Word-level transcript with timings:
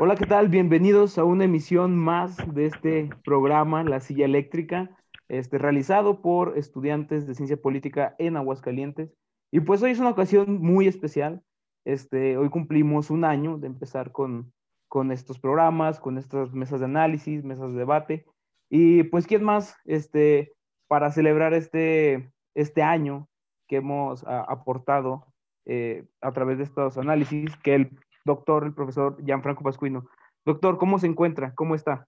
Hola, 0.00 0.14
¿qué 0.14 0.26
tal? 0.26 0.48
Bienvenidos 0.48 1.18
a 1.18 1.24
una 1.24 1.42
emisión 1.42 1.96
más 1.96 2.36
de 2.54 2.66
este 2.66 3.10
programa, 3.24 3.82
La 3.82 3.98
Silla 3.98 4.26
Eléctrica, 4.26 4.96
este, 5.26 5.58
realizado 5.58 6.22
por 6.22 6.56
estudiantes 6.56 7.26
de 7.26 7.34
Ciencia 7.34 7.56
Política 7.60 8.14
en 8.20 8.36
Aguascalientes. 8.36 9.12
Y 9.50 9.58
pues 9.58 9.82
hoy 9.82 9.90
es 9.90 9.98
una 9.98 10.10
ocasión 10.10 10.62
muy 10.62 10.86
especial. 10.86 11.42
Este, 11.84 12.36
hoy 12.36 12.48
cumplimos 12.48 13.10
un 13.10 13.24
año 13.24 13.58
de 13.58 13.66
empezar 13.66 14.12
con, 14.12 14.52
con 14.86 15.10
estos 15.10 15.40
programas, 15.40 15.98
con 15.98 16.16
estas 16.16 16.52
mesas 16.52 16.78
de 16.78 16.86
análisis, 16.86 17.42
mesas 17.42 17.72
de 17.72 17.78
debate. 17.78 18.24
Y 18.70 19.02
pues, 19.02 19.26
¿quién 19.26 19.42
más 19.42 19.74
este, 19.84 20.52
para 20.86 21.10
celebrar 21.10 21.54
este, 21.54 22.30
este 22.54 22.84
año 22.84 23.28
que 23.66 23.78
hemos 23.78 24.24
aportado 24.28 25.26
eh, 25.66 26.06
a 26.20 26.30
través 26.30 26.58
de 26.58 26.64
estos 26.64 26.98
análisis 26.98 27.56
que 27.64 27.74
el 27.74 27.98
doctor, 28.28 28.64
el 28.64 28.74
profesor 28.74 29.16
Gianfranco 29.24 29.64
Pascuino. 29.64 30.08
Doctor, 30.44 30.78
¿cómo 30.78 30.98
se 30.98 31.06
encuentra? 31.06 31.52
¿Cómo 31.54 31.74
está? 31.74 32.06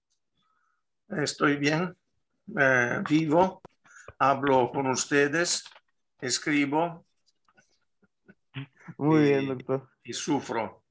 Estoy 1.09 1.57
bien, 1.57 1.93
eh, 2.57 3.03
vivo, 3.09 3.61
hablo 4.17 4.71
con 4.71 4.87
ustedes, 4.87 5.65
escribo. 6.21 7.05
Muy 8.97 9.23
bien, 9.23 9.47
doctor. 9.47 9.89
Y 10.03 10.13
sufro. 10.13 10.83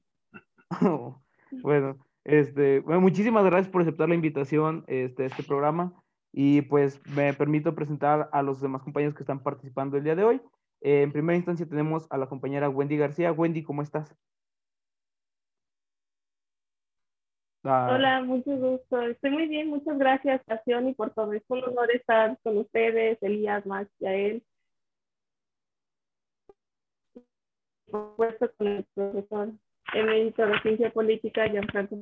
bueno, 1.63 1.97
este, 2.23 2.81
bueno, 2.81 3.01
muchísimas 3.01 3.43
gracias 3.45 3.71
por 3.71 3.81
aceptar 3.81 4.09
la 4.09 4.15
invitación 4.15 4.83
este, 4.87 5.23
a 5.23 5.25
este 5.27 5.43
programa 5.43 5.93
y 6.31 6.61
pues 6.61 7.01
me 7.07 7.33
permito 7.33 7.73
presentar 7.73 8.29
a 8.31 8.43
los 8.43 8.61
demás 8.61 8.83
compañeros 8.83 9.15
que 9.15 9.23
están 9.23 9.43
participando 9.43 9.97
el 9.97 10.03
día 10.03 10.15
de 10.15 10.23
hoy. 10.23 10.41
Eh, 10.81 11.03
en 11.03 11.11
primera 11.11 11.35
instancia 11.35 11.67
tenemos 11.67 12.07
a 12.09 12.17
la 12.17 12.27
compañera 12.27 12.69
Wendy 12.69 12.97
García. 12.97 13.31
Wendy, 13.31 13.63
¿cómo 13.63 13.81
estás? 13.81 14.15
Ah. 17.63 17.91
Hola, 17.93 18.21
mucho 18.23 18.51
gusto. 18.57 19.01
Estoy 19.01 19.31
muy 19.31 19.47
bien, 19.47 19.69
muchas 19.69 19.97
gracias, 19.97 20.43
Pasión, 20.45 20.87
y 20.87 20.95
por 20.95 21.13
todo. 21.13 21.33
Es 21.33 21.43
un 21.47 21.63
honor 21.63 21.91
estar 21.91 22.37
con 22.43 22.57
ustedes, 22.57 23.21
Elías, 23.21 23.65
Max, 23.67 23.89
Yael. 23.99 24.43
Por 27.91 28.09
supuesto, 28.09 28.51
con 28.57 28.67
el 28.67 28.85
profesor 28.95 29.49
emérito 29.93 30.45
de 30.45 30.59
Ciencia 30.61 30.91
Política, 30.91 31.47
Gianfranco. 31.47 31.97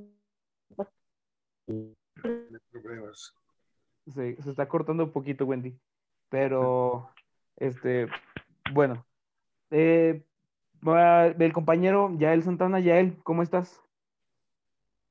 Sí, 4.05 4.35
se 4.35 4.49
está 4.49 4.67
cortando 4.67 5.03
un 5.03 5.11
poquito, 5.11 5.45
Wendy. 5.45 5.77
Pero, 6.29 7.09
este, 7.57 8.07
bueno. 8.73 9.05
Eh, 9.71 10.23
el 10.81 11.53
compañero 11.53 12.11
Yael 12.17 12.43
Santana. 12.43 12.79
Yael, 12.79 13.17
¿cómo 13.23 13.43
estás? 13.43 13.83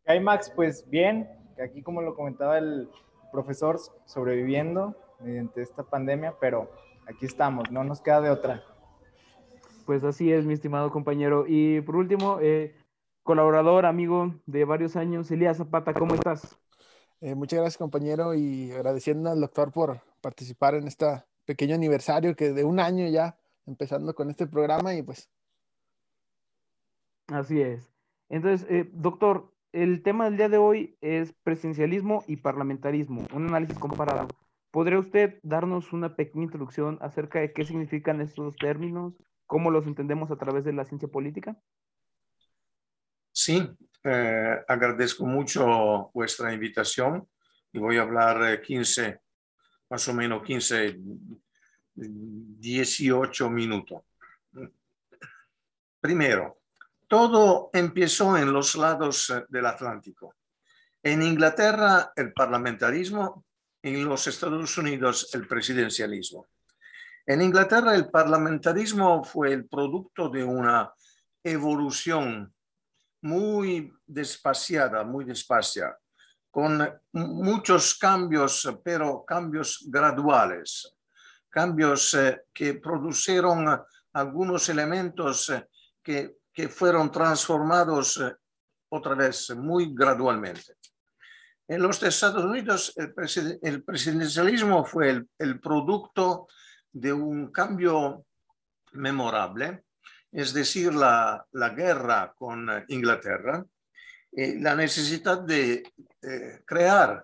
Hay 0.08 0.20
Max? 0.20 0.50
Pues 0.54 0.88
bien, 0.88 1.28
aquí 1.62 1.82
como 1.82 2.00
lo 2.00 2.14
comentaba 2.14 2.58
el 2.58 2.88
profesor, 3.30 3.78
sobreviviendo 4.06 4.96
mediante 5.20 5.60
esta 5.60 5.82
pandemia, 5.82 6.34
pero 6.40 6.70
aquí 7.06 7.26
estamos, 7.26 7.70
no 7.70 7.84
nos 7.84 8.00
queda 8.00 8.22
de 8.22 8.30
otra. 8.30 8.64
Pues 9.84 10.02
así 10.04 10.32
es, 10.32 10.46
mi 10.46 10.54
estimado 10.54 10.90
compañero. 10.90 11.44
Y 11.46 11.82
por 11.82 11.96
último, 11.96 12.38
eh, 12.40 12.74
colaborador, 13.22 13.84
amigo 13.84 14.34
de 14.46 14.64
varios 14.64 14.96
años, 14.96 15.30
Elías 15.30 15.58
Zapata, 15.58 15.92
¿cómo 15.92 16.14
estás? 16.14 16.58
Eh, 17.20 17.34
muchas 17.34 17.58
gracias, 17.58 17.78
compañero, 17.78 18.34
y 18.34 18.72
agradeciendo 18.72 19.30
al 19.30 19.40
doctor 19.40 19.72
por 19.72 20.00
participar 20.22 20.74
en 20.74 20.86
este 20.86 21.06
pequeño 21.44 21.74
aniversario 21.74 22.34
que 22.34 22.52
de 22.52 22.64
un 22.64 22.80
año 22.80 23.06
ya 23.08 23.36
empezando 23.66 24.14
con 24.14 24.30
este 24.30 24.46
programa 24.46 24.94
y 24.94 25.02
pues. 25.02 25.28
Así 27.26 27.60
es. 27.60 27.90
Entonces, 28.30 28.66
eh, 28.70 28.88
doctor, 28.92 29.52
el 29.82 30.02
tema 30.02 30.24
del 30.24 30.36
día 30.36 30.48
de 30.48 30.58
hoy 30.58 30.96
es 31.00 31.32
presidencialismo 31.44 32.24
y 32.26 32.36
parlamentarismo, 32.36 33.26
un 33.32 33.46
análisis 33.46 33.78
comparado. 33.78 34.26
¿Podría 34.72 34.98
usted 34.98 35.38
darnos 35.42 35.92
una 35.92 36.16
pequeña 36.16 36.44
introducción 36.44 36.98
acerca 37.00 37.38
de 37.38 37.52
qué 37.52 37.64
significan 37.64 38.20
estos 38.20 38.56
términos, 38.56 39.14
cómo 39.46 39.70
los 39.70 39.86
entendemos 39.86 40.32
a 40.32 40.36
través 40.36 40.64
de 40.64 40.72
la 40.72 40.84
ciencia 40.84 41.08
política? 41.08 41.56
Sí, 43.30 43.70
eh, 44.02 44.56
agradezco 44.66 45.24
mucho 45.24 46.10
vuestra 46.12 46.52
invitación 46.52 47.28
y 47.72 47.78
voy 47.78 47.98
a 47.98 48.02
hablar 48.02 48.60
15, 48.60 49.06
eh, 49.06 49.20
más 49.88 50.08
o 50.08 50.14
menos 50.14 50.42
15, 50.42 50.98
18 51.94 53.50
minutos. 53.50 54.02
Primero, 56.00 56.57
todo 57.08 57.70
empezó 57.72 58.36
en 58.36 58.52
los 58.52 58.76
lados 58.76 59.30
eh, 59.30 59.44
del 59.48 59.66
Atlántico. 59.66 60.34
En 61.02 61.22
Inglaterra 61.22 62.12
el 62.14 62.32
parlamentarismo, 62.32 63.44
en 63.82 64.04
los 64.04 64.26
Estados 64.26 64.76
Unidos 64.76 65.30
el 65.32 65.46
presidencialismo. 65.48 66.46
En 67.26 67.42
Inglaterra 67.42 67.94
el 67.94 68.10
parlamentarismo 68.10 69.24
fue 69.24 69.52
el 69.52 69.66
producto 69.66 70.28
de 70.28 70.44
una 70.44 70.92
evolución 71.42 72.52
muy 73.22 73.92
despaciada, 74.06 75.04
muy 75.04 75.24
despacia, 75.24 75.96
con 76.50 77.00
muchos 77.12 77.96
cambios, 77.98 78.68
pero 78.82 79.24
cambios 79.24 79.84
graduales, 79.88 80.94
cambios 81.48 82.14
eh, 82.14 82.42
que 82.52 82.74
produjeron 82.74 83.82
algunos 84.12 84.68
elementos 84.68 85.50
eh, 85.50 85.68
que 86.02 86.38
que 86.58 86.68
fueron 86.68 87.12
transformados 87.12 88.16
eh, 88.16 88.34
otra 88.88 89.14
vez 89.14 89.50
muy 89.50 89.94
gradualmente. 89.94 90.74
En 91.68 91.80
los 91.80 92.02
Estados 92.02 92.44
Unidos, 92.44 92.92
el, 92.96 93.84
presidencialismo 93.84 94.84
fue 94.84 95.10
el, 95.10 95.28
el, 95.38 95.60
producto 95.60 96.48
de 96.90 97.12
un 97.12 97.52
cambio 97.52 98.24
memorable, 98.94 99.84
es 100.32 100.52
decir, 100.52 100.92
la, 100.92 101.46
la 101.52 101.68
guerra 101.68 102.34
con 102.36 102.68
Inglaterra, 102.88 103.64
y 104.32 104.58
la 104.58 104.74
necesidad 104.74 105.38
de 105.42 105.84
eh, 106.22 106.62
crear 106.66 107.22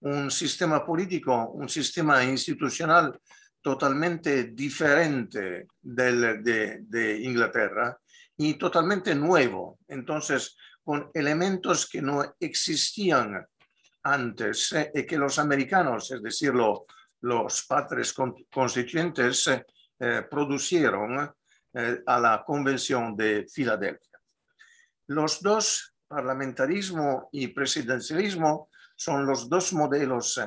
un 0.00 0.30
sistema 0.30 0.84
político, 0.84 1.48
un 1.52 1.70
sistema 1.70 2.22
institucional 2.22 3.18
totalmente 3.62 4.48
diferente 4.48 5.66
del, 5.80 6.42
de, 6.42 6.80
de 6.82 7.22
Inglaterra, 7.22 7.98
y 8.36 8.54
totalmente 8.54 9.14
nuevo, 9.14 9.78
entonces 9.88 10.56
con 10.84 11.10
elementos 11.14 11.88
que 11.88 12.00
no 12.00 12.36
existían 12.38 13.44
antes 14.04 14.72
eh, 14.72 14.92
y 14.94 15.04
que 15.04 15.18
los 15.18 15.38
americanos, 15.38 16.10
es 16.12 16.22
decir, 16.22 16.52
los 16.52 17.66
padres 17.66 18.14
constituyentes, 18.52 19.48
eh, 19.48 19.66
eh, 19.98 20.22
producieron 20.30 21.34
a 22.06 22.20
la 22.20 22.42
Convención 22.46 23.14
de 23.14 23.46
Filadelfia. 23.52 24.18
Los 25.08 25.42
dos, 25.42 25.94
parlamentarismo 26.08 27.28
y 27.32 27.48
presidencialismo, 27.48 28.70
son 28.96 29.26
los 29.26 29.46
dos 29.46 29.74
modelos 29.74 30.40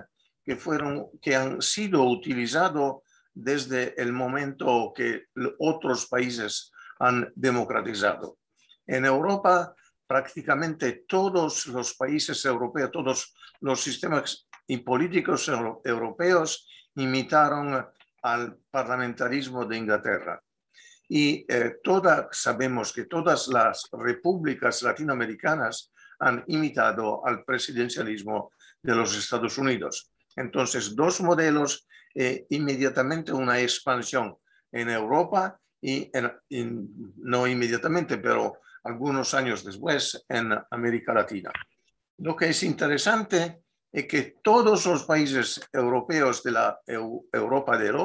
que, 0.44 0.56
fueron, 0.56 1.07
que 1.21 1.35
han 1.35 1.61
sido 1.61 2.03
utilizados 2.03 3.03
desde 3.31 3.94
el 4.01 4.11
momento 4.11 4.91
que 4.95 5.25
otros 5.59 6.07
países 6.07 6.71
han 7.00 7.32
democratizado. 7.36 8.38
En 8.86 9.06
Europa, 9.06 9.74
prácticamente 10.08 11.06
todos 11.08 11.68
los 11.68 11.96
países 11.96 12.44
europeos, 12.46 12.92
todos 12.92 13.34
los 13.62 13.82
sistemas 13.82 14.48
y 14.68 14.78
políticos 14.78 15.50
europeos 15.84 16.68
imitaron 16.96 17.86
al 18.22 18.57
parlamentarismo 18.69 19.66
de 19.66 19.78
Inglaterra. 19.78 20.42
Y 21.07 21.46
eh, 21.48 21.78
sabemos 22.31 22.94
que 22.94 23.06
todas 23.06 23.48
las 23.48 23.88
repúblicas 23.92 24.84
latinoamericanas 24.84 25.92
han 26.19 26.44
imitado 26.48 27.25
al 27.25 27.44
presidencialismo 27.44 28.52
de 28.81 28.95
los 28.95 29.18
Estados 29.18 29.57
Unidos. 29.57 30.12
Entonces, 30.36 30.95
dos 30.95 31.22
modelos, 31.22 31.88
e 32.13 32.48
inmediatamente 32.50 33.31
una 33.31 33.60
expansión 33.60 34.36
en 34.72 34.90
Europa 34.90 35.60
y, 35.81 36.12
no 37.18 37.48
inmediatamente, 37.48 38.18
pero 38.18 38.60
algunos 38.84 39.34
años 39.34 39.64
después 39.64 40.26
en 40.28 40.54
América 40.72 41.14
Latina. 41.14 41.52
Lo 42.18 42.36
que 42.36 42.50
es 42.50 42.64
interesante 42.64 43.64
es 43.92 44.06
que 44.06 44.38
todos 44.44 44.86
los 44.86 45.04
países 45.04 45.62
europeos 45.72 46.44
de 46.44 46.52
la 46.52 46.80
Europa 46.86 47.78
del, 47.78 47.96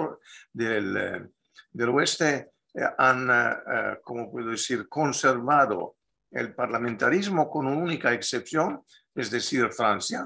del, 0.52 0.96
eh, 0.96 1.28
del 1.72 1.88
oeste 1.90 2.52
eh, 2.74 2.84
han, 2.96 3.28
eh, 3.30 3.98
como 4.02 4.30
puedo 4.30 4.50
decir, 4.50 4.88
conservado 4.88 5.96
el 6.30 6.54
parlamentarismo 6.54 7.50
con 7.50 7.66
una 7.66 7.76
única 7.76 8.12
excepción, 8.12 8.82
es 9.14 9.30
decir, 9.30 9.70
Francia, 9.72 10.24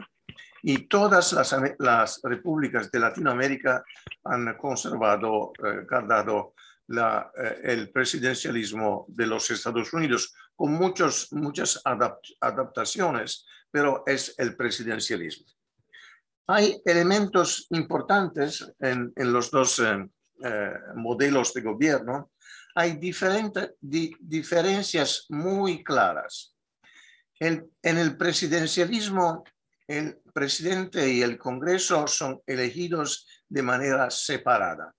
y 0.63 0.89
todas 0.89 1.33
las, 1.33 1.55
las 1.79 2.21
repúblicas 2.23 2.91
de 2.91 2.99
Latinoamérica 2.99 3.85
han 4.25 4.57
conservado, 4.57 5.53
guardado 5.89 6.55
la, 6.89 7.31
eh, 7.37 7.61
el 7.65 7.91
presidencialismo 7.91 9.07
de 9.09 9.27
los 9.27 9.51
Estados 9.51 9.93
Unidos 9.93 10.35
con 10.55 10.73
muchos, 10.73 11.33
muchas 11.33 11.81
adaptaciones, 11.85 13.47
pero 13.71 14.03
es 14.07 14.35
el 14.39 14.57
presidencialismo. 14.57 15.47
Hay 16.47 16.81
elementos 16.85 17.67
importantes 17.71 18.67
en, 18.81 19.13
los 19.17 19.51
dos 19.51 19.79
eh, 19.81 20.09
eh, 20.43 20.73
modelos 20.95 21.53
de 21.53 21.61
gobierno. 21.61 22.33
Hay 22.75 22.97
diferentes 22.97 23.73
diferencias 23.81 25.27
muy 25.29 25.85
claras. 25.85 26.55
en 27.41 27.71
el 27.83 28.17
presidencialismo, 28.17 29.45
el 29.87 30.21
presidente 30.35 31.09
y 31.09 31.23
el 31.23 31.39
Congreso 31.39 32.07
son 32.07 32.41
elegidos 32.47 33.27
de 33.49 33.63
manera 33.63 34.11
separada. 34.11 34.95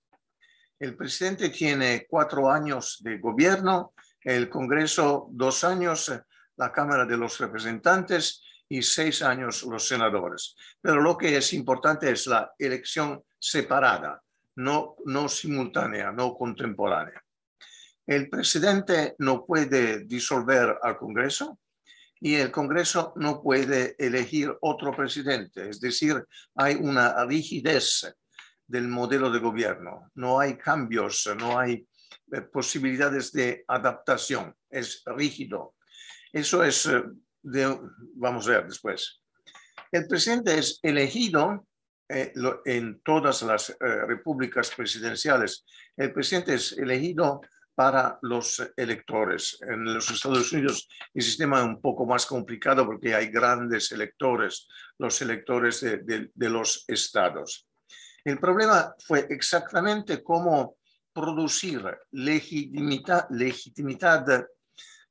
El 0.79 0.95
presidente 0.95 1.49
tiene 1.49 2.07
cuatro 2.09 2.49
años 2.49 2.99
de 3.01 3.17
gobierno, 3.17 3.93
el 4.23 4.49
Congreso 4.49 5.27
dos 5.31 5.65
años, 5.65 6.09
la 6.55 6.71
Cámara 6.71 7.05
de 7.05 7.17
los 7.17 7.37
Representantes 7.37 8.41
y 8.69 8.81
seis 8.81 9.21
años 9.21 9.63
los 9.63 9.85
senadores. 9.85 10.55
Pero 10.79 11.01
lo 11.01 11.17
que 11.17 11.35
es 11.35 11.51
importante 11.51 12.09
es 12.09 12.27
la 12.27 12.53
elección 12.57 13.21
separada, 13.37 14.21
no, 14.55 14.95
no 15.05 15.27
simultánea, 15.27 16.13
no 16.13 16.33
contemporánea. 16.33 17.21
El 18.07 18.29
presidente 18.29 19.15
no 19.19 19.45
puede 19.45 20.05
disolver 20.05 20.77
al 20.81 20.97
Congreso 20.97 21.59
y 22.21 22.35
el 22.35 22.51
Congreso 22.51 23.11
no 23.17 23.41
puede 23.41 23.95
elegir 23.99 24.55
otro 24.61 24.95
presidente. 24.95 25.69
Es 25.69 25.81
decir, 25.81 26.25
hay 26.55 26.75
una 26.75 27.25
rigidez 27.25 28.15
del 28.69 28.87
modelo 28.87 29.31
de 29.31 29.39
gobierno. 29.39 30.11
No 30.15 30.39
hay 30.39 30.55
cambios, 30.55 31.27
no 31.37 31.57
hay 31.57 31.87
eh, 32.31 32.41
posibilidades 32.41 33.31
de 33.31 33.65
adaptación. 33.67 34.55
Es 34.69 35.01
rígido. 35.05 35.73
Eso 36.31 36.63
es, 36.63 36.85
eh, 36.85 37.03
vamos 37.41 38.47
a 38.47 38.51
ver 38.51 38.67
después. 38.67 39.21
El 39.91 40.07
presidente 40.07 40.59
es 40.59 40.79
elegido 40.83 41.65
eh, 42.07 42.31
en 42.65 43.01
todas 43.01 43.41
las 43.41 43.75
repúblicas 43.79 44.69
presidenciales. 44.75 45.65
El 45.97 46.13
presidente 46.13 46.53
es 46.53 46.73
elegido 46.73 47.41
para 47.73 48.19
los 48.21 48.61
electores. 48.77 49.57
En 49.61 49.83
los 49.83 50.11
Estados 50.11 50.51
Unidos 50.51 50.87
el 51.13 51.23
sistema 51.23 51.59
es 51.59 51.65
un 51.65 51.81
poco 51.81 52.05
más 52.05 52.25
complicado 52.27 52.85
porque 52.85 53.15
hay 53.15 53.27
grandes 53.29 53.91
electores, 53.91 54.67
los 54.99 55.19
electores 55.21 55.81
de 55.81 56.49
los 56.49 56.83
estados. 56.87 57.68
El 58.29 58.37
problema 58.39 58.93
fue 58.99 59.25
exactamente 59.27 60.21
cómo 60.21 60.77
producir 61.11 61.83
legitimidad, 62.11 63.27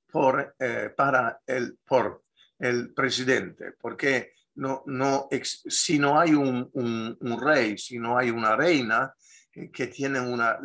por, 0.06 0.54
eh, 0.56 0.90
para 0.96 1.40
el, 1.44 1.76
por 1.84 2.22
el 2.60 2.94
presidente, 2.94 3.72
porque 3.80 4.34
no, 4.54 4.84
no, 4.86 5.28
si 5.42 5.98
no 5.98 6.20
hay 6.20 6.32
un, 6.32 6.70
un, 6.72 7.40
rey, 7.40 7.76
si 7.76 7.98
no 7.98 8.16
hay 8.16 8.30
una 8.30 8.54
reina 8.54 9.12
eh, 9.52 9.68
que 9.68 9.88
tiene 9.88 10.20
una 10.20 10.60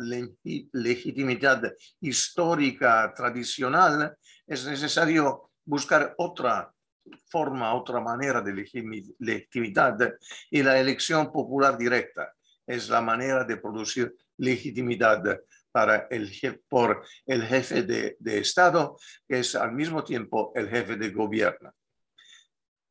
legitimidad 0.72 1.74
histórica 2.00 3.12
tradicional, 3.14 4.16
es 4.46 4.64
necesario 4.64 5.50
buscar 5.64 6.14
otra 6.18 6.72
forma, 7.28 7.74
otra 7.74 8.00
manera 8.00 8.40
de 8.40 8.54
legitimidad 9.18 10.14
y 10.50 10.62
la 10.62 10.78
elección 10.78 11.30
popular 11.32 11.76
directa 11.76 12.32
es 12.66 12.88
la 12.88 13.00
manera 13.00 13.44
de 13.44 13.56
producir 13.56 14.14
legitimidad 14.38 15.40
para 15.74 16.06
el, 16.08 16.30
por 16.68 17.04
el 17.26 17.42
jefe 17.42 17.82
de, 17.82 18.16
Estado, 18.38 18.96
que 19.26 19.40
es 19.40 19.56
al 19.56 19.72
mismo 19.72 20.04
tiempo 20.04 20.52
el 20.54 20.68
jefe 20.68 20.94
de 20.96 21.10
gobierno. 21.10 21.74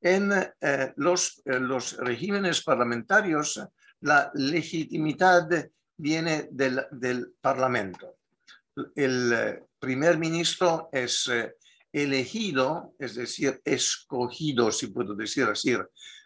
En 0.02 0.34
eh, 0.34 0.94
los, 0.98 1.42
eh, 1.46 1.60
los 1.60 1.96
regímenes 1.98 2.62
parlamentarios, 2.62 3.66
la 4.02 4.30
legitimidad 4.34 5.48
viene 5.96 6.50
del, 6.52 6.86
del 6.92 7.34
Parlamento. 7.40 8.18
El 8.96 9.31
eh, 9.31 9.64
primer 9.80 10.18
ministro 10.18 10.90
es 10.92 11.31
elegido, 11.90 12.96
es 13.00 13.16
decir, 13.16 13.62
escogido, 13.64 14.72
si 14.72 14.88
puedo 14.88 15.16
decir 15.16 15.46
así, 15.46 15.78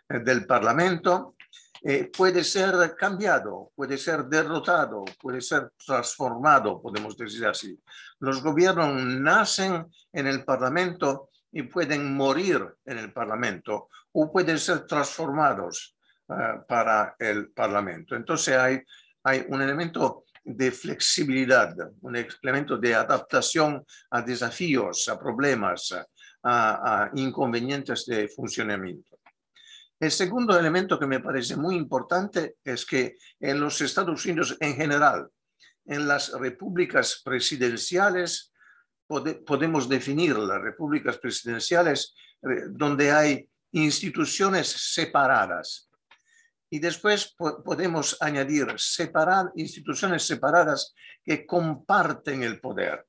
del 0.09 0.47
Parlamento, 0.47 1.35
eh, 1.83 2.09
puede 2.15 2.43
ser 2.43 2.95
cambiado, 2.95 3.71
puede 3.75 3.97
ser 3.97 4.25
derrotado, 4.25 5.05
puede 5.19 5.41
ser 5.41 5.71
transformado, 5.85 6.81
podemos 6.81 7.15
decir 7.17 7.45
así. 7.45 7.79
Los 8.19 8.41
gobiernos 8.41 9.03
nacen 9.03 9.85
en 10.11 10.27
el 10.27 10.43
Parlamento 10.43 11.29
y 11.51 11.63
pueden 11.63 12.15
morir 12.15 12.65
en 12.85 12.97
el 12.97 13.13
Parlamento 13.13 13.89
o 14.11 14.31
pueden 14.31 14.57
ser 14.57 14.85
transformados 14.85 15.95
eh, 16.29 16.33
para 16.67 17.15
el 17.19 17.51
Parlamento. 17.51 18.15
Entonces 18.15 18.57
hay, 18.57 18.81
hay 19.23 19.45
un 19.49 19.61
elemento 19.61 20.25
de 20.43 20.71
flexibilidad, 20.71 21.75
un 22.01 22.15
elemento 22.15 22.77
de 22.77 22.95
adaptación 22.95 23.85
a 24.11 24.21
desafíos, 24.21 25.09
a 25.09 25.19
problemas, 25.19 25.93
a 26.43 27.09
inconvenientes 27.15 28.05
de 28.05 28.29
funcionamiento. 28.29 29.16
El 29.99 30.11
segundo 30.11 30.57
elemento 30.57 30.99
que 30.99 31.07
me 31.07 31.19
parece 31.19 31.55
muy 31.55 31.75
importante 31.75 32.57
es 32.63 32.85
que 32.85 33.17
en 33.39 33.59
los 33.59 33.81
Estados 33.81 34.23
Unidos 34.25 34.55
en 34.59 34.75
general, 34.75 35.29
en 35.85 36.07
las 36.07 36.31
repúblicas 36.33 37.21
presidenciales, 37.25 38.51
podemos 39.07 39.89
definir 39.89 40.37
las 40.37 40.61
repúblicas 40.61 41.17
presidenciales 41.17 42.13
eh, 42.43 42.65
donde 42.69 43.11
hay 43.11 43.49
instituciones 43.71 44.67
separadas. 44.67 45.89
Y 46.69 46.79
después 46.79 47.33
podemos 47.37 48.17
añadir 48.19 48.73
separar, 48.77 49.51
instituciones 49.55 50.23
separadas 50.23 50.93
que 51.23 51.45
comparten 51.45 52.43
el 52.43 52.59
poder. 52.59 53.07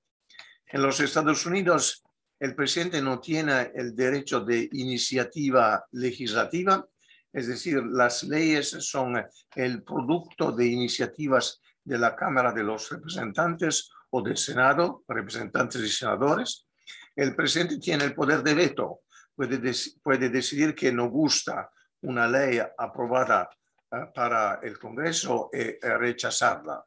En 0.67 0.83
los 0.83 1.01
Estados 1.01 1.45
Unidos 1.45 2.05
el 2.41 2.55
presidente 2.55 3.03
no 3.03 3.21
tiene 3.21 3.73
el 3.75 3.95
derecho 3.95 4.41
de 4.41 4.69
iniciativa 4.73 5.85
legislativa, 5.93 6.87
es 7.33 7.49
decir, 7.49 7.83
las 7.85 8.23
leyes 8.23 8.71
son 8.71 9.23
el 9.55 9.83
producto 9.83 10.53
de 10.53 10.67
iniciativas 10.67 11.61
de 11.85 11.99
la 11.99 12.15
Cámara 12.15 12.53
de 12.53 12.63
los 12.63 12.91
Representantes 12.91 13.91
o 14.11 14.23
del 14.23 14.37
Senado, 14.37 15.05
representantes 15.09 15.83
y 15.83 15.89
senadores. 15.89 16.67
El 17.15 17.35
presidente 17.35 17.79
tiene 17.79 18.05
el 18.05 18.15
poder 18.15 18.43
de 18.43 18.55
veto, 18.55 19.01
puede, 19.35 19.61
puede 20.03 20.31
decidir 20.31 20.75
que 20.75 20.93
no 20.93 21.11
gusta 21.11 21.71
una 22.03 22.27
ley 22.27 22.61
aprobada 22.79 23.51
eh, 23.91 23.97
para 24.15 24.61
el 24.63 24.79
Congreso 24.79 25.51
y 25.53 25.59
eh, 25.59 25.79
rechazarla. 25.83 26.85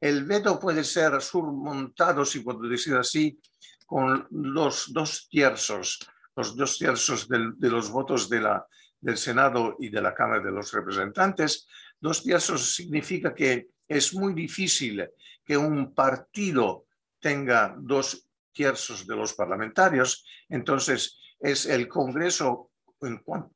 El 0.00 0.24
veto 0.24 0.58
puede 0.58 0.84
ser 0.84 1.20
surmontado, 1.20 2.24
si 2.24 2.40
puedo 2.40 2.60
decir 2.68 2.94
así, 2.94 3.40
con 3.88 4.28
los 4.32 4.92
dos 4.92 5.30
tercios, 5.32 5.98
los 6.36 6.54
dos 6.54 6.76
tercios 6.76 7.26
de 7.26 7.70
los 7.70 7.90
votos 7.90 8.28
de 8.28 8.42
la, 8.42 8.66
del 9.00 9.16
Senado 9.16 9.76
y 9.80 9.88
de 9.88 10.02
la 10.02 10.14
Cámara 10.14 10.44
de 10.44 10.52
los 10.52 10.70
Representantes. 10.72 11.66
Dos 11.98 12.22
tercios 12.22 12.74
significa 12.74 13.34
que 13.34 13.68
es 13.88 14.12
muy 14.12 14.34
difícil 14.34 15.08
que 15.42 15.56
un 15.56 15.94
partido 15.94 16.84
tenga 17.18 17.74
dos 17.78 18.28
tercios 18.52 19.06
de 19.06 19.16
los 19.16 19.32
parlamentarios, 19.32 20.22
entonces 20.50 21.18
es 21.40 21.64
el 21.64 21.88
Congreso 21.88 22.72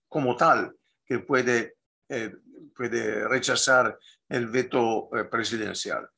como 0.08 0.34
tal 0.34 0.74
que 1.04 1.18
puede, 1.18 1.76
eh, 2.08 2.32
puede 2.74 3.28
rechazar 3.28 3.98
el 4.30 4.46
veto 4.46 5.10
eh, 5.14 5.24
presidencial. 5.24 6.08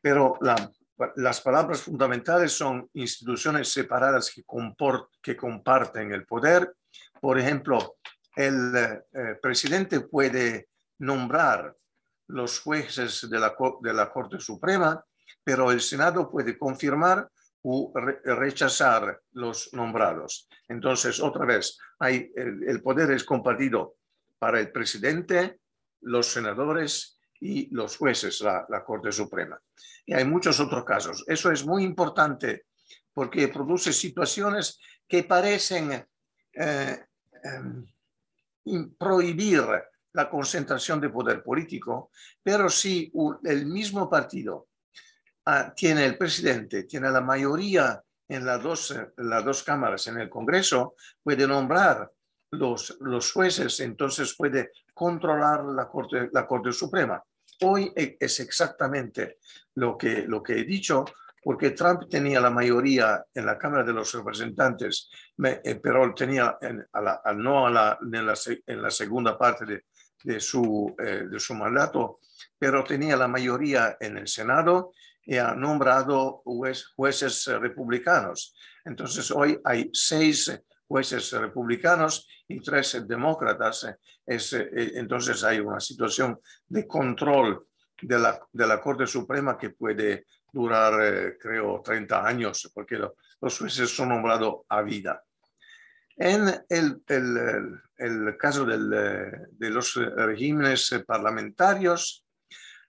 Pero 0.00 0.38
la 0.40 0.70
las 1.16 1.40
palabras 1.40 1.82
fundamentales 1.82 2.52
son 2.52 2.88
instituciones 2.94 3.72
separadas 3.72 4.30
que, 4.30 4.44
que 5.22 5.36
comparten 5.36 6.12
el 6.12 6.26
poder. 6.26 6.74
Por 7.20 7.38
ejemplo, 7.38 7.96
el 8.34 8.72
eh, 8.76 9.38
presidente 9.40 10.00
puede 10.00 10.68
nombrar 10.98 11.74
los 12.28 12.60
jueces 12.60 13.28
de 13.30 13.38
la, 13.38 13.54
de 13.80 13.92
la 13.92 14.10
Corte 14.10 14.40
Suprema, 14.40 15.02
pero 15.42 15.70
el 15.70 15.80
Senado 15.80 16.30
puede 16.30 16.58
confirmar 16.58 17.28
o 17.62 17.92
rechazar 18.24 19.20
los 19.32 19.72
nombrados. 19.72 20.48
Entonces, 20.68 21.20
otra 21.20 21.44
vez, 21.44 21.78
hay, 21.98 22.30
el 22.36 22.80
poder 22.82 23.10
es 23.10 23.24
compartido 23.24 23.96
para 24.38 24.60
el 24.60 24.70
presidente, 24.70 25.60
los 26.00 26.32
senadores 26.32 27.17
y 27.40 27.68
los 27.74 27.96
jueces, 27.96 28.40
la, 28.40 28.84
Corte 28.84 29.12
Suprema. 29.12 29.60
Y 30.06 30.14
hay 30.14 30.24
muchos 30.24 30.58
otros 30.60 30.84
casos. 30.84 31.24
Eso 31.26 31.50
es 31.50 31.64
muy 31.64 31.84
importante 31.84 32.66
porque 33.12 33.48
produce 33.48 33.92
situaciones 33.92 34.78
que 35.06 35.24
parecen 35.24 36.06
eh, 36.52 37.04
em, 37.42 37.86
prohibir 38.98 39.64
la 40.12 40.28
concentración 40.28 41.00
de 41.00 41.10
poder 41.10 41.42
político, 41.42 42.10
pero 42.42 42.68
si 42.68 43.12
el 43.44 43.66
mismo 43.66 44.08
partido 44.08 44.68
ah, 45.46 45.72
tiene 45.74 46.04
el 46.04 46.16
presidente, 46.16 46.84
tiene 46.84 47.10
la 47.10 47.20
mayoría 47.20 48.02
en 48.28 48.44
las 48.44 48.62
dos, 48.62 48.94
las 49.16 49.44
dos 49.44 49.62
cámaras 49.62 50.06
en 50.06 50.18
el 50.18 50.28
Congreso, 50.28 50.94
puede 51.22 51.46
nombrar 51.46 52.10
los, 52.50 52.96
los 53.00 53.32
jueces, 53.32 53.80
entonces 53.80 54.34
puede 54.36 54.72
controlar 54.94 55.64
la 55.64 55.88
Corte, 55.88 56.28
la 56.32 56.46
Corte 56.46 56.72
Suprema. 56.72 57.22
Hoy 57.62 57.92
e, 57.94 58.16
es 58.18 58.40
exactamente 58.40 59.38
lo 59.74 59.96
que, 59.96 60.22
lo 60.26 60.42
que 60.42 60.60
he 60.60 60.64
dicho, 60.64 61.04
porque 61.42 61.70
Trump 61.70 62.08
tenía 62.08 62.40
la 62.40 62.50
mayoría 62.50 63.24
en 63.32 63.46
la 63.46 63.58
Cámara 63.58 63.84
de 63.84 63.92
los 63.92 64.12
Representantes, 64.12 65.10
eh, 65.44 65.80
pero 65.82 66.14
tenía 66.14 66.58
en, 66.60 66.86
no 67.36 67.66
a 67.66 67.70
la, 67.70 67.98
en, 68.02 68.82
la, 68.82 68.90
segunda 68.90 69.38
parte 69.38 69.84
de, 70.24 70.40
su, 70.40 70.94
eh, 70.98 71.24
de 71.30 71.40
su 71.40 71.54
mandato, 71.54 72.18
pero 72.58 72.82
tenía 72.84 73.16
la 73.16 73.28
mayoría 73.28 73.96
en 74.00 74.18
el 74.18 74.28
Senado 74.28 74.92
y 75.24 75.36
ha 75.36 75.54
nombrado 75.54 76.42
jueces 76.96 77.46
republicanos. 77.46 78.54
Entonces 78.84 79.30
hoy 79.30 79.60
hay 79.64 79.90
seis 79.92 80.50
jueces 80.88 81.30
republicanos 81.32 82.26
y 82.48 82.60
tres 82.60 83.06
demócratas. 83.06 83.94
Es, 84.24 84.54
eh, 84.54 84.68
entonces 84.94 85.44
hay 85.44 85.60
una 85.60 85.78
situación 85.78 86.40
de 86.66 86.86
control 86.86 87.66
de 88.00 88.18
la, 88.18 88.40
de 88.50 88.66
la 88.66 88.80
Corte 88.80 89.06
Suprema 89.06 89.58
que 89.58 89.70
puede 89.70 90.26
durar, 90.50 90.94
eh, 91.02 91.38
creo, 91.38 91.82
30 91.84 92.26
años, 92.26 92.70
porque 92.74 92.96
los 92.96 93.58
jueces 93.58 93.94
son 93.94 94.08
nombrados 94.08 94.62
a 94.68 94.82
vida. 94.82 95.22
En 96.16 96.48
el, 96.68 97.02
el, 97.06 97.80
el 97.96 98.36
caso 98.36 98.64
del, 98.64 98.90
de 98.90 99.70
los 99.70 99.94
regímenes 99.94 101.04
parlamentarios, 101.06 102.24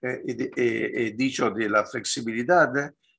eh, 0.01 0.49
he 0.55 1.11
dicho 1.11 1.51
de 1.51 1.69
la 1.69 1.85
flexibilidad, 1.85 2.71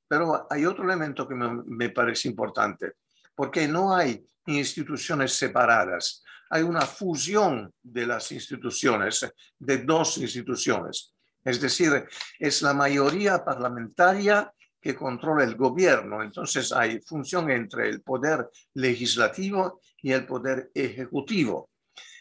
pero 0.07 0.47
hay 0.49 0.65
otro 0.65 0.83
elemento 0.83 1.25
que 1.25 1.35
me, 1.35 1.63
me 1.65 1.89
parece 1.91 2.27
importante, 2.27 2.93
porque 3.33 3.67
no 3.67 3.95
hay 3.95 4.25
instituciones 4.45 5.33
separadas, 5.33 6.23
hay 6.49 6.63
una 6.63 6.81
fusión 6.81 7.73
de 7.81 8.05
las 8.05 8.31
instituciones, 8.31 9.25
de 9.57 9.77
dos 9.77 10.17
instituciones. 10.17 11.13
Es 11.43 11.61
decir, 11.61 12.05
es 12.37 12.61
la 12.61 12.73
mayoría 12.73 13.43
parlamentaria 13.43 14.51
que 14.81 14.95
controla 14.95 15.43
el 15.43 15.55
gobierno. 15.55 16.21
Entonces 16.21 16.71
hay 16.71 16.99
función 17.01 17.49
entre 17.51 17.87
el 17.89 18.01
poder 18.01 18.49
legislativo 18.73 19.79
y 20.01 20.11
el 20.11 20.25
poder 20.25 20.71
ejecutivo. 20.73 21.69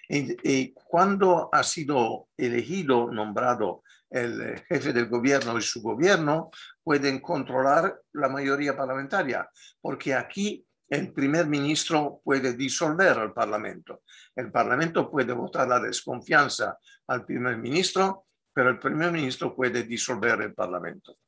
Y, 0.09 0.73
cuando 0.73 1.49
ha 1.53 1.63
sido 1.63 2.29
elegido, 2.37 3.11
nombrado 3.13 3.85
el 4.11 4.61
jefe 4.69 4.93
del 4.93 5.09
gobierno 5.09 5.57
y 5.57 5.63
su 5.63 5.81
gobierno, 5.81 6.51
pueden 6.83 7.21
controlar 7.21 8.01
la 8.13 8.29
mayoría 8.29 8.77
parlamentaria, 8.77 9.49
porque 9.81 10.15
aquí 10.15 10.67
el 10.91 11.13
primer 11.13 11.47
ministro 11.47 12.21
puede 12.25 12.55
disolver 12.55 13.17
al 13.17 13.33
Parlamento. 13.33 14.03
El 14.35 14.51
Parlamento 14.51 15.09
puede 15.09 15.33
votar 15.33 15.69
la 15.69 15.79
desconfianza 15.79 16.77
al 17.07 17.25
primer 17.25 17.57
ministro, 17.59 18.27
pero 18.53 18.71
el 18.71 18.79
primer 18.81 19.13
ministro 19.13 19.55
puede 19.55 19.85
disolver 19.85 20.43
el 20.43 20.53
Parlamento. 20.53 21.19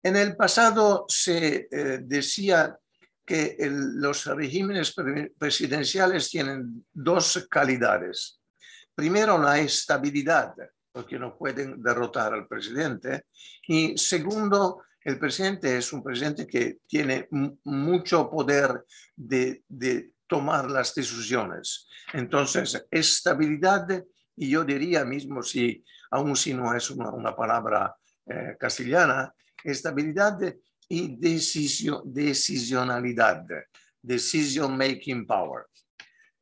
En 0.00 0.16
el 0.16 0.36
pasado 0.36 1.04
se 1.08 1.68
eh, 1.70 2.00
decía 2.02 2.76
que 3.24 3.56
los 3.60 4.26
regímenes 4.26 4.94
presidenciales 5.36 6.30
tienen 6.30 6.84
dos 6.92 7.46
calidades. 7.50 8.40
Primero, 8.94 9.38
la 9.38 9.58
estabilidad, 9.58 10.54
porque 10.92 11.18
no 11.18 11.36
pueden 11.36 11.82
derrotar 11.82 12.34
al 12.34 12.46
presidente. 12.46 13.26
Y 13.66 13.96
segundo, 13.96 14.82
el 15.04 15.18
presidente 15.18 15.76
es 15.76 15.92
un 15.92 16.02
presidente 16.02 16.46
que 16.46 16.78
tiene 16.86 17.28
mucho 17.64 18.30
poder 18.30 18.86
de, 19.16 19.64
tomar 20.26 20.70
las 20.70 20.94
decisiones. 20.94 21.88
Entonces, 22.14 22.86
estabilidad, 22.90 23.86
y 24.34 24.48
yo 24.48 24.64
diría 24.64 25.04
mismo, 25.04 25.42
si 25.42 25.84
aún 26.10 26.34
si 26.36 26.54
no 26.54 26.74
es 26.74 26.90
una, 26.90 27.36
palabra 27.36 27.94
eh, 28.24 28.56
castellana, 28.58 29.34
estabilidad 29.62 30.38
y 30.88 31.18
decisionalidad, 31.18 33.44
decision 34.00 34.74
making 34.76 35.26
power. 35.26 35.66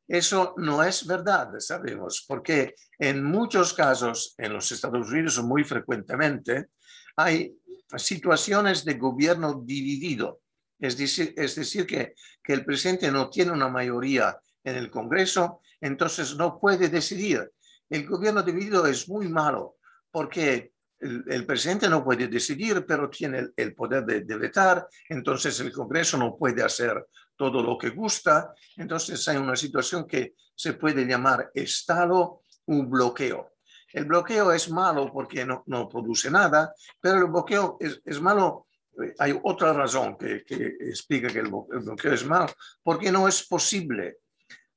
Eso 0.07 0.53
no 0.57 0.83
es 0.83 1.05
verdad, 1.07 1.59
sabemos, 1.59 2.23
porque 2.27 2.75
en 2.99 3.23
muchos 3.23 3.73
casos 3.73 4.35
en 4.37 4.53
los 4.53 4.71
Estados 4.71 5.09
Unidos 5.09 5.41
muy 5.41 5.63
frecuentemente 5.63 6.67
hay 7.15 7.55
situaciones 7.97 8.85
de 8.85 8.95
gobierno 8.95 9.61
dividido. 9.65 10.41
Es 10.79 10.97
decir, 10.97 11.33
es 11.37 11.55
decir 11.55 11.85
que, 11.85 12.15
que 12.43 12.53
el 12.53 12.65
presidente 12.65 13.11
no 13.11 13.29
tiene 13.29 13.51
una 13.51 13.69
mayoría 13.69 14.39
en 14.63 14.75
el 14.75 14.89
Congreso, 14.89 15.61
entonces 15.79 16.35
no 16.35 16.59
puede 16.59 16.89
decidir. 16.89 17.51
El 17.89 18.05
gobierno 18.07 18.41
dividido 18.41 18.85
es 18.87 19.07
muy 19.09 19.27
malo 19.27 19.77
porque 20.11 20.73
el, 20.99 21.45
presidente 21.45 21.89
no 21.89 22.03
puede 22.03 22.27
decidir, 22.27 22.85
pero 22.85 23.09
tiene 23.09 23.49
el, 23.55 23.73
poder 23.73 24.05
de, 24.05 24.21
de, 24.21 24.37
vetar, 24.37 24.87
entonces 25.09 25.59
el 25.59 25.71
Congreso 25.71 26.17
no 26.17 26.37
puede 26.37 26.63
hacer 26.63 27.07
todo 27.35 27.63
lo 27.63 27.77
que 27.77 27.89
gusta, 27.89 28.53
entonces 28.77 29.27
hay 29.27 29.37
una 29.37 29.55
situación 29.55 30.05
que 30.05 30.35
se 30.55 30.73
puede 30.73 31.05
llamar 31.05 31.49
estado 31.55 32.41
un 32.67 32.89
bloqueo. 32.89 33.53
El 33.93 34.05
bloqueo 34.05 34.51
es 34.51 34.69
malo 34.69 35.11
porque 35.11 35.45
no, 35.45 35.63
no 35.67 35.87
produce 35.87 36.29
nada, 36.29 36.73
pero 36.99 37.17
el 37.17 37.25
bloqueo 37.25 37.77
es, 37.79 38.01
es 38.05 38.21
malo. 38.21 38.67
Eh, 39.01 39.13
hay 39.19 39.39
otra 39.43 39.73
razón 39.73 40.17
que, 40.17 40.43
que 40.43 40.75
explica 40.79 41.27
que 41.29 41.39
el, 41.39 41.49
bloqueo 41.49 42.13
es 42.13 42.25
malo, 42.25 42.47
porque 42.83 43.11
no 43.11 43.27
es 43.27 43.45
posible 43.47 44.17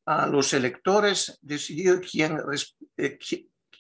a 0.07 0.27
los 0.27 0.53
electores 0.53 1.39
decidir 1.41 2.01
quién, 2.01 2.39
eh, 2.97 3.19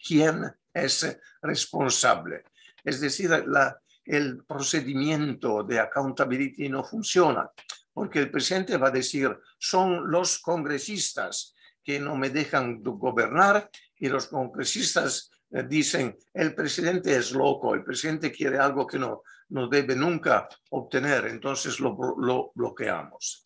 quién 0.06 0.52
es 0.72 1.18
responsable. 1.42 2.44
Es 2.82 3.00
decir, 3.00 3.30
la, 3.46 3.78
el 4.04 4.44
procedimiento 4.44 5.62
de 5.62 5.80
accountability 5.80 6.68
no 6.68 6.84
funciona 6.84 7.50
porque 7.94 8.18
el 8.18 8.30
presidente 8.30 8.76
va 8.76 8.88
a 8.88 8.90
decir, 8.90 9.38
son 9.56 10.10
los 10.10 10.40
congresistas 10.40 11.54
que 11.82 12.00
no 12.00 12.16
me 12.16 12.28
dejan 12.28 12.82
gobernar 12.82 13.70
y 14.04 14.08
los 14.08 14.28
congresistas 14.28 15.30
eh, 15.50 15.64
dicen, 15.66 16.14
el 16.34 16.54
presidente 16.54 17.16
es 17.16 17.32
loco, 17.32 17.74
el 17.74 17.82
presidente 17.82 18.30
quiere 18.30 18.58
algo 18.58 18.86
que 18.86 18.98
no, 18.98 19.22
no 19.48 19.66
debe 19.66 19.96
nunca 19.96 20.46
obtener, 20.72 21.24
entonces 21.24 21.80
lo, 21.80 21.96
lo 22.18 22.52
bloqueamos. 22.54 23.42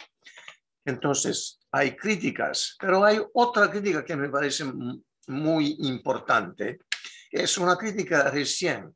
Entonces, 0.85 1.61
hay 1.71 1.95
críticas, 1.95 2.77
pero 2.81 3.05
hay 3.05 3.21
otra 3.35 3.71
crítica 3.71 4.05
que 4.05 4.17
me 4.17 4.29
parece 4.29 4.65
muy 5.29 5.77
importante. 5.83 6.81
Es 7.31 7.57
una 7.57 7.77
crítica 7.77 8.29
recién 8.29 8.93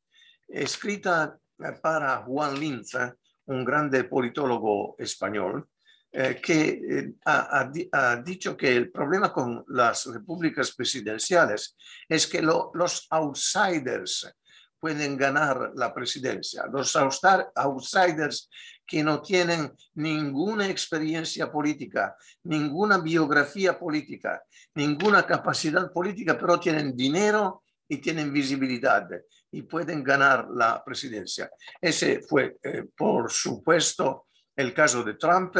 escrita 0.48 1.38
eh, 1.60 1.78
para 1.80 2.24
Juan 2.24 2.58
Linza 2.58 3.14
un 3.44 3.64
grande 3.64 4.02
politólogo 4.02 4.96
español, 4.98 5.68
eh, 6.14 6.38
que 6.42 6.68
eh, 6.68 7.14
ha, 7.24 7.70
ha, 7.92 8.16
dicho 8.16 8.54
que 8.54 8.76
el 8.76 8.90
problema 8.90 9.32
con 9.32 9.64
las 9.68 10.04
repúblicas 10.06 10.72
presidenciales 10.72 11.74
es 12.06 12.26
que 12.26 12.42
lo, 12.42 12.70
los 12.74 13.06
outsiders 13.10 14.30
pueden 14.78 15.16
ganar 15.16 15.72
la 15.76 15.94
presidencia. 15.94 16.66
Los 16.70 16.96
outsiders 16.96 18.50
que 18.84 19.02
no 19.02 19.22
tienen 19.22 19.72
ninguna 19.94 20.68
experiencia 20.68 21.50
política, 21.50 22.16
ninguna 22.42 22.98
biografía 22.98 23.78
política, 23.78 24.42
ninguna 24.74 25.24
capacidad 25.24 25.90
política, 25.92 26.36
pero 26.36 26.58
tienen 26.58 26.96
dinero 26.96 27.62
y 27.88 27.98
tienen 27.98 28.32
visibilidad 28.32 29.08
y 29.52 29.62
pueden 29.62 30.02
ganar 30.02 30.48
la 30.50 30.82
presidencia. 30.84 31.48
Ese 31.80 32.20
fue, 32.20 32.58
eh, 32.62 32.84
por 32.96 33.30
supuesto, 33.30 34.26
el 34.56 34.74
caso 34.74 35.02
de 35.04 35.14
Trump 35.14 35.56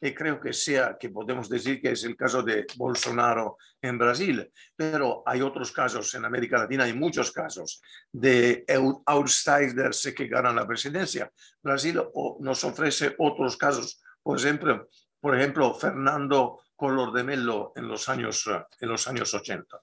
y 0.00 0.14
creo 0.14 0.38
que 0.38 0.52
sea 0.52 0.96
que 0.98 1.08
podemos 1.08 1.48
decir 1.48 1.80
que 1.80 1.92
es 1.92 2.04
el 2.04 2.16
caso 2.16 2.42
de 2.42 2.66
Bolsonaro 2.76 3.56
en 3.80 3.96
Brasil, 3.96 4.50
pero 4.74 5.22
hay 5.24 5.40
otros 5.40 5.72
casos 5.72 6.12
en 6.14 6.24
América 6.24 6.58
Latina, 6.58 6.84
hay 6.84 6.92
muchos 6.92 7.32
casos 7.32 7.80
de 8.12 8.64
outsiders 9.06 10.12
que 10.14 10.26
ganan 10.26 10.56
la 10.56 10.66
presidencia. 10.66 11.30
Brasil 11.62 12.00
nos 12.40 12.64
ofrece 12.64 13.14
otros 13.18 13.56
casos, 13.56 14.02
por 14.22 14.38
ejemplo, 14.38 14.88
por 15.20 15.36
ejemplo 15.36 15.74
Fernando 15.74 16.60
Color 16.76 17.12
de 17.12 17.24
Mello 17.24 17.72
en 17.74 17.88
los 17.88 18.08
años, 18.08 18.44
en 18.80 18.88
los 18.88 19.08
años 19.08 19.32
80. 19.32 19.80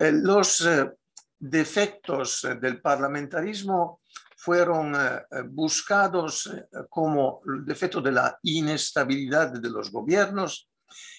Eh, 0.00 0.12
los 0.12 0.60
eh, 0.60 0.92
defectos 1.38 2.46
del 2.60 2.80
parlamentarismo 2.80 4.00
fueron 4.38 4.94
buscados 5.50 6.48
como 6.88 7.42
el 7.44 7.64
defecto 7.64 8.00
de 8.00 8.12
la 8.12 8.38
inestabilidad 8.44 9.50
de 9.50 9.68
los 9.68 9.90
gobiernos 9.90 10.70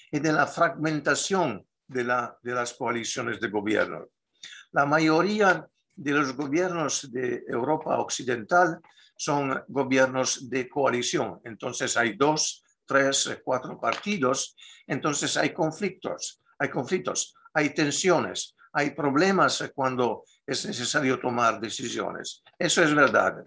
y 0.09 0.19
de 0.19 0.31
la 0.31 0.47
fragmentación 0.47 1.67
de, 1.85 2.05
la, 2.05 2.37
de 2.41 2.53
las 2.53 2.73
coaliciones 2.73 3.41
de 3.41 3.49
gobierno. 3.49 4.07
La 4.71 4.85
mayoría 4.85 5.67
de 5.95 6.11
los 6.11 6.33
gobiernos 6.33 7.11
de 7.11 7.43
Europa 7.45 7.99
Occidental 7.99 8.79
son 9.17 9.61
gobiernos 9.67 10.49
de 10.49 10.69
coalición. 10.69 11.41
Entonces 11.43 11.97
hay 11.97 12.15
dos, 12.15 12.63
tres, 12.85 13.37
cuatro 13.43 13.77
partidos. 13.77 14.55
Entonces 14.87 15.35
hay 15.35 15.53
conflictos, 15.53 16.41
hay 16.57 16.69
conflictos, 16.69 17.35
hay 17.53 17.73
tensiones, 17.73 18.55
hay 18.71 18.91
problemas 18.91 19.69
cuando 19.75 20.23
es 20.49 20.65
necesario 20.65 21.19
tomar 21.19 21.59
decisiones. 21.59 22.43
Eso 22.57 22.83
es 22.83 22.93
verdad. 22.95 23.43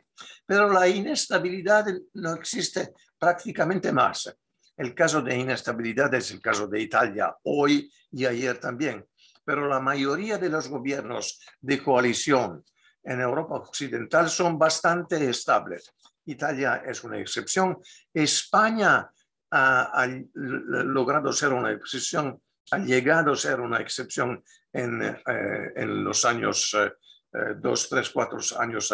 Pero 0.47 0.71
la 0.71 0.87
inestabilidad 0.87 1.87
no 2.15 2.35
existe 2.35 2.93
prácticamente 3.19 3.93
más. 3.93 4.33
El 4.77 4.95
caso 4.95 5.21
de 5.21 5.37
inestabilidad 5.37 6.15
es 6.15 6.31
el 6.31 6.41
caso 6.41 6.67
de 6.69 6.81
Italia 6.81 7.35
hoy 7.43 7.93
y 8.13 8.25
ayer 8.25 8.59
también. 8.59 9.05
Pero 9.45 9.67
la 9.67 9.81
mayoría 9.81 10.39
de 10.39 10.49
los 10.49 10.69
gobiernos 10.69 11.41
de 11.61 11.83
coalición 11.83 12.65
en 13.03 13.21
Europa 13.21 13.57
Occidental 13.57 14.31
son 14.31 14.57
bastante 14.57 15.29
estables. 15.29 15.93
Italia 16.27 16.85
es 16.87 17.03
una 17.03 17.19
excepción. 17.19 17.79
España 18.15 19.11
ha, 19.51 20.09
logrado 20.35 21.33
ser 21.33 21.53
una 21.53 21.73
excepción, 21.73 22.41
llegado 22.79 23.33
a 23.33 23.37
ser 23.37 23.61
una 23.61 23.79
excepción 23.79 24.43
en, 24.73 25.03
eh, 25.03 25.73
en 25.77 26.05
los 26.05 26.25
años 26.25 26.75
eh, 26.79 26.93
eh, 27.33 27.55
dos, 27.57 27.89
tres, 27.89 28.11
cuatro 28.11 28.39
años 28.59 28.93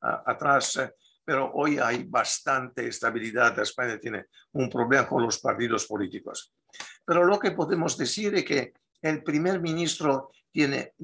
atrás, 0.00 0.80
pero 1.24 1.50
hoy 1.54 1.78
hay 1.78 2.04
bastante 2.04 2.86
estabilidad. 2.86 3.58
España 3.58 3.98
tiene 3.98 4.26
un 4.52 4.70
problema 4.70 5.08
con 5.08 5.22
los 5.22 5.38
partidos 5.38 5.86
políticos. 5.86 6.52
Pero 7.04 7.24
lo 7.24 7.38
que 7.38 7.50
podemos 7.50 7.96
decir 7.98 8.34
es 8.36 8.44
que 8.44 8.72
el 9.02 9.22
primer 9.22 9.60
ministro 9.60 10.30
tiene 10.50 10.94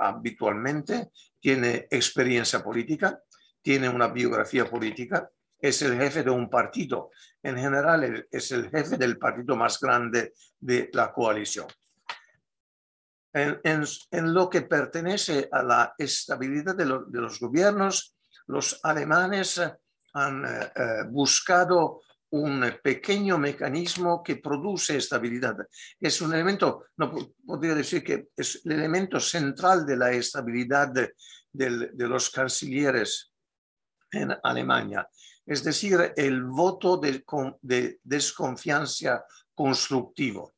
habitualmente 0.00 1.10
tiene 1.44 1.86
experiencia 1.90 2.64
política, 2.64 3.20
tiene 3.60 3.88
una 3.88 4.08
biografía 4.08 4.64
política, 4.64 5.28
es 5.58 5.82
el 5.82 5.98
jefe 5.98 6.22
de 6.22 6.30
un 6.30 6.48
partido. 6.48 7.10
En 7.42 7.56
general, 7.56 8.26
es 8.30 8.52
el 8.52 8.70
jefe 8.70 8.96
del 8.96 9.18
partido 9.18 9.56
más 9.56 9.80
grande 9.80 10.34
de 10.60 10.90
la 10.92 11.12
coalición. 11.12 11.66
En, 13.32 14.32
lo 14.32 14.48
que 14.48 14.62
pertenece 14.62 15.48
a 15.50 15.62
la 15.62 15.94
estabilidad 15.98 16.76
de, 16.76 16.84
los 16.84 17.40
gobiernos, 17.40 18.16
los 18.46 18.78
alemanes 18.84 19.60
han 20.12 20.44
eh, 20.44 20.72
eh, 20.76 21.02
buscado 21.08 22.02
un 22.34 22.64
pequeño 22.82 23.38
mecanismo 23.38 24.22
que 24.22 24.36
produce 24.36 24.96
estabilidad. 24.96 25.56
Es 26.00 26.20
un 26.20 26.34
elemento, 26.34 26.86
no 26.96 27.12
podría 27.46 27.76
decir 27.76 28.02
que 28.02 28.28
es 28.36 28.60
el 28.64 28.72
elemento 28.72 29.20
central 29.20 29.86
de 29.86 29.96
la 29.96 30.10
estabilidad 30.10 30.88
de, 30.88 31.14
los 31.52 32.30
cancilleres 32.30 33.32
en 34.10 34.34
Alemania. 34.42 35.08
Es 35.46 35.62
decir, 35.62 36.12
el 36.16 36.44
voto 36.44 36.96
de, 36.96 37.24
de 37.60 38.00
desconfianza 38.02 39.24
constructivo. 39.54 40.54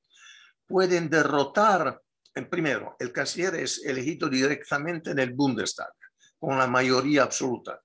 Pueden 0.67 1.11
derrotar 1.11 2.01
primero, 2.45 2.97
el 2.99 3.13
canciller 3.13 3.55
es 3.55 3.83
elegido 3.85 4.29
directamente 4.29 5.13
en 5.13 5.19
el 5.21 5.33
Bundestag, 5.33 5.93
con 6.39 6.59
la 6.59 6.67
mayoría 6.67 7.23
absoluta. 7.23 7.81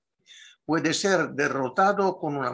Puede 0.64 0.92
ser 0.92 1.30
derrotado 1.30 2.18
con 2.18 2.36
una 2.36 2.52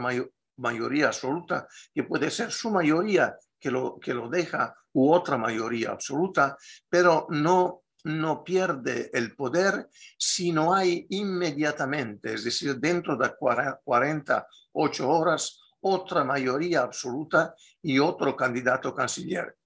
mayoría 0.56 1.08
absoluta, 1.08 1.66
que 1.92 2.04
puede 2.04 2.30
ser 2.30 2.52
su 2.52 2.70
mayoría 2.70 3.36
que 3.58 3.70
lo, 3.70 3.98
que 3.98 4.14
lo 4.14 4.28
deja 4.28 4.74
u 4.92 5.12
otra 5.12 5.36
mayoría 5.36 5.90
absoluta, 5.90 6.56
pero 6.88 7.26
no, 7.30 7.82
no 8.08 8.42
pierde 8.42 9.10
el 9.12 9.36
poder 9.36 9.88
si 10.16 10.50
no 10.50 10.74
hay 10.74 11.06
inmediatamente, 11.10 12.34
es 12.34 12.44
decir, 12.44 12.76
dentro 12.76 13.16
de 13.16 13.34
48 13.36 15.08
horas, 15.08 15.60
otra 15.80 16.24
mayoría 16.24 16.82
absoluta 16.82 17.54
y 17.82 17.98
otro 17.98 18.34
candidato 18.34 18.94
canciller. 18.94 19.56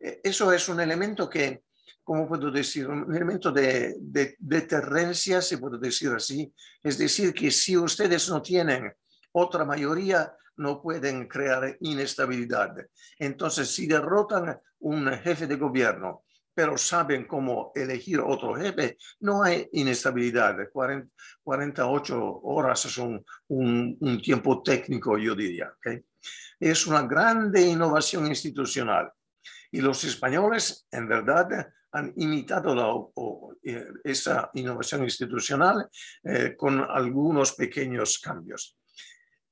E, 0.00 0.20
eso 0.24 0.52
es 0.52 0.68
un 0.68 0.80
elemento 0.80 1.30
que 1.30 1.62
¿cómo 2.02 2.28
puedo 2.28 2.50
decir? 2.50 2.88
Un 2.88 3.14
elemento 3.14 3.50
de, 3.50 3.96
de, 3.98 4.36
deterrencia, 4.38 5.40
se 5.40 5.58
puede 5.58 5.78
decir 5.78 6.10
así. 6.10 6.52
Es 6.82 6.98
decir, 6.98 7.34
que 7.34 7.50
si 7.50 7.76
ustedes 7.76 8.28
no 8.28 8.40
tienen 8.42 8.92
otra 9.32 9.64
mayoría, 9.64 10.32
no 10.56 10.80
pueden 10.80 11.26
crear 11.26 11.76
inestabilidad. 11.80 12.76
Entonces, 13.18 13.74
si 13.74 13.86
derrotan 13.86 14.60
un 14.80 15.08
jefe 15.18 15.48
de 15.48 15.56
gobierno, 15.56 16.25
pero 16.56 16.78
saben 16.78 17.26
cómo 17.26 17.70
elegir 17.74 18.18
otro 18.18 18.54
jefe, 18.54 18.96
no 19.20 19.42
hay 19.42 19.68
inestabilidad. 19.72 20.56
48 20.72 22.40
horas 22.44 22.80
son 22.80 23.22
un, 23.48 23.94
un 24.00 24.22
tiempo 24.22 24.62
técnico, 24.62 25.18
yo 25.18 25.34
diría. 25.34 25.70
Es 26.58 26.86
una 26.86 27.02
grande 27.02 27.60
innovación 27.60 28.26
institucional. 28.26 29.12
Y 29.70 29.82
los 29.82 30.02
españoles, 30.04 30.86
en 30.90 31.06
verdad, 31.06 31.68
han 31.92 32.14
imitado 32.16 32.74
la, 32.74 32.88
eh, 33.62 33.88
esa 34.02 34.50
innovación 34.54 35.04
institucional 35.04 35.86
eh, 36.24 36.54
con 36.56 36.80
algunos 36.80 37.52
pequeños 37.52 38.18
cambios. 38.18 38.78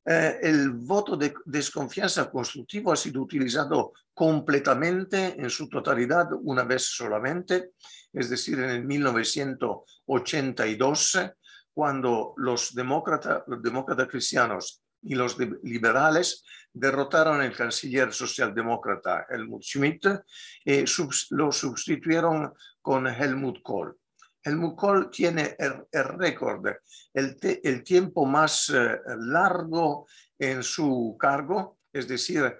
Eh, 0.07 0.39
el 0.43 0.69
voto 0.71 1.17
de 1.17 1.33
desconfianza 1.47 2.31
constructivo 2.31 2.93
ha 2.93 2.97
sido 2.97 3.23
utilizado 3.23 3.95
completamente 4.13 5.41
en 5.41 5.49
su 5.49 5.67
totalidad 5.69 6.29
una 6.43 6.65
vez 6.65 6.83
solamente, 6.83 7.71
es 8.13 8.29
decir, 8.29 8.59
en 8.59 8.69
el 8.71 8.85
1982, 8.85 11.19
cuando 11.73 12.35
los 12.37 12.75
demócratas, 12.75 13.45
los 13.47 13.63
demócratas 13.63 14.09
cristianos 14.09 14.83
y 15.03 15.15
los 15.15 15.39
liberales 15.63 16.45
derrotaron 16.73 17.41
al 17.41 17.57
canciller 17.57 18.13
socialdemócrata 18.13 19.27
Helmut 19.29 19.63
Schmidt 19.63 20.07
y 20.65 20.85
lo 21.31 21.53
sustituyeron 21.53 22.53
con 22.83 23.07
Helmut 23.07 23.63
Kohl. 23.63 23.97
Helmut 24.45 24.77
Kohl 24.77 25.11
tiene 25.11 25.57
el, 25.59 25.87
récord, 26.19 26.67
el, 27.15 27.37
el, 27.63 27.83
tiempo 27.83 28.27
más 28.27 28.71
eh, 28.71 28.99
largo 29.19 30.07
en 30.39 30.63
su 30.63 31.17
cargo, 31.19 31.79
es 31.93 32.07
decir, 32.07 32.57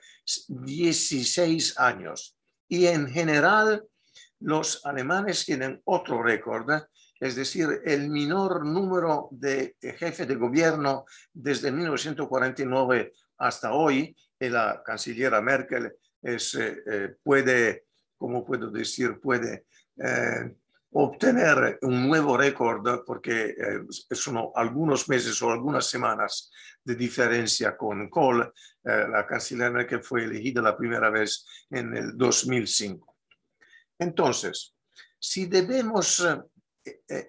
16 0.49 1.79
años. 1.79 2.37
Y 2.69 2.87
en 2.87 3.09
general, 3.09 3.85
los 4.41 4.85
alemanes 4.87 5.45
tienen 5.45 5.81
otro 5.85 6.23
récord, 6.23 6.71
es 7.21 7.37
decir, 7.37 7.83
el 7.85 8.09
menor 8.11 8.65
número 8.65 9.29
de 9.31 9.77
jefes 9.81 10.27
de 10.27 10.35
gobierno 10.35 11.05
desde 11.33 11.71
1949 11.71 13.13
hasta 13.39 13.73
hoy, 13.73 14.17
la 14.39 14.83
canciller 14.85 15.41
Merkel 15.43 15.93
es, 16.23 16.55
eh, 16.55 16.83
eh, 16.87 17.17
puede, 17.23 17.87
¿cómo 18.17 18.45
puedo 18.45 18.71
decir? 18.71 19.21
Puede 19.21 19.67
obtener 20.95 21.79
un 21.83 22.09
nuevo 22.09 22.37
récord 22.37 23.05
porque 23.05 23.55
son 24.11 24.51
algunos 24.55 25.09
meses 25.09 25.41
o 25.43 25.51
algunas 25.51 25.89
semanas 25.89 26.51
de 26.83 26.95
diferencia 26.95 27.77
con 27.77 28.09
Kohl. 28.09 28.53
la 28.83 29.27
canciller 29.27 29.73
Merkel 29.73 30.03
fue 30.03 30.25
elegida 30.25 30.63
la 30.63 30.77
primera 30.77 31.11
vez 31.11 31.47
en 31.71 31.97
el 31.97 32.17
2005. 32.17 33.17
Entonces, 33.99 34.75
si 35.19 35.47
debemos 35.47 36.27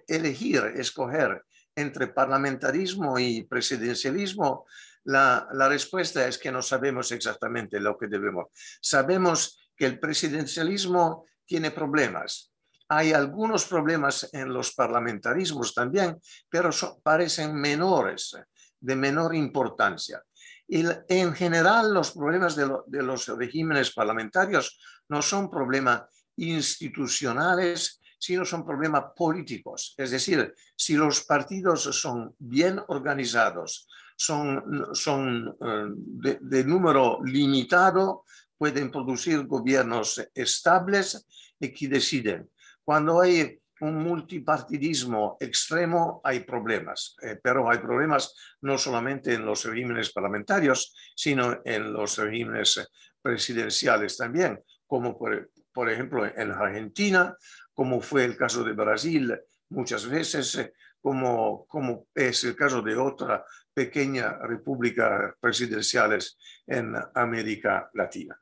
elegir, 0.06 0.72
escoger 0.76 1.42
entre 1.74 2.08
parlamentarismo 2.08 3.18
y 3.18 3.44
presidencialismo, 3.44 4.66
la, 5.06 5.68
respuesta 5.68 6.26
es 6.26 6.38
que 6.38 6.50
no 6.50 6.62
sabemos 6.62 7.12
exactamente 7.12 7.78
lo 7.78 7.96
que 7.96 8.08
debemos. 8.08 8.46
Sabemos 8.80 9.70
que 9.76 9.86
el 9.86 10.00
presidencialismo 10.00 11.26
tiene 11.44 11.70
problemas. 11.70 12.52
Hay 12.88 13.12
algunos 13.12 13.64
problemas 13.66 14.28
en 14.32 14.52
los 14.52 14.72
parlamentarismos 14.74 15.74
también, 15.74 16.20
pero 16.48 16.70
parecen 17.02 17.54
menores, 17.54 18.36
de 18.80 18.96
menor 18.96 19.34
importancia. 19.34 20.22
Y 20.68 20.84
en 21.08 21.32
general 21.32 21.92
los 21.92 22.12
problemas 22.12 22.56
de, 22.56 22.68
de 22.86 23.02
los 23.02 23.26
regímenes 23.28 23.92
parlamentarios 23.92 24.78
no 25.08 25.22
son 25.22 25.50
problemas 25.50 26.02
institucionales, 26.36 28.00
sino 28.18 28.44
son 28.44 28.64
problemas 28.64 29.04
políticos. 29.16 29.94
Es 29.96 30.10
decir, 30.10 30.54
si 30.74 30.94
los 30.94 31.24
partidos 31.24 31.82
son 31.82 32.34
bien 32.38 32.80
organizados, 32.88 33.88
son, 34.16 34.88
son 34.94 35.56
eh, 35.60 36.36
de, 36.40 36.64
número 36.64 37.22
limitado, 37.22 38.24
pueden 38.56 38.90
producir 38.90 39.46
gobiernos 39.46 40.22
estables 40.34 41.26
y 41.60 41.72
que 41.72 41.88
deciden. 41.88 42.50
Cuando 42.86 43.20
hay 43.20 43.60
un 43.80 43.96
multipartidismo 43.96 45.38
extremo 45.40 46.20
hay 46.22 46.40
problemas, 46.44 47.16
eh, 47.20 47.36
pero 47.42 47.68
hay 47.68 47.78
problemas 47.78 48.32
no 48.60 48.78
solamente 48.78 49.34
en 49.34 49.44
los 49.44 49.64
regímenes 49.64 50.12
parlamentarios, 50.12 50.94
sino 51.16 51.62
en 51.64 51.92
los 51.92 52.16
regímenes 52.16 52.88
presidenciales 53.20 54.16
también, 54.16 54.62
como 54.86 55.18
por, 55.18 55.90
ejemplo 55.90 56.26
en 56.26 56.52
Argentina, 56.52 57.36
como 57.74 58.00
fue 58.00 58.24
el 58.24 58.36
caso 58.36 58.62
de 58.62 58.72
Brasil 58.72 59.36
muchas 59.70 60.06
veces, 60.06 60.70
como, 61.00 61.66
como 61.66 62.06
es 62.14 62.44
el 62.44 62.54
caso 62.54 62.82
de 62.82 62.96
otra 62.96 63.44
pequeña 63.74 64.38
república 64.38 65.36
presidenciales 65.40 66.38
en 66.68 66.94
América 67.16 67.90
Latina. 67.94 68.40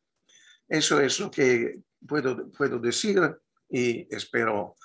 Eso 0.69 1.01
es 1.01 1.19
lo 1.19 1.31
que 1.31 1.81
puedo, 2.07 2.51
puedo 2.51 2.79
decir 2.79 3.19
y 3.69 4.07
espero 4.15 4.77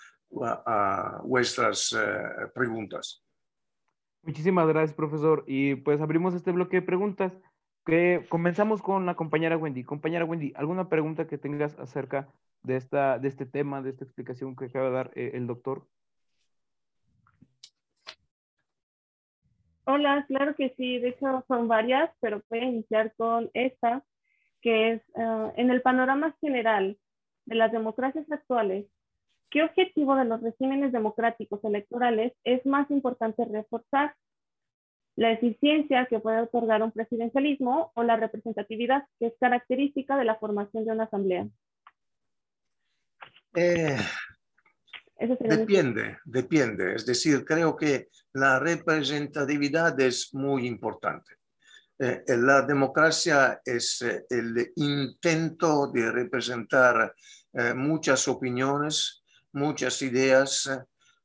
a, 0.43 1.21
vuestras 1.23 1.93
eh, 1.93 2.47
preguntas. 2.53 3.23
Muchísimas 4.21 4.67
gracias, 4.67 4.93
profesor. 4.93 5.43
Y 5.47 5.75
pues 5.75 6.01
abrimos 6.01 6.33
este 6.33 6.51
bloque 6.51 6.77
de 6.77 6.85
preguntas. 6.85 7.37
Que 7.85 8.25
comenzamos 8.29 8.81
con 8.81 9.05
la 9.05 9.15
compañera 9.15 9.57
Wendy. 9.57 9.83
Compañera 9.83 10.25
Wendy, 10.25 10.53
¿alguna 10.55 10.89
pregunta 10.89 11.27
que 11.27 11.37
tengas 11.37 11.79
acerca 11.79 12.27
de, 12.61 12.75
esta, 12.75 13.17
de 13.17 13.29
este 13.29 13.45
tema, 13.45 13.81
de 13.81 13.91
esta 13.91 14.03
explicación 14.03 14.55
que 14.55 14.65
acaba 14.65 14.89
de 14.89 14.91
dar 14.91 15.11
eh, 15.15 15.31
el 15.33 15.47
doctor? 15.47 15.87
Hola, 19.85 20.25
claro 20.27 20.55
que 20.55 20.73
sí. 20.77 20.99
De 20.99 21.09
hecho, 21.09 21.43
son 21.47 21.67
varias, 21.67 22.11
pero 22.19 22.43
voy 22.49 22.59
a 22.59 22.65
iniciar 22.65 23.13
con 23.17 23.49
esta, 23.53 24.03
que 24.61 24.91
es 24.91 25.01
en 25.15 25.71
el 25.71 25.81
panorama 25.81 26.35
general 26.41 26.99
de 27.49 27.55
las 27.55 27.71
democracias 27.71 28.31
actuales, 28.31 28.85
¿qué 29.49 29.63
objetivo 29.63 30.15
de 30.15 30.25
los 30.25 30.39
regímenes 30.41 30.91
democráticos 30.91 31.59
electorales 31.63 32.33
es 32.43 32.63
más 32.65 32.89
importante 32.91 33.43
reforzar? 33.43 34.13
¿La 35.15 35.31
eficiencia 35.31 36.05
que 36.05 36.19
puede 36.19 36.41
otorgar 36.41 36.83
un 36.83 36.91
presidencialismo 36.91 37.91
o 37.95 38.03
la 38.03 38.15
representatividad 38.15 39.03
que 39.19 39.27
es 39.27 39.33
característica 39.39 40.15
de 40.15 40.25
la 40.25 40.35
formación 40.35 40.85
de 40.85 40.91
una 40.91 41.05
asamblea? 41.05 41.47
Eh, 43.55 43.97
depende, 45.17 46.19
depende. 46.23 46.93
Es 46.93 47.05
decir, 47.05 47.43
creo 47.43 47.75
que 47.75 48.09
la 48.33 48.59
representatividad 48.59 49.99
es 49.99 50.33
muy 50.35 50.67
importante. 50.67 51.39
Eh, 52.01 52.23
la 52.37 52.61
democracia 52.61 53.59
es 53.65 54.01
eh, 54.03 54.25
el 54.29 54.71
intento 54.77 55.91
de 55.91 56.09
representar 56.09 57.13
muchas 57.75 58.27
opiniones, 58.27 59.23
muchas 59.53 60.01
ideas, 60.01 60.69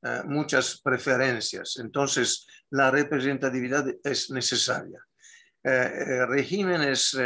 eh, 0.04 0.22
muchas 0.26 0.82
preferencias. 0.82 1.78
Entonces, 1.78 2.46
la 2.70 2.90
representatividad 2.90 3.86
es 4.04 4.30
necesaria. 4.30 5.00
Eh, 5.62 5.70
eh, 5.70 6.26
regímenes 6.26 7.16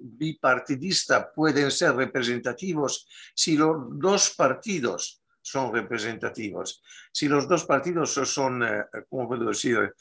bipartidistas 0.00 1.26
pueden 1.34 1.70
ser 1.70 1.94
representativos 1.94 3.06
si 3.34 3.54
los 3.54 3.76
dos 3.98 4.30
partidos 4.34 5.22
son 5.42 5.74
representativos. 5.74 6.82
Si 7.12 7.28
los 7.28 7.46
dos 7.46 7.66
partidos 7.66 8.12
son, 8.14 8.64
¿cómo 9.10 9.28
puedo 9.28 9.44
decir?, 9.46 9.92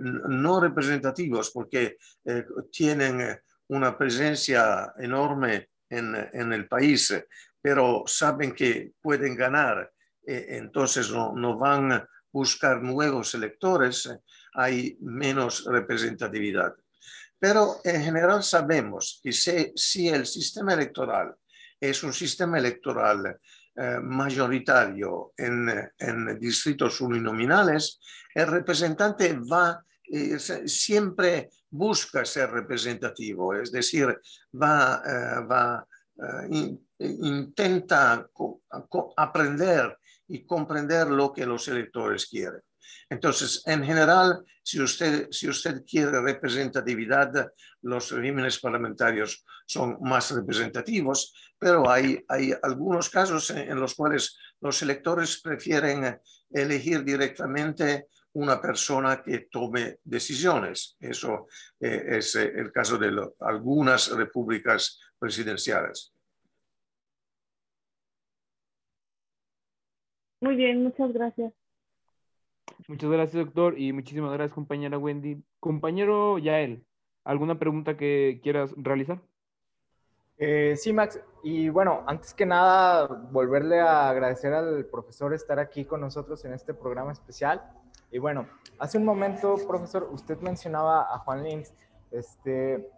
no 0.00 0.60
representativos 0.60 1.50
porque 1.50 1.98
tienen 2.70 3.38
una 3.68 3.98
presencia 3.98 4.94
enorme 4.98 5.68
en, 5.88 6.14
en, 6.32 6.52
el 6.52 6.66
país, 6.68 7.14
pero 7.60 8.04
saben 8.06 8.54
que 8.54 8.92
pueden 9.00 9.36
ganar, 9.36 9.92
eh, 10.26 10.46
entonces 10.50 11.10
no, 11.10 11.34
no, 11.34 11.58
van 11.58 11.92
a 11.92 12.08
buscar 12.32 12.82
nuevos 12.82 13.34
electores, 13.34 14.10
hay 14.54 14.96
menos 15.00 15.64
representatividad. 15.64 16.74
Pero 17.38 17.80
en 17.84 18.02
general 18.02 18.42
sabemos 18.42 19.20
que 19.22 19.32
si, 19.32 19.72
si 19.74 20.08
el 20.08 20.26
sistema 20.26 20.74
electoral 20.74 21.34
es 21.80 22.02
un 22.02 22.12
sistema 22.12 22.58
electoral 22.58 23.38
eh, 23.76 23.98
mayoritario 24.00 25.32
en, 25.36 25.68
en, 25.98 26.38
distritos 26.38 27.00
uninominales, 27.00 28.00
el 28.34 28.46
representante 28.46 29.36
va, 29.38 29.84
eh, 30.04 30.38
siempre 30.38 31.50
busca 31.74 32.24
ser 32.24 32.50
representativo, 32.50 33.54
es 33.54 33.72
decir, 33.72 34.06
va, 34.54 35.02
va 35.42 35.86
intenta 36.98 38.28
aprender 39.16 39.98
y 40.28 40.44
comprender 40.44 41.08
lo 41.08 41.32
que 41.32 41.44
los 41.44 41.66
electores 41.68 42.26
quieren. 42.26 42.60
Entonces, 43.10 43.62
en 43.66 43.84
general, 43.84 44.44
si 44.62 44.80
usted, 44.80 45.28
si 45.30 45.48
usted 45.48 45.84
quiere 45.84 46.20
representatividad, 46.20 47.52
los 47.82 48.10
regímenes 48.10 48.58
parlamentarios 48.58 49.44
son 49.66 49.98
más 50.00 50.30
representativos, 50.30 51.34
pero 51.58 51.88
hay, 51.88 52.24
hay 52.28 52.54
algunos 52.62 53.10
casos 53.10 53.50
en, 53.50 53.78
los 53.78 53.94
cuales 53.94 54.38
los 54.60 54.80
electores 54.82 55.40
prefieren 55.40 56.20
elegir 56.50 57.04
directamente 57.04 58.06
una 58.34 58.60
persona 58.60 59.22
que 59.22 59.48
tome 59.50 59.98
decisiones. 60.04 60.96
Eso 61.00 61.46
eh, 61.80 62.04
es 62.18 62.36
el 62.36 62.70
caso 62.72 62.98
de 62.98 63.10
algunas 63.40 64.10
repúblicas 64.16 65.00
presidenciales. 65.18 66.12
Muy 70.40 70.56
bien, 70.56 70.82
muchas 70.82 71.12
gracias. 71.12 71.52
Muchas 72.86 73.10
gracias, 73.10 73.44
doctor, 73.44 73.78
y 73.78 73.92
muchísimas 73.92 74.32
gracias, 74.32 74.54
compañera 74.54 74.98
Wendy. 74.98 75.42
Compañero 75.58 76.38
Yael, 76.38 76.84
¿alguna 77.24 77.58
pregunta 77.58 77.96
que 77.96 78.40
quieras 78.42 78.74
realizar? 78.76 79.22
Eh, 80.36 80.74
sí, 80.76 80.92
Max. 80.92 81.20
Y 81.42 81.68
bueno, 81.68 82.02
antes 82.06 82.34
que 82.34 82.44
nada, 82.44 83.06
volverle 83.06 83.80
a 83.80 84.10
agradecer 84.10 84.52
al 84.52 84.84
profesor 84.86 85.32
estar 85.32 85.58
aquí 85.58 85.84
con 85.84 86.00
nosotros 86.00 86.44
en 86.44 86.52
este 86.52 86.74
programa 86.74 87.12
especial. 87.12 87.62
Y 88.14 88.20
bueno, 88.20 88.46
hace 88.78 88.96
un 88.96 89.04
momento, 89.04 89.56
profesor, 89.66 90.08
usted 90.12 90.38
mencionaba 90.38 91.12
a 91.12 91.18
Juan 91.18 91.42
Lins, 91.42 91.74
este, 92.12 92.88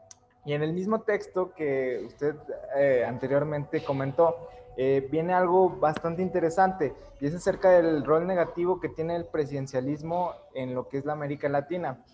y 0.45 0.53
en 0.53 0.63
el 0.63 0.75
mismo 0.75 1.01
texto 1.05 1.55
que 1.55 2.03
usted 2.07 2.37
eh, 2.77 3.03
anteriormente 3.03 3.83
comentó, 3.83 4.37
eh, 4.77 5.09
viene 5.11 5.33
algo 5.33 5.71
bastante 5.71 6.21
interesante 6.21 6.95
y 7.19 7.29
es 7.29 7.35
acerca 7.35 7.71
del 7.71 8.05
rol 8.05 8.27
negativo 8.27 8.79
que 8.79 8.91
tiene 8.91 9.17
el 9.17 9.25
presidencialismo 9.25 10.35
en 10.53 10.75
lo 10.75 10.87
que 10.87 10.99
es 10.99 11.07
la 11.07 11.15
América 11.15 11.49
Latina. 11.49 12.05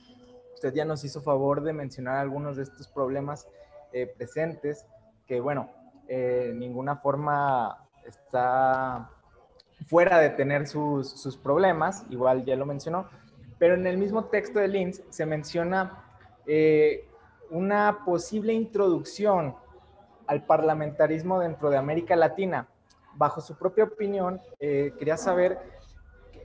Usted 0.54 0.72
ya 0.72 0.84
nos 0.84 1.02
hizo 1.02 1.22
favor 1.22 1.64
de 1.64 1.72
mencionar 1.72 2.18
algunos 2.18 2.56
de 2.56 2.62
estos 2.62 2.86
problemas 2.86 3.48
eh, 3.92 4.06
presentes 4.06 4.86
que, 5.26 5.40
bueno, 5.40 5.70
ninguna 6.08 6.98
forma 6.98 7.88
está 8.06 9.10
fuera 9.86 10.18
de 10.18 10.30
tener 10.30 10.66
sus, 10.66 11.10
sus, 11.10 11.36
problemas, 11.36 12.04
igual 12.10 12.44
ya 12.44 12.56
lo 12.56 12.66
mencionó, 12.66 13.08
pero 13.58 13.74
en 13.74 13.86
el 13.86 13.98
mismo 13.98 14.24
texto 14.24 14.58
de 14.58 14.68
Linz 14.68 15.02
se 15.10 15.26
menciona 15.26 16.04
una 17.50 18.04
posible 18.04 18.52
introducción 18.52 19.54
al 20.26 20.44
parlamentarismo 20.44 21.38
dentro 21.38 21.70
de 21.70 21.76
América 21.76 22.16
Latina. 22.16 22.66
Bajo 23.14 23.40
su 23.40 23.56
propia 23.56 23.84
opinión, 23.84 24.40
eh, 24.58 24.92
quería 24.98 25.18
saber 25.18 25.58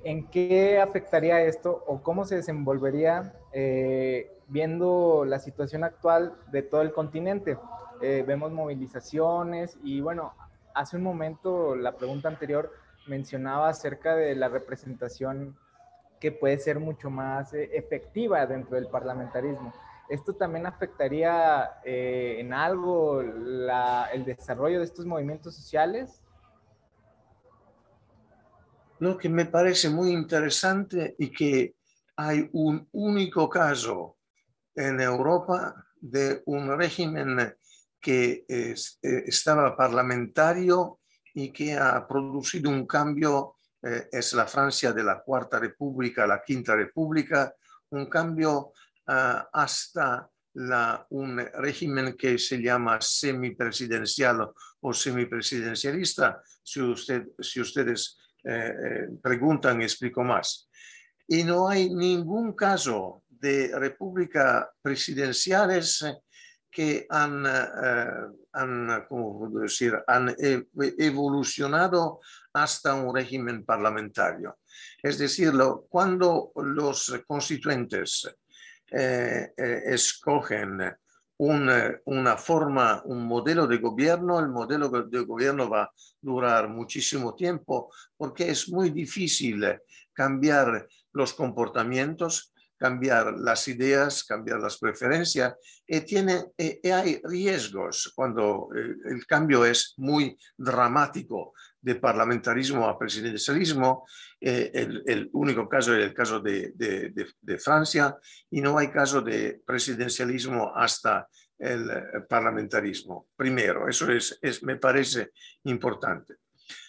en 0.04 0.28
qué 0.28 0.80
afectaría 0.80 1.41
esto 1.41 1.84
o 1.88 2.02
cómo 2.04 2.26
se 2.26 2.36
desenvolvería 2.36 3.34
eh, 3.54 4.32
viendo 4.47 5.23
la 5.26 5.39
situación 5.39 5.84
actual 5.84 6.36
de 6.52 6.62
todo 6.62 6.82
el 6.82 6.91
continente. 6.91 7.58
Eh, 8.02 8.23
vemos 8.28 8.52
movilizaciones 8.52 9.78
y 9.84 10.02
bueno, 10.02 10.34
hace 10.76 10.97
un 10.97 11.04
momento 11.04 11.76
la 11.76 11.93
pregunta 11.93 12.28
anterior 12.28 12.71
mencionaba 13.07 13.69
acerca 13.69 14.15
de 14.15 14.35
la 14.35 14.49
representación 14.49 15.57
que 16.19 16.31
puede 16.31 16.57
ser 16.59 16.79
mucho 16.79 17.09
más 17.09 17.53
efectiva 17.53 18.45
dentro 18.45 18.75
del 18.75 18.87
parlamentarismo. 18.87 19.73
¿Esto 20.09 20.33
también 20.33 20.65
afectaría 20.65 21.69
eh, 21.83 22.37
en 22.39 22.53
algo 22.53 23.21
el 23.21 24.25
desarrollo 24.25 24.79
de 24.79 24.85
estos 24.85 25.05
movimientos 25.05 25.55
sociales? 25.55 26.21
Lo 28.99 29.17
que 29.17 29.29
me 29.29 29.45
parece 29.45 29.89
muy 29.89 30.11
interesante 30.11 31.15
y 31.19 31.29
que 31.31 31.75
hay 32.15 32.49
un 32.53 32.87
único 32.93 33.47
caso 33.49 34.17
en 34.75 34.99
Europa 35.01 35.75
de 35.99 36.41
un 36.45 36.75
régimen 36.77 37.55
que 37.99 38.45
eh, 38.47 38.75
estaba 39.01 39.75
parlamentario 39.75 40.99
y 41.38 41.52
que 41.52 41.73
ha 41.73 42.08
producido 42.08 42.69
un 42.69 42.86
cambio, 42.86 43.56
eh, 43.82 44.10
es 44.12 44.34
la 44.34 44.45
Francia 44.45 44.91
de 44.91 45.04
la 45.04 45.21
Cuarta 45.21 45.60
República, 45.60 46.26
la 46.26 46.41
Quinta 46.41 46.76
República, 46.76 47.54
un 47.89 48.08
cambio 48.08 48.73
Ah, 49.08 49.47
hasta 49.54 50.30
un 51.12 51.38
régimen 51.38 52.17
que 52.17 52.38
se 52.38 52.58
llama 52.58 53.00
semipresidencial 53.00 54.52
o 54.82 54.93
semipresidencialista. 54.93 56.41
Si, 56.62 56.82
usted, 56.82 57.28
si 57.39 57.62
ustedes 57.62 58.17
eh, 58.43 58.73
eh, 58.73 59.08
preguntan, 59.21 59.82
explico 59.82 60.23
más. 60.23 60.67
Y 61.28 61.43
no 61.43 61.69
hay 61.69 61.89
ningún 61.93 62.54
caso 62.54 63.23
de 63.30 63.71
república 63.80 64.69
presidenciales 64.82 66.04
que 66.77 67.07
han, 67.09 67.43
han, 68.53 69.05
¿cómo 69.09 69.49
decir? 69.59 69.97
han 70.05 70.35
evolucionado 70.99 72.19
hasta 72.53 72.93
un 72.93 73.15
régimen 73.15 73.65
parlamentario. 73.65 74.59
Es 75.01 75.17
decir, 75.17 75.53
cuando 75.89 76.51
los 76.55 77.19
constituentes 77.25 78.29
escogen 78.91 80.95
una 81.39 82.37
forma, 82.37 83.01
un 83.05 83.25
modelo 83.25 83.65
de 83.65 83.79
gobierno, 83.79 84.39
el 84.39 84.49
modelo 84.49 84.89
de 84.89 85.21
gobierno 85.21 85.67
va 85.67 85.81
a 85.81 85.91
durar 86.21 86.69
muchísimo 86.69 87.33
tiempo 87.33 87.91
porque 88.15 88.51
es 88.51 88.69
muy 88.69 88.91
difícil 88.91 89.65
cambiar 90.13 90.87
los 91.11 91.33
comportamientos, 91.33 92.53
cambiar 92.77 93.33
las 93.37 93.67
ideas, 93.67 94.23
cambiar 94.23 94.59
las 94.59 94.77
preferencias 94.77 95.55
y, 95.85 96.01
tiene, 96.01 96.45
hay 96.93 97.19
riesgos 97.23 98.11
cuando 98.15 98.69
eh, 98.75 98.95
el 99.05 99.25
cambio 99.25 99.65
es 99.65 99.93
muy 99.97 100.37
dramático 100.55 101.53
de 101.81 101.95
parlamentarismo 101.95 102.87
a 102.87 102.97
presidencialismo. 102.97 104.05
Eh, 104.39 104.71
el, 105.05 105.29
único 105.33 105.67
caso 105.67 105.95
es 105.95 106.05
el 106.05 106.13
caso 106.13 106.39
de, 106.39 106.73
de, 106.75 107.57
Francia 107.57 108.15
y 108.51 108.61
no 108.61 108.77
hay 108.77 108.89
caso 108.89 109.21
de 109.21 109.61
presidencialismo 109.65 110.73
hasta 110.75 111.27
el 111.57 111.89
parlamentarismo. 112.29 113.29
Primero, 113.35 113.87
eso 113.87 114.11
es, 114.11 114.39
me 114.63 114.75
parece 114.75 115.31
importante. 115.63 116.35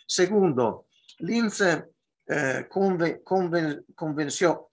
Segundo, 0.07 0.87
Lince 1.21 1.85
eh, 2.27 2.69
convenció 3.95 4.53
eh, 4.53 4.68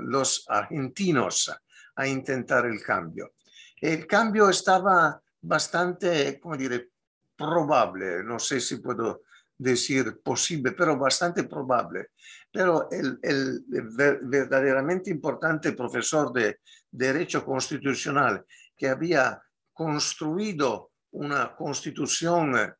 los 0.00 0.44
argentinos 0.48 1.52
a 1.96 2.06
intentar 2.06 2.66
el 2.66 2.82
cambio. 2.82 3.34
El 3.80 4.06
cambio 4.06 4.48
estaba 4.48 5.20
bastante, 5.40 6.38
como 6.40 6.56
dire, 6.56 6.90
probable, 7.36 8.22
no 8.22 8.38
sé 8.38 8.60
si 8.60 8.76
puedo 8.76 9.22
decir 9.58 10.20
posible, 10.22 10.72
pero 10.72 10.96
bastante 10.96 11.44
probable. 11.44 12.10
Pero 12.50 12.88
el, 12.90 13.18
el 13.22 13.64
verdaderamente 13.68 15.10
importante 15.10 15.72
profesor 15.72 16.32
de 16.32 16.60
Derecho 16.90 17.44
Constitucional 17.44 18.44
que 18.76 18.88
había 18.88 19.40
construido 19.72 20.92
una 21.12 21.54
constitución 21.54 22.56
eh, 22.56 22.74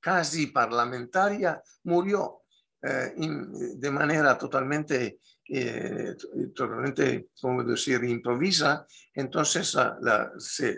casi 0.00 0.48
parlamentaria 0.48 1.62
murió 1.84 2.42
eh, 2.82 3.12
de 3.16 3.90
manera 3.90 4.36
totalmente 4.36 5.18
eh, 5.52 6.14
totalmente, 6.54 7.30
como 7.40 7.64
decir, 7.64 8.04
improvisa, 8.04 8.86
entonces 9.12 9.76
eh, 10.62 10.72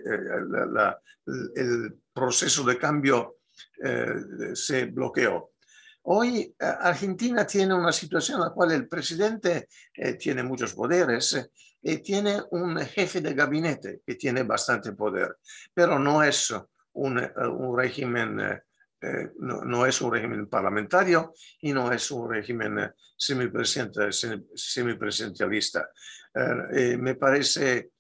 el 1.57 1.95
proceso 2.11 2.65
de 2.65 2.79
cambio 2.79 3.37
eh, 3.85 4.15
se 4.55 4.87
bloqueó. 4.87 5.51
Hoy 6.05 6.55
Argentina 6.59 7.47
tiene 7.47 7.75
una 7.75 7.93
situación 7.93 8.39
en 8.39 8.45
la 8.45 8.51
cual 8.51 8.73
el 8.73 8.89
presidente 8.89 9.69
tiene 10.19 10.43
muchos 10.43 10.73
poderes 10.73 11.51
y 11.83 11.99
tiene 11.99 12.41
un 12.51 12.77
jefe 12.79 13.21
de 13.21 13.35
gabinete 13.35 14.01
que 14.05 14.15
tiene 14.15 14.43
bastante 14.43 14.93
poder, 14.95 15.37
pero 15.73 15.99
no 15.99 16.23
es 16.23 16.53
un, 16.95 17.19
un 17.19 17.79
régimen 17.79 18.41
eh, 19.03 19.33
no, 19.39 19.85
es 19.85 20.01
un 20.01 20.13
régimen 20.13 20.47
parlamentario 20.47 21.35
y 21.61 21.73
no 21.73 21.91
es 21.91 22.09
un 22.13 22.31
régimen 22.31 22.79
eh, 22.79 22.93
semipresidencialista. 23.17 25.91
Eh, 26.73 26.97
me 26.97 27.17
parece, 27.17 27.91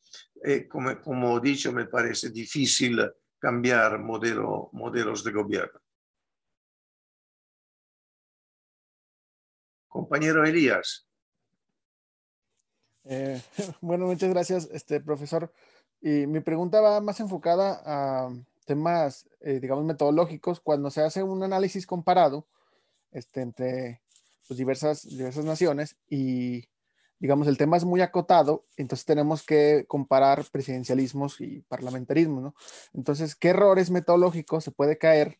como, 0.69 1.01
como 1.01 1.39
he 1.39 1.41
dicho, 1.41 1.73
me 1.73 1.87
parece 1.87 2.31
difícil 2.31 3.01
cambiar 3.37 3.99
modelo, 3.99 4.71
modelos 4.73 5.25
de 5.25 5.33
gobierno. 5.33 5.81
Compañero 9.89 10.45
Elías. 10.45 11.09
bueno, 13.81 14.07
muchas 14.07 14.31
gracias, 14.31 14.69
este 14.73 15.01
profesor. 15.01 15.53
Y 16.01 16.29
mi 16.29 16.39
pregunta 16.41 16.81
va 16.81 17.01
más 17.01 17.19
enfocada 17.19 17.83
a 17.85 18.31
temas, 18.65 19.29
eh, 19.41 19.61
digamos, 19.61 19.85
metodológicos, 19.85 20.61
cuando 20.61 20.91
se 20.91 21.03
hace 21.03 21.23
un 21.23 21.43
análisis 21.43 21.87
comparado 21.87 22.47
este, 23.11 23.41
entre 23.41 24.03
pues, 24.47 24.59
diversas, 24.59 25.09
diversas 25.09 25.45
naciones 25.45 25.97
y, 26.09 26.69
digamos, 27.19 27.47
el 27.47 27.59
tema 27.59 27.77
es 27.77 27.85
muy 27.85 28.01
acotado, 28.01 28.67
entonces 28.77 29.05
tenemos 29.05 29.45
que 29.45 29.85
comparar 29.87 30.45
presidencialismos 30.51 31.41
y 31.41 31.63
parlamentarismo, 31.63 32.41
¿no? 32.41 32.55
Entonces, 32.93 33.37
¿qué 33.37 33.49
errores 33.49 33.91
metodológicos 33.91 34.65
se 34.65 34.71
puede 34.71 34.99
caer 34.99 35.39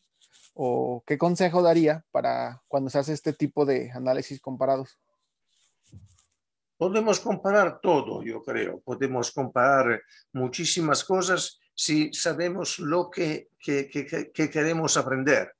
o 0.53 1.03
qué 1.05 1.17
consejo 1.17 1.61
daría 1.61 2.05
para 2.11 2.63
cuando 2.67 2.89
se 2.89 2.99
hace 2.99 3.13
este 3.13 3.33
tipo 3.33 3.65
de 3.65 3.91
análisis 3.91 4.39
comparados? 4.39 4.99
Podemos 6.77 7.19
comparar 7.19 7.79
todo, 7.81 8.23
yo 8.23 8.43
creo. 8.43 8.81
Podemos 8.81 9.31
comparar 9.31 10.01
muchísimas 10.33 11.03
cosas 11.03 11.59
si 11.75 12.13
sabemos 12.13 12.79
lo 12.79 13.09
que, 13.09 13.49
que, 13.59 13.89
que, 13.89 14.49
queremos 14.49 14.97
aprender. 14.97 15.53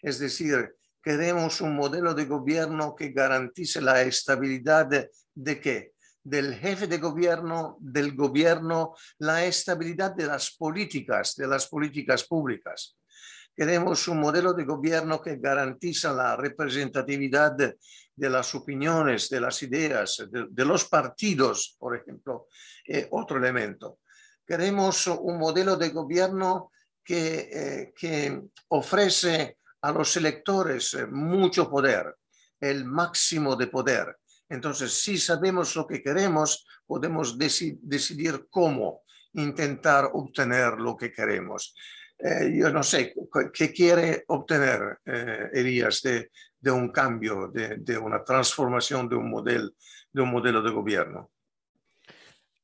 Es 0.00 0.18
decir, 0.18 0.74
queremos 1.02 1.60
un 1.60 1.76
modelo 1.76 2.14
de 2.14 2.24
gobierno 2.24 2.94
que 2.94 3.10
garantice 3.10 3.80
la 3.80 4.02
estabilidad 4.02 4.86
de, 4.86 5.10
de 5.34 5.60
qué? 5.60 5.92
Del 6.24 6.54
jefe 6.54 6.86
de 6.86 6.98
gobierno, 6.98 7.76
del 7.80 8.14
gobierno, 8.14 8.94
la 9.18 9.44
estabilidad 9.44 10.14
de 10.14 10.26
las 10.26 10.56
políticas, 10.56 11.34
de 11.36 11.46
las 11.46 11.66
políticas 11.66 12.24
públicas. 12.24 12.96
Queremos 13.54 14.08
un 14.08 14.20
modelo 14.20 14.54
de 14.54 14.64
gobierno 14.64 15.20
que 15.20 15.36
garantiza 15.36 16.12
la 16.12 16.36
representatividad 16.36 17.52
de, 17.52 17.76
las 18.16 18.54
opiniones, 18.54 19.28
de 19.28 19.40
las 19.40 19.62
ideas, 19.62 20.26
de, 20.30 20.46
de 20.48 20.64
los 20.64 20.86
partidos, 20.86 21.76
por 21.78 21.96
ejemplo, 21.96 22.46
eh, 22.86 23.08
otro 23.10 23.36
elemento. 23.36 23.98
Queremos 24.46 25.06
un 25.06 25.38
modelo 25.38 25.76
de 25.76 25.90
gobierno 25.90 26.72
que, 27.04 27.48
eh, 27.52 27.92
que 27.96 28.42
ofrece 28.68 29.58
a 29.80 29.92
los 29.92 30.16
electores 30.16 30.94
eh, 30.94 31.06
mucho 31.06 31.68
poder, 31.68 32.16
el 32.60 32.84
máximo 32.84 33.56
de 33.56 33.66
poder. 33.66 34.18
Entonces, 34.48 34.92
si 34.92 35.18
sabemos 35.18 35.74
lo 35.76 35.86
que 35.86 36.02
queremos, 36.02 36.66
podemos 36.86 37.38
decidir 37.38 38.46
cómo 38.50 39.02
intentar 39.32 40.10
obtener 40.12 40.74
lo 40.74 40.96
que 40.96 41.10
queremos. 41.10 41.74
Eh, 42.18 42.52
yo 42.54 42.70
no 42.70 42.82
sé, 42.82 43.14
¿qué 43.52 43.72
quiere 43.72 44.24
obtener 44.28 44.98
Elías 45.52 46.02
de, 46.02 46.30
de, 46.60 46.70
un 46.70 46.92
cambio, 46.92 47.48
de, 47.48 47.78
de, 47.78 47.98
una 47.98 48.22
transformación 48.22 49.08
de 49.08 49.16
un, 49.16 49.30
modelo, 49.30 49.70
de 50.12 50.22
un 50.22 50.30
modelo 50.30 50.62
de 50.62 50.70
gobierno? 50.70 51.31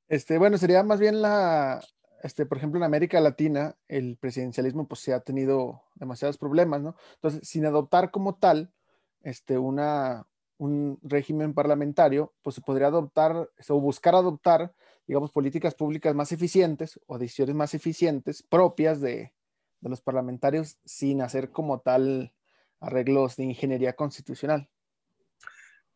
Este, 0.08 0.38
bueno, 0.38 0.56
sería 0.56 0.82
más 0.82 1.00
bien 1.00 1.20
la, 1.20 1.80
este, 2.22 2.46
por 2.46 2.58
ejemplo, 2.58 2.78
en 2.78 2.84
América 2.84 3.20
Latina, 3.20 3.76
el 3.88 4.16
presidencialismo 4.16 4.88
pues 4.88 5.00
se 5.00 5.12
ha 5.12 5.20
tenido 5.20 5.82
demasiados 5.94 6.38
problemas, 6.38 6.80
¿no? 6.80 6.96
Entonces, 7.16 7.46
sin 7.46 7.66
adoptar 7.66 8.10
como 8.10 8.36
tal 8.36 8.72
este, 9.22 9.58
una, 9.58 10.26
un 10.56 10.98
régimen 11.02 11.52
parlamentario, 11.52 12.34
pues 12.42 12.56
se 12.56 12.62
podría 12.62 12.86
adoptar 12.88 13.50
o 13.68 13.80
buscar 13.80 14.14
adoptar, 14.14 14.74
digamos, 15.06 15.30
políticas 15.30 15.74
públicas 15.74 16.14
más 16.14 16.32
eficientes 16.32 16.98
o 17.06 17.18
decisiones 17.18 17.54
más 17.54 17.74
eficientes 17.74 18.42
propias 18.42 19.00
de, 19.02 19.34
de 19.80 19.88
los 19.90 20.00
parlamentarios 20.00 20.78
sin 20.86 21.20
hacer 21.20 21.50
como 21.50 21.80
tal 21.80 22.32
arreglos 22.80 23.36
de 23.36 23.44
ingeniería 23.44 23.94
constitucional 23.94 24.70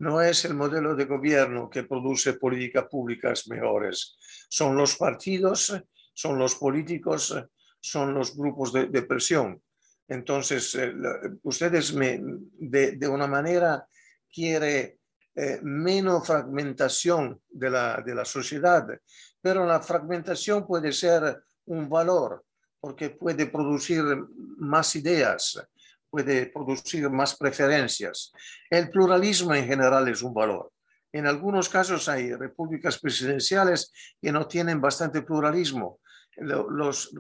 no 0.03 0.21
es 0.21 0.45
el 0.45 0.55
modelo 0.55 0.97
de 0.97 1.05
gobierno 1.05 1.71
que 1.71 1.85
produce 1.85 2.33
políticas 2.33 2.87
públicas 2.91 3.47
mejores. 3.47 4.17
Son 4.49 4.77
los 4.77 4.97
partidos, 4.97 5.81
son 6.13 6.39
los 6.41 6.57
políticos, 6.57 7.33
son 7.81 8.13
los 8.13 8.37
grupos 8.37 8.73
de, 8.73 9.03
presión. 9.03 9.63
Entonces, 10.09 10.75
eh, 10.75 10.93
ustedes 11.45 11.95
de, 11.95 13.09
una 13.09 13.29
manera 13.29 13.87
quieren 14.29 14.99
eh, 15.37 15.61
menos 15.63 16.27
fragmentación 16.27 17.41
de 17.49 17.71
la, 17.71 18.03
de 18.05 18.13
la 18.17 18.25
sociedad, 18.25 18.85
pero 19.41 19.65
la 19.65 19.81
fragmentación 19.81 20.67
puede 20.67 20.93
ser 20.93 21.45
un 21.67 21.89
valor 21.89 22.45
porque 22.81 23.11
puede 23.11 23.47
producir 23.47 24.03
más 24.59 24.97
ideas, 24.97 25.65
puede 26.13 26.45
producir 26.47 27.09
más 27.09 27.35
preferencias. 27.37 28.33
El 28.69 28.91
pluralismo 28.91 29.55
en 29.55 29.67
general 29.67 30.07
es 30.09 30.21
un 30.21 30.35
valor. 30.35 30.71
En 31.11 31.27
algunos 31.27 31.71
casos 31.71 32.07
hay 32.07 32.35
repúblicas 32.35 32.99
presidenciales 32.99 33.91
que 34.21 34.31
no 34.31 34.47
tienen 34.47 34.79
bastante 34.79 35.23
pluralismo. 35.23 36.01
Los, 36.37 37.15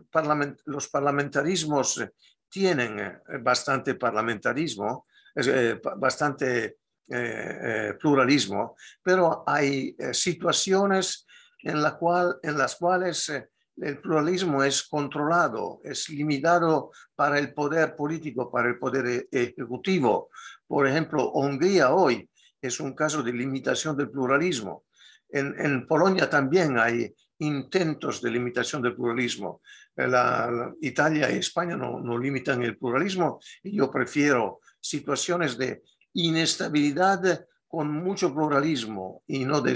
parlamentarismos 0.90 2.04
tienen 2.50 3.00
eh, 3.00 3.18
bastante 3.40 3.94
parlamentarismo, 3.94 5.06
eh, 5.36 5.80
bastante 5.96 6.76
eh, 7.08 7.94
pluralismo, 7.98 8.76
pero 9.02 9.42
hay 9.46 9.96
situaciones 10.12 11.26
en 11.62 11.80
las 11.80 12.76
cuales 12.76 13.32
el 13.76 13.98
pluralismo 13.98 14.62
es 14.62 14.82
controlado, 14.82 15.80
es 15.84 16.08
limitado 16.08 16.90
para 17.14 17.38
el 17.38 17.54
poder 17.54 17.96
político, 17.96 18.50
para 18.50 18.68
el 18.68 18.78
poder 18.78 19.06
e-, 19.06 19.28
ejecutivo. 19.30 20.30
Por 20.66 20.86
ejemplo, 20.86 21.32
Hungría 21.32 21.90
hoy 21.90 22.28
es 22.60 22.80
un 22.80 22.94
caso 22.94 23.22
de 23.22 23.32
limitación 23.32 23.96
del 23.96 24.10
pluralismo. 24.10 24.84
En, 25.28 25.86
Polonia 25.86 26.28
también 26.28 26.78
hay 26.78 27.14
intentos 27.38 28.20
de 28.20 28.30
limitación 28.30 28.82
del 28.82 28.94
pluralismo. 28.94 29.62
La, 29.96 30.72
Italia 30.82 31.30
y 31.30 31.38
España 31.38 31.76
no, 31.76 32.18
limitan 32.18 32.62
el 32.62 32.76
pluralismo 32.76 33.40
yo 33.64 33.90
prefiero 33.90 34.60
situaciones 34.80 35.56
de 35.56 35.82
inestabilidad 36.12 37.46
con 37.66 37.90
mucho 37.90 38.34
pluralismo 38.34 39.22
y 39.26 39.46
no 39.46 39.62
de, 39.62 39.74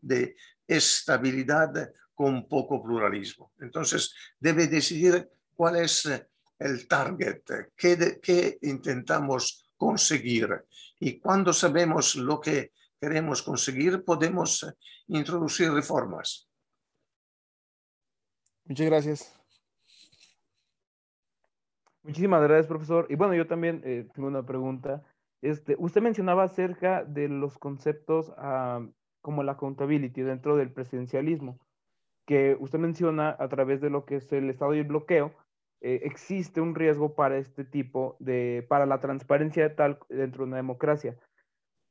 de 0.00 0.36
estabilidad 0.66 1.90
con 2.18 2.48
poco 2.48 2.82
pluralismo. 2.82 3.52
Entonces, 3.60 4.12
debe 4.40 4.66
decidir 4.66 5.30
cuál 5.54 5.76
es 5.76 6.04
el 6.58 6.88
target, 6.88 7.44
qué, 7.76 8.18
qué 8.20 8.58
intentamos 8.62 9.70
conseguir. 9.76 10.48
Y 10.98 11.20
cuando 11.20 11.52
sabemos 11.52 12.16
lo 12.16 12.40
que 12.40 12.72
queremos 13.00 13.40
conseguir, 13.40 14.04
podemos 14.04 14.66
introducir 15.06 15.70
reformas. 15.70 16.50
Muchas 18.64 18.86
gracias. 18.86 19.40
Muchísimas 22.02 22.42
gracias, 22.42 22.66
profesor. 22.66 23.06
Y 23.08 23.14
bueno, 23.14 23.34
yo 23.34 23.46
también 23.46 23.80
eh, 23.84 24.08
tengo 24.12 24.26
una 24.26 24.44
pregunta. 24.44 25.04
Este, 25.40 25.76
usted 25.78 26.00
mencionaba 26.00 26.42
acerca 26.42 27.04
de 27.04 27.28
los 27.28 27.58
conceptos 27.58 28.32
ah, 28.38 28.84
como 29.20 29.44
la 29.44 29.52
accountability 29.52 30.22
dentro 30.22 30.56
del 30.56 30.72
presidencialismo 30.72 31.60
que 32.28 32.58
usted 32.60 32.78
menciona 32.78 33.34
a 33.38 33.48
través 33.48 33.80
de 33.80 33.88
lo 33.88 34.04
que 34.04 34.16
es 34.16 34.30
el 34.34 34.50
estado 34.50 34.74
y 34.74 34.80
el 34.80 34.84
bloqueo, 34.84 35.34
eh, 35.80 36.00
existe 36.02 36.60
un 36.60 36.74
riesgo 36.74 37.14
para 37.14 37.38
este 37.38 37.64
tipo 37.64 38.18
de, 38.20 38.66
para 38.68 38.84
la 38.84 39.00
transparencia 39.00 39.62
de 39.62 39.74
tal 39.74 39.98
dentro 40.10 40.44
de 40.44 40.48
una 40.48 40.58
democracia. 40.58 41.18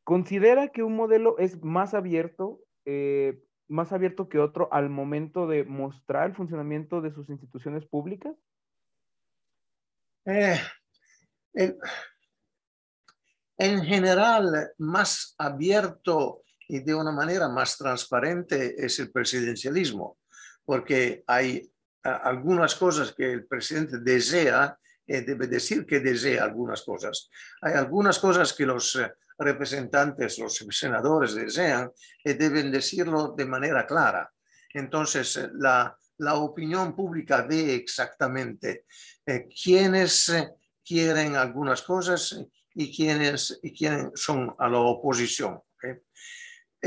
¿Considera 0.03 0.67
que 0.67 0.83
un 0.83 0.95
modelo 0.95 1.39
es 1.39 1.63
más 1.63 1.95
abierto, 1.95 2.59
eh, 2.85 3.41
más 3.67 3.91
abierto 3.91 4.29
que 4.29 4.37
otro 4.37 4.71
al 4.71 4.91
momento 4.91 5.47
de 5.47 5.63
mostrar 5.63 6.29
el 6.29 6.35
funcionamiento 6.35 7.01
de 7.01 7.11
sus 7.11 7.27
instituciones 7.29 7.87
públicas? 7.87 8.35
Eh, 10.25 10.59
en 13.57 13.81
general, 13.81 14.69
más 14.77 15.33
abierto 15.39 16.43
y 16.67 16.77
de 16.81 16.93
una 16.93 17.11
manera 17.11 17.49
más 17.49 17.75
transparente 17.75 18.75
es 18.77 18.99
el 18.99 19.11
presidencialismo 19.11 20.19
porque 20.67 21.23
hay 21.27 21.71
algunas 22.03 22.75
cosas 22.75 23.13
que 23.13 23.31
el 23.31 23.47
presidente 23.47 23.99
desea, 23.99 24.77
eh, 25.07 25.21
debe 25.21 25.47
decir 25.47 25.85
que 25.85 26.01
desea 26.01 26.43
algunas 26.43 26.81
cosas. 26.81 27.29
Hay 27.61 27.73
algunas 27.75 28.19
cosas 28.19 28.51
que 28.51 28.65
los 28.65 28.97
eh, 28.97 29.13
representantes, 29.39 30.37
los 30.39 30.57
senadores 30.71 31.35
desean 31.35 31.89
y 32.21 32.33
deben 32.33 32.69
decirlo 32.69 33.33
de 33.37 33.45
manera 33.45 33.87
clara. 33.87 34.29
Entonces, 34.73 35.37
eh, 35.37 35.49
la, 35.53 35.97
la 36.17 36.35
opinión 36.35 36.93
pública 36.93 37.43
ve 37.43 37.73
exactamente 37.73 38.83
quiénes 39.63 40.33
quieren 40.83 41.37
algunas 41.37 41.81
cosas 41.81 42.37
y 42.73 42.93
quiénes, 42.93 43.57
y 43.63 43.73
quiénes 43.73 44.11
son 44.15 44.53
a 44.59 44.67
la 44.67 44.79
oposición. 44.79 45.61
Eh, 45.81 46.01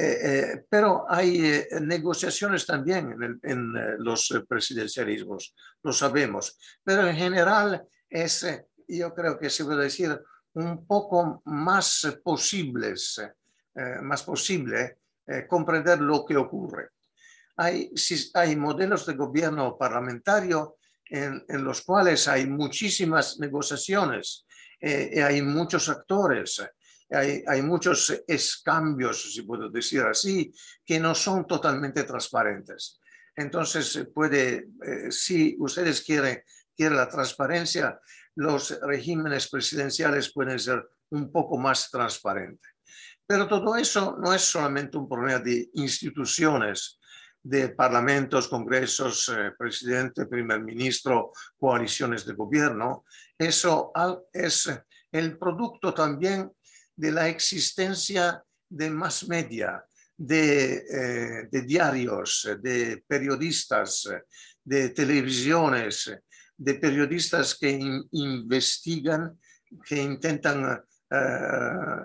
eh, 0.02 0.66
pero 0.68 1.04
hay 1.08 1.44
eh, 1.44 1.68
negociaciones 1.82 2.64
también 2.64 3.40
en, 3.42 3.72
los 3.98 4.32
presidencialismos, 4.48 5.54
lo 5.82 5.92
sabemos. 5.92 6.56
Pero 6.82 7.06
en 7.06 7.16
general 7.16 7.86
es, 8.08 8.46
yo 8.88 9.12
creo 9.14 9.38
que 9.38 9.50
se 9.50 9.64
puede 9.64 9.84
decir, 9.84 10.18
un 10.54 10.86
poco 10.86 11.42
más 11.44 12.18
posibles, 12.24 13.22
más 14.02 14.24
posible 14.24 14.98
comprender 15.46 16.00
lo 16.00 16.24
que 16.24 16.36
ocurre. 16.36 16.88
Hay, 17.56 17.92
hay 18.34 18.56
modelos 18.56 19.06
de 19.06 19.14
gobierno 19.14 19.78
parlamentario 19.78 20.76
en, 21.04 21.44
en 21.48 21.62
los 21.62 21.82
cuales 21.82 22.26
hay 22.26 22.46
muchísimas 22.46 23.38
negociaciones, 23.38 24.44
hay 24.80 25.40
muchos 25.42 25.88
actores, 25.88 26.60
hay, 27.10 27.62
muchos 27.62 28.22
escambios, 28.26 29.32
si 29.34 29.42
puedo 29.42 29.68
decir 29.68 30.02
así, 30.02 30.52
que 30.84 31.00
no 31.00 31.14
son 31.14 31.46
totalmente 31.46 32.04
transparentes. 32.04 33.00
Entonces, 33.34 34.06
puede, 34.14 34.68
eh, 34.86 35.10
si 35.10 35.56
ustedes 35.58 36.02
quieren, 36.02 36.42
quieren 36.76 36.96
la 36.96 37.08
transparencia, 37.08 37.98
los 38.36 38.78
regímenes 38.80 39.48
presidenciales 39.48 40.32
pueden 40.32 40.58
ser 40.58 40.88
un 41.10 41.32
poco 41.32 41.58
más 41.58 41.90
transparentes. 41.90 42.70
Pero 43.26 43.46
todo 43.48 43.76
eso 43.76 44.16
no 44.20 44.32
es 44.32 44.42
solamente 44.42 44.96
un 44.96 45.08
problema 45.08 45.38
de 45.38 45.70
instituciones, 45.74 46.98
de 47.42 47.70
parlamentos, 47.70 48.48
congresos, 48.48 49.28
eh, 49.28 49.52
presidente, 49.56 50.26
primer 50.26 50.62
ministro, 50.62 51.32
coaliciones 51.58 52.26
de 52.26 52.34
gobierno. 52.34 53.04
Eso 53.38 53.92
es 54.32 54.70
el 55.12 55.38
producto 55.38 55.94
también 55.94 56.52
de 57.00 57.10
la 57.12 57.28
existencia 57.28 58.44
de 58.68 58.90
más 58.90 59.26
media, 59.26 59.82
de, 60.18 60.84
eh, 61.50 61.62
diarios, 61.62 62.46
de 62.60 63.02
periodistas, 63.08 64.06
de 64.62 64.90
televisiones, 64.90 66.12
de 66.58 66.74
periodistas 66.74 67.56
que 67.58 67.70
investigan, 68.10 69.38
que 69.86 69.96
intentan 69.96 70.84
eh, 71.10 71.16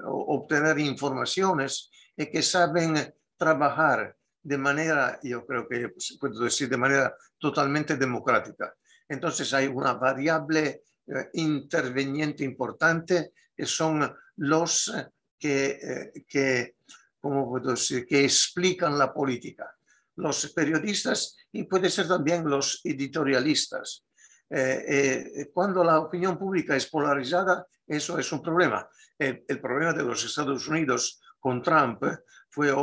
obtener 0.05 0.79
informaciones 0.79 1.89
y 2.15 2.27
que 2.27 2.41
saben 2.41 3.13
trabajar 3.35 4.15
de 4.41 4.57
manera, 4.57 5.19
yo 5.21 5.45
creo 5.45 5.67
que 5.67 5.89
puedo 6.17 6.39
decir, 6.39 6.69
de 6.69 6.77
manera 6.77 7.13
totalmente 7.37 7.97
democrática. 7.97 8.73
Entonces 9.09 9.53
hay 9.53 9.67
una 9.67 9.93
variable 9.93 10.83
eh, 11.05 11.29
interveniente 11.33 12.45
importante 12.45 13.33
que 13.57 13.65
son 13.65 14.09
los 14.37 14.87
eh, 14.89 15.07
que, 15.39 15.79
eh, 15.81 16.25
que, 16.27 16.75
¿cómo 17.19 17.49
puedo 17.49 17.71
decir? 17.71 18.05
que 18.05 18.23
explican 18.23 18.97
la 18.97 19.13
política, 19.13 19.73
los 20.15 20.51
periodistas 20.53 21.37
y 21.51 21.63
puede 21.63 21.89
ser 21.89 22.07
también 22.07 22.49
los 22.49 22.81
editorialistas. 22.83 24.05
Eh, 24.49 25.49
cuando 25.53 25.83
la 25.83 25.99
opinión 25.99 26.37
pública 26.37 26.75
es 26.75 26.85
polarizada, 26.87 27.65
eso 27.87 28.17
es 28.19 28.31
un 28.31 28.41
problema. 28.41 28.87
El, 29.17 29.59
problema 29.59 29.93
de 29.93 30.03
los 30.03 30.23
Estados 30.23 30.67
Unidos 30.67 31.21
con 31.39 31.61
Trump 31.61 32.03
fue, 32.49 32.73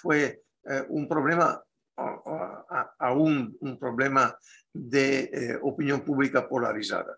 fue 0.00 0.42
un 0.88 1.08
problema, 1.08 1.62
aún 2.98 3.56
un 3.60 3.78
problema 3.78 4.36
de 4.72 5.58
opinión 5.62 6.04
pública 6.04 6.48
polarizada. 6.48 7.16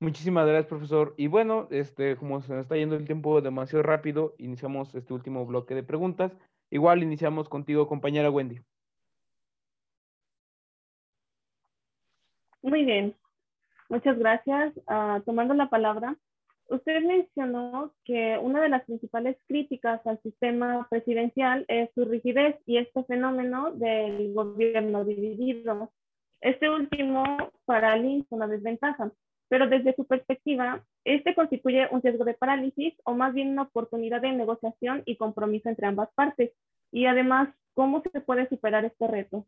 Muchísimas 0.00 0.46
gracias, 0.46 0.66
profesor. 0.66 1.14
Y 1.16 1.28
bueno, 1.28 1.68
este, 1.70 2.16
como 2.16 2.40
se 2.42 2.52
nos 2.52 2.62
está 2.62 2.76
yendo 2.76 2.96
el 2.96 3.06
tiempo 3.06 3.40
demasiado 3.40 3.82
rápido, 3.82 4.34
iniciamos 4.38 4.94
este 4.94 5.14
último 5.14 5.46
bloque 5.46 5.74
de 5.74 5.82
preguntas. 5.82 6.32
Igual 6.70 7.02
iniciamos 7.02 7.48
contigo, 7.48 7.86
compañera 7.86 8.30
Wendy. 8.30 8.60
Muy 12.62 12.84
bien, 12.84 13.14
muchas 13.88 14.18
gracias. 14.18 14.72
Ah, 14.86 15.22
tomando 15.24 15.54
la 15.54 15.68
palabra, 15.68 16.16
usted 16.68 17.02
mencionó 17.02 17.94
que 18.04 18.38
una 18.42 18.60
de 18.62 18.70
las 18.70 18.84
principales 18.84 19.36
críticas 19.46 20.04
al 20.06 20.20
sistema 20.22 20.86
presidencial 20.90 21.64
es 21.68 21.90
su 21.94 22.04
rigidez 22.04 22.56
y 22.66 22.78
este 22.78 23.04
fenómeno 23.04 23.70
del 23.72 24.32
gobierno 24.32 25.04
dividido. 25.04 25.92
Este 26.40 26.68
último 26.68 27.52
paraliza 27.66 28.34
una 28.34 28.48
desventaja 28.48 29.12
pero 29.54 29.68
desde 29.68 29.94
su 29.94 30.04
perspectiva, 30.04 30.84
este 31.04 31.32
constituye 31.32 31.86
un 31.92 32.02
riesgo 32.02 32.24
de 32.24 32.34
parálisis 32.34 32.92
o 33.04 33.14
más 33.14 33.32
bien 33.32 33.50
una 33.50 33.62
oportunidad 33.62 34.20
de 34.20 34.32
negociación 34.32 35.04
y 35.06 35.16
compromiso 35.16 35.68
entre 35.68 35.86
ambas 35.86 36.08
partes. 36.16 36.50
Y 36.90 37.06
además, 37.06 37.54
¿cómo 37.72 38.02
se 38.02 38.20
puede 38.20 38.48
superar 38.48 38.84
este 38.84 39.06
reto? 39.06 39.46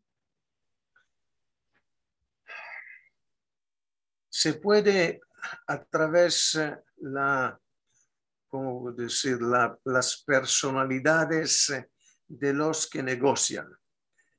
Se 4.29 4.53
puede 4.53 5.19
a 5.67 5.83
través 5.83 6.57
de 6.57 6.77
la, 7.01 7.59
las 9.83 10.23
personalidades 10.25 11.85
de 12.29 12.53
los 12.53 12.89
que 12.89 13.03
negocian. 13.03 13.67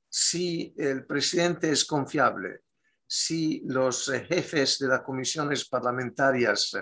Si 0.08 0.74
el 0.78 1.04
presidente 1.04 1.70
es 1.70 1.84
confiable, 1.84 2.62
si 3.10 3.62
los 3.64 4.10
eh, 4.10 4.26
jefes 4.28 4.78
de 4.78 4.88
las 4.88 5.00
comisiones 5.00 5.66
parlamentarias 5.66 6.76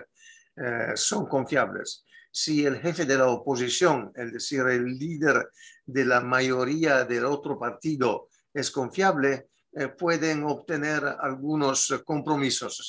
eh, 0.57 0.93
son 0.97 1.27
confiables, 1.27 2.05
si 2.33 2.67
el 2.67 2.81
jefe 2.81 3.07
de 3.07 3.17
la 3.17 3.29
oposición, 3.29 4.13
es 4.15 4.33
decir, 4.33 4.61
el 4.67 4.85
líder 4.99 5.49
de 5.87 6.05
la 6.05 6.21
mayoría 6.21 7.05
del 7.05 7.25
otro 7.25 7.59
partido, 7.59 8.29
es 8.53 8.73
confiable, 8.73 9.51
eh, 9.73 9.89
pueden 9.89 10.43
obtener 10.45 11.05
algunos 11.05 11.95
compromisos, 12.05 12.87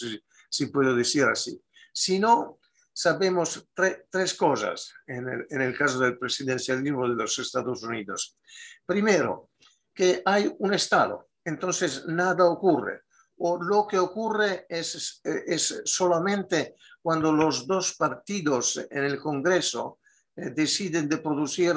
si, 0.50 0.66
puedo 0.68 0.96
decir 0.96 1.26
así. 1.26 1.62
Si 1.94 2.18
no, 2.18 2.60
sabemos 2.92 3.70
tres 4.10 4.34
cosas 4.34 4.94
en 5.06 5.30
el, 5.30 5.46
en 5.52 5.62
el 5.62 5.78
caso 5.78 6.00
del 6.00 6.18
presidencialismo 6.18 7.08
de 7.08 7.16
los 7.16 7.38
Estados 7.38 7.84
Unidos. 7.84 8.38
Primero, 8.86 9.52
que 9.94 10.24
hay 10.26 10.52
un 10.58 10.74
Estado, 10.74 11.30
entonces 11.46 12.06
nada 12.08 12.46
ocurre. 12.46 13.04
O 13.40 13.62
lo 13.62 13.86
que 13.88 14.00
ocurre 14.00 14.66
es, 14.68 15.22
es 15.24 15.82
solamente 15.86 16.76
cuando 17.08 17.32
los 17.32 17.66
dos 17.66 17.96
partidos 17.96 18.86
en 18.92 19.06
el 19.06 19.18
Congreso 19.18 20.00
eh, 20.36 20.50
deciden 20.52 21.08
de 21.08 21.20
producir, 21.20 21.74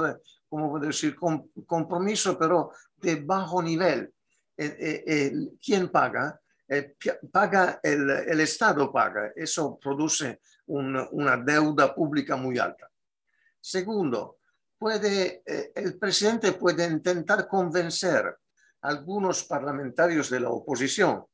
como 0.49 0.71
puedo 0.71 0.87
decir, 0.87 1.15
compromiso, 1.15 2.37
pero 2.37 2.73
de 2.97 3.15
bajo 3.15 3.63
nivel. 3.63 4.13
Eh, 4.57 5.05
eh, 5.07 5.33
¿Quién 5.65 5.89
paga? 5.89 6.41
paga 7.33 7.81
el, 7.83 8.11
el, 8.11 8.41
Estado 8.41 8.93
paga. 8.93 9.33
Eso 9.37 9.79
produce 9.79 10.41
una 10.67 11.37
deuda 11.37 11.95
pública 11.95 12.35
muy 12.35 12.59
alta. 12.59 12.89
Segundo, 13.61 14.39
puede, 14.79 15.43
el 15.75 15.97
presidente 15.99 16.53
puede 16.53 16.87
intentar 16.87 17.47
convencer 17.47 18.27
a 18.83 18.89
algunos 18.89 19.45
parlamentarios 19.45 20.31
de 20.31 20.41
la 20.41 20.51
oposición. 20.51 21.25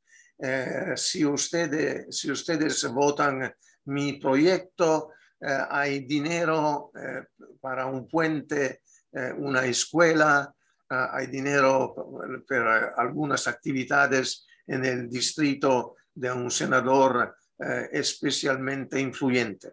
Si, 0.96 1.24
ustedes, 1.24 2.16
si 2.16 2.30
ustedes 2.30 2.84
votan 2.92 3.54
mi 3.86 4.14
proyecto, 4.14 5.10
eh, 5.40 5.58
hay 5.68 6.00
dinero 6.00 6.90
eh, 6.94 7.26
para 7.60 7.86
un 7.86 8.08
puente, 8.08 8.82
eh, 9.12 9.32
una 9.36 9.64
escuela, 9.64 10.52
hay 10.88 11.26
dinero 11.26 11.96
para 12.48 12.94
algunas 12.96 13.48
actividades 13.48 14.46
en 14.68 14.84
el 14.84 15.10
distrito 15.10 15.96
de 16.14 16.30
un 16.30 16.48
senador 16.48 17.36
especialmente 17.90 19.00
influyente. 19.00 19.72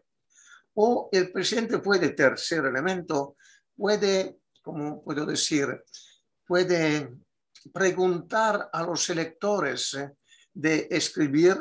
O 0.73 1.09
el 1.11 1.31
presidente 1.31 1.77
puede, 1.77 2.09
tercer 2.13 2.65
elemento, 2.65 3.35
puede, 3.77 4.39
como 4.63 5.03
puedo 5.03 5.23
decir, 5.27 5.83
puede 6.47 7.11
preguntar 7.71 8.71
a 8.73 8.81
los 8.81 9.07
electores 9.11 9.95
de 10.53 10.87
escribir 10.91 11.57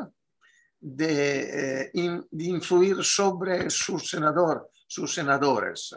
de, 0.83 1.85
eh, 1.85 1.91
influir 2.33 3.05
sobre 3.05 3.71
su 3.71 3.99
senador, 3.99 4.69
sus 4.87 5.15
senadores. 5.15 5.95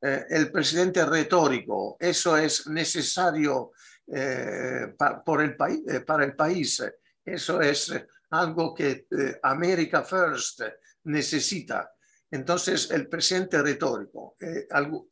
Eh, 0.00 0.26
el 0.28 0.52
presidente 0.52 1.04
retórico, 1.04 1.96
eso 1.98 2.36
es 2.36 2.66
necesario 2.68 3.72
eh, 4.06 4.94
por 5.24 5.42
el 5.42 5.56
para 6.04 6.24
el 6.24 6.36
país. 6.36 6.82
Eso 7.24 7.60
es 7.60 7.92
algo 8.30 8.74
que 8.74 9.06
America 9.42 10.02
First 10.02 10.62
necesita. 11.04 11.90
Entonces, 12.30 12.90
el 12.90 13.08
presidente 13.08 13.60
retórico, 13.62 14.36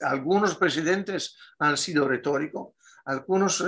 algunos 0.01 0.57
presidentes 0.57 1.37
han 1.59 1.77
sido 1.77 2.07
retóricos, 2.07 2.74
algunos, 3.07 3.64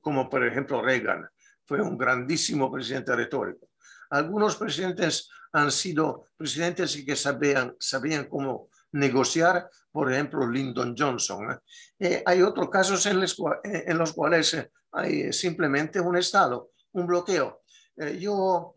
como 0.00 0.30
por 0.30 0.46
ejemplo 0.46 0.82
Reagan, 0.82 1.28
fue 1.66 1.80
un 1.80 1.96
grandísimo 1.96 2.70
presidente 2.70 3.14
retórico. 3.14 3.68
Algunos 4.10 4.56
presidentes 4.56 5.28
han 5.52 5.70
sido 5.70 6.26
presidentes 6.36 7.02
que 7.04 7.16
sabían, 7.16 7.74
sabían 7.78 8.24
cómo 8.28 8.68
negociar, 8.92 9.68
por 9.90 10.12
ejemplo, 10.12 10.48
Lyndon 10.48 10.94
Johnson. 10.96 11.50
¿eh? 11.50 11.58
Eh, 11.98 12.22
hay 12.26 12.42
otros 12.42 12.68
casos 12.70 13.04
en 13.06 13.20
los, 13.20 13.36
en 13.64 13.98
los, 13.98 14.12
cuales 14.12 14.56
hay 14.92 15.32
simplemente 15.32 16.00
un 16.00 16.16
Estado, 16.16 16.70
un 16.92 17.06
bloqueo. 17.06 17.62
Eh, 17.96 18.18
yo, 18.18 18.76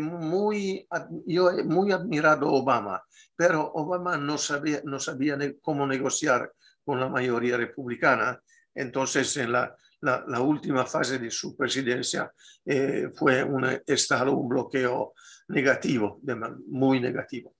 muy, 0.00 0.88
yo 1.26 1.50
he 1.50 1.62
muy 1.62 1.92
admirado 1.92 2.48
a 2.48 2.52
Obama, 2.52 3.02
pero 3.34 3.72
Obama 3.74 4.16
no 4.16 4.38
sabía, 4.38 4.80
no 4.84 4.98
sabía 4.98 5.38
cómo 5.60 5.86
negociar 5.86 6.52
con 6.84 6.98
la 7.00 7.08
mayoría 7.08 7.56
republicana. 7.56 8.40
Entonces, 8.74 9.36
en 9.36 9.52
la 9.52 9.76
la, 10.00 10.40
última 10.40 10.84
fase 10.86 11.18
de 11.18 11.30
su 11.30 11.56
presidencia 11.56 12.30
eh, 12.64 13.08
fue 13.14 13.42
un 13.42 13.64
estado, 13.86 14.36
un 14.36 14.48
bloqueo 14.48 15.14
negativo, 15.48 16.20
muy 16.68 17.00
negativo. 17.00 17.54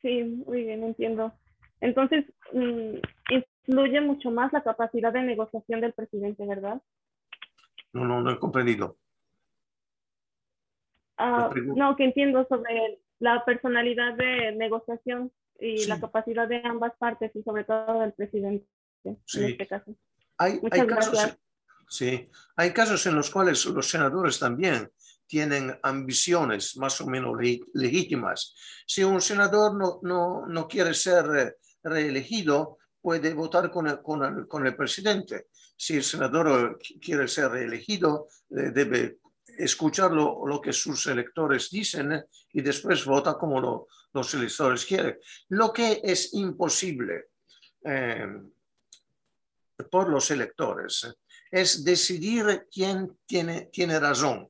Sí, 0.01 0.23
muy 0.23 0.65
bien, 0.65 0.83
entiendo. 0.83 1.33
Entonces, 1.81 2.25
mm, 2.53 2.97
influye 3.29 4.01
mucho 4.01 4.29
más 4.29 4.53
la 4.53 4.61
capacidad 4.61 5.11
de 5.11 5.23
negociación 5.23 5.81
del 5.81 5.93
presidente, 5.93 6.45
¿verdad? 6.45 6.79
No, 7.91 8.05
no, 8.05 8.21
no 8.21 8.29
he 8.29 8.37
comprendido. 8.37 8.97
Ah, 11.17 11.49
no, 11.55 11.95
que 11.95 12.03
entiendo 12.03 12.45
sobre 12.47 12.99
la 13.17 13.43
personalidad 13.45 14.13
de 14.13 14.51
negociación 14.51 15.31
y 15.59 15.85
la 15.85 15.99
capacidad 15.99 16.47
de 16.47 16.61
ambas 16.63 16.93
partes 16.97 17.31
y 17.35 17.43
sobre 17.43 17.63
todo 17.63 18.01
del 18.01 18.13
presidente 18.13 18.67
en 19.05 19.19
este 19.45 19.67
caso. 19.67 19.95
Hay, 20.37 20.59
casos, 20.59 21.37
sí, 21.89 22.29
hay 22.55 22.73
casos 22.73 23.05
en 23.05 23.15
los 23.15 23.29
cuales 23.29 23.65
los 23.65 23.89
senadores 23.89 24.39
también 24.39 24.91
tienen 25.27 25.77
ambiciones 25.81 26.75
más 26.77 26.99
o 27.01 27.07
menos 27.07 27.35
legítimas. 27.73 28.53
Si 28.85 29.03
un 29.03 29.21
senador 29.21 29.75
no, 29.75 29.99
no, 30.03 30.45
no 30.45 30.67
quiere 30.67 30.93
ser 30.93 31.25
eh, 31.37 31.55
reelegido, 31.83 32.79
puede 33.01 33.33
votar 33.33 33.71
con 33.71 33.87
el, 33.87 34.01
con, 34.01 34.23
el, 34.23 34.47
con 34.47 34.67
el, 34.67 34.75
presidente. 34.75 35.47
Si 35.77 35.95
el 35.95 36.03
senador 36.03 36.79
quiere 37.01 37.27
ser 37.27 37.51
reelegido, 37.51 38.27
eh, 38.49 38.71
debe 38.73 39.19
escuchar 39.57 40.11
lo, 40.11 40.45
lo, 40.45 40.59
que 40.59 40.73
sus 40.73 41.07
electores 41.07 41.69
dicen 41.69 42.25
y 42.51 42.61
después 42.61 43.05
vota 43.05 43.35
como 43.35 43.61
lo, 43.61 43.87
los 44.15 44.33
electores 44.33 44.85
quieren. 44.85 45.19
Lo 45.49 45.71
que 45.73 46.01
es 46.03 46.33
imposible 46.33 47.25
eh, 47.83 48.27
por 49.91 50.09
los 50.09 50.31
electores 50.31 51.13
es 51.51 51.83
decidir 51.83 52.67
quién 52.71 53.19
tiene, 53.25 53.69
tiene 53.71 53.99
razón. 53.99 54.49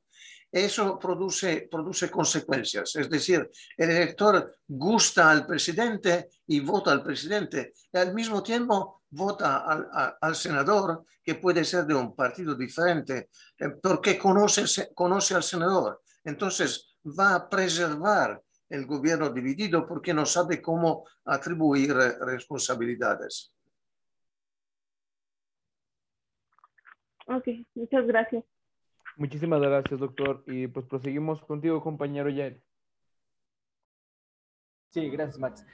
Eso 0.51 0.97
produce, 0.97 1.67
produce 1.69 2.09
consecuencias. 2.09 2.95
Es 2.95 3.09
decir, 3.09 3.49
el 3.75 3.89
elector 3.89 4.55
gusta 4.67 5.29
al 5.31 5.45
presidente 5.45 6.29
y 6.47 6.61
vota 6.61 6.91
al 6.91 7.03
presidente 7.03 7.73
y 7.91 7.97
al 7.97 8.13
mismo 8.13 8.41
tiempo 8.41 9.01
vota 9.09 9.57
al, 9.57 10.15
al 10.21 10.35
senador, 10.35 11.05
que 11.23 11.35
puede 11.35 11.65
ser 11.65 11.85
de 11.85 11.95
un 11.95 12.15
partido 12.15 12.53
diferente, 12.53 13.29
eh, 13.57 13.69
porque 13.81 14.17
conoce, 14.17 14.93
conoce 14.93 15.33
al 15.33 15.43
senador. 15.43 16.03
Entonces 16.23 16.95
va 17.05 17.35
a 17.35 17.49
preservar 17.49 18.41
el 18.69 18.85
gobierno 18.85 19.29
dividido 19.29 19.85
porque 19.87 20.13
no 20.13 20.25
sabe 20.25 20.61
cómo 20.61 21.05
atribuir 21.25 21.93
responsabilidades. 21.93 23.53
Ok, 27.27 27.47
muchas 27.73 28.05
gracias. 28.05 28.43
Muchísimas 29.17 29.61
gracias, 29.61 29.99
doctor. 29.99 30.43
Y 30.47 30.67
pues 30.67 30.85
proseguimos 30.85 31.41
contigo, 31.41 31.81
compañero 31.81 32.29
Yael. 32.29 32.61
Sí, 34.91 35.09
gracias, 35.09 35.39
Max. 35.39 35.65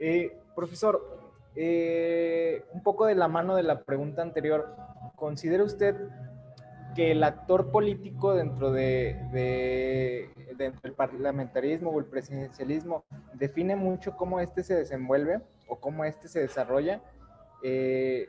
Eh, 0.00 0.38
profesor, 0.54 1.32
eh, 1.54 2.64
un 2.72 2.82
poco 2.82 3.06
de 3.06 3.14
la 3.14 3.28
mano 3.28 3.56
de 3.56 3.62
la 3.62 3.82
pregunta 3.84 4.22
anterior, 4.22 4.76
¿considera 5.14 5.64
usted 5.64 5.96
que 6.94 7.12
el 7.12 7.22
actor 7.22 7.70
político 7.70 8.34
dentro 8.34 8.72
de, 8.72 10.30
dentro 10.56 10.80
del 10.82 10.92
parlamentarismo 10.92 11.90
o 11.90 11.98
el 11.98 12.06
presidencialismo 12.06 13.04
define 13.34 13.76
mucho 13.76 14.16
cómo 14.16 14.40
éste 14.40 14.62
se 14.62 14.74
desenvuelve 14.74 15.40
o 15.68 15.78
cómo 15.78 16.04
éste 16.04 16.28
se 16.28 16.40
desarrolla, 16.40 17.02
eh, 17.62 18.28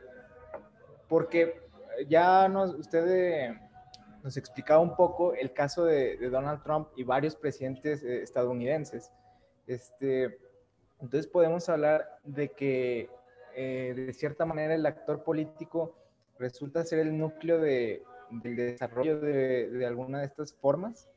porque 1.08 1.62
ya 2.08 2.48
nos, 2.48 2.74
usted 2.74 3.08
eh, 3.08 3.60
nos 4.24 4.38
explicaba 4.38 4.82
un 4.82 4.96
poco 4.96 5.34
el 5.34 5.54
caso 5.54 5.86
de, 5.86 6.18
Donald 6.30 6.64
Trump 6.64 6.90
y 6.96 7.04
varios 7.04 7.36
presidentes 7.36 8.04
eh, 8.04 8.22
estadounidenses. 8.22 9.12
Este, 9.68 10.38
entonces 11.00 11.28
podemos 11.28 11.68
hablar 11.70 12.20
de 12.24 12.50
que 12.50 13.10
de 13.56 14.14
cierta 14.14 14.46
manera 14.46 14.76
el 14.76 14.86
actor 14.86 15.24
político 15.24 15.96
resulta 16.38 16.84
ser 16.84 17.00
el 17.00 17.18
núcleo 17.18 17.58
de, 17.60 18.04
del 18.30 18.56
desarrollo 18.56 19.20
de, 19.20 19.86
alguna 19.86 20.20
de 20.20 20.26
estas 20.26 20.54
formas? 20.54 21.10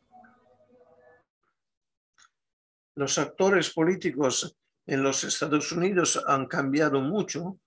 Los 3.01 3.17
actores 3.17 3.71
políticos 3.71 4.55
en 4.87 5.03
los 5.03 5.25
Estados 5.25 5.73
Unidos 5.73 6.23
han 6.27 6.45
cambiado 6.45 7.01
mucho 7.01 7.59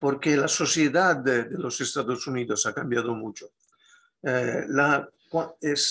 porque 0.00 0.36
la 0.36 0.48
sociedad 0.48 1.14
de, 1.16 1.48
los 1.48 1.80
Estados 1.80 2.26
Unidos 2.26 2.66
ha 2.66 2.74
cambiado 2.74 3.14
mucho. 3.14 3.52
Eh, 4.20 4.66
eh, 4.66 5.86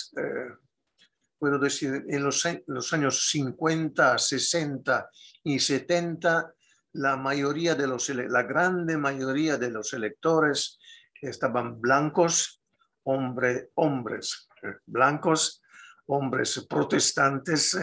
puedo 1.37 1.59
decir, 1.59 2.03
en 2.09 2.23
los, 2.25 2.93
años 2.93 3.29
50, 3.29 4.17
60 4.17 5.09
y 5.45 5.59
70, 5.59 6.53
la 6.91 7.15
mayoría 7.15 7.75
de 7.75 7.87
los, 7.87 8.09
la 8.09 8.43
grande 8.43 8.97
mayoría 8.97 9.57
de 9.57 9.71
los 9.71 9.93
electores 9.93 10.77
estaban 11.21 11.79
blancos, 11.79 12.61
hombre, 13.03 13.71
hombres 13.75 14.49
eh, 14.61 14.73
blancos, 14.85 15.61
hombres 16.07 16.65
protestantes, 16.69 17.77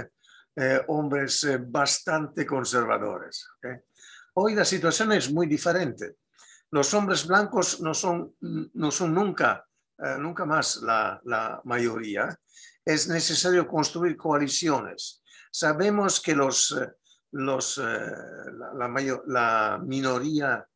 eh, 0.56 0.82
hombres 0.88 1.44
eh, 1.44 1.58
bastante 1.58 2.46
conservadores. 2.46 3.46
Hoy 4.34 4.54
la 4.54 4.64
situación 4.64 5.12
es 5.12 5.32
muy 5.32 5.46
diferente. 5.46 6.16
Los 6.70 6.92
hombres 6.94 7.26
blancos 7.26 7.80
no 7.80 7.94
son, 7.94 8.34
no 8.40 8.90
son 8.90 9.14
nunca, 9.14 9.64
nunca 10.18 10.44
más 10.44 10.82
la, 10.82 11.60
mayoría. 11.64 12.36
Es 12.84 13.08
necesario 13.08 13.66
construir 13.66 14.16
coaliciones. 14.16 15.22
Sabemos 15.50 16.20
que 16.20 16.34
los 16.34 16.76
los, 17.36 17.78
eh, 17.78 17.82
la, 18.74 18.88
mayor, 18.88 19.22
la, 19.26 19.80
minoría 19.82 20.66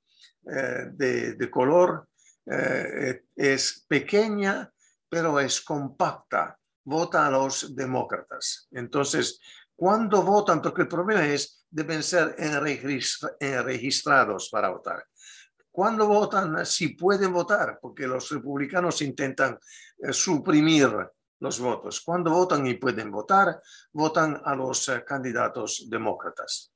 eh, 0.46 0.90
de, 0.92 1.50
color 1.50 2.08
eh, 2.46 3.24
es 3.34 3.84
pequeña, 3.88 4.70
pero 5.08 5.40
es 5.40 5.60
compacta, 5.60 6.58
vota 6.84 7.26
a 7.26 7.30
los 7.30 7.74
demócratas. 7.74 8.68
Entonces, 8.72 9.40
cuando 9.80 10.22
votan, 10.22 10.60
porque 10.60 10.82
el 10.82 10.88
problema 10.88 11.24
es, 11.24 11.64
deben 11.70 12.02
ser 12.02 12.36
registrados 13.64 14.50
para 14.50 14.68
votar. 14.68 15.06
Cuando 15.70 16.06
votan, 16.06 16.66
si 16.66 16.88
pueden 16.88 17.32
votar, 17.32 17.78
porque 17.80 18.06
los 18.06 18.28
republicanos 18.28 19.00
intentan 19.00 19.58
suprimir 20.10 20.94
los 21.38 21.60
votos. 21.60 22.02
Cuando 22.02 22.30
votan 22.30 22.66
y 22.66 22.74
pueden 22.74 23.10
votar, 23.10 23.58
votan 23.94 24.42
a 24.44 24.54
los 24.54 24.86
eh, 24.90 25.02
candidatos 25.02 25.86
demócratas. 25.88 26.74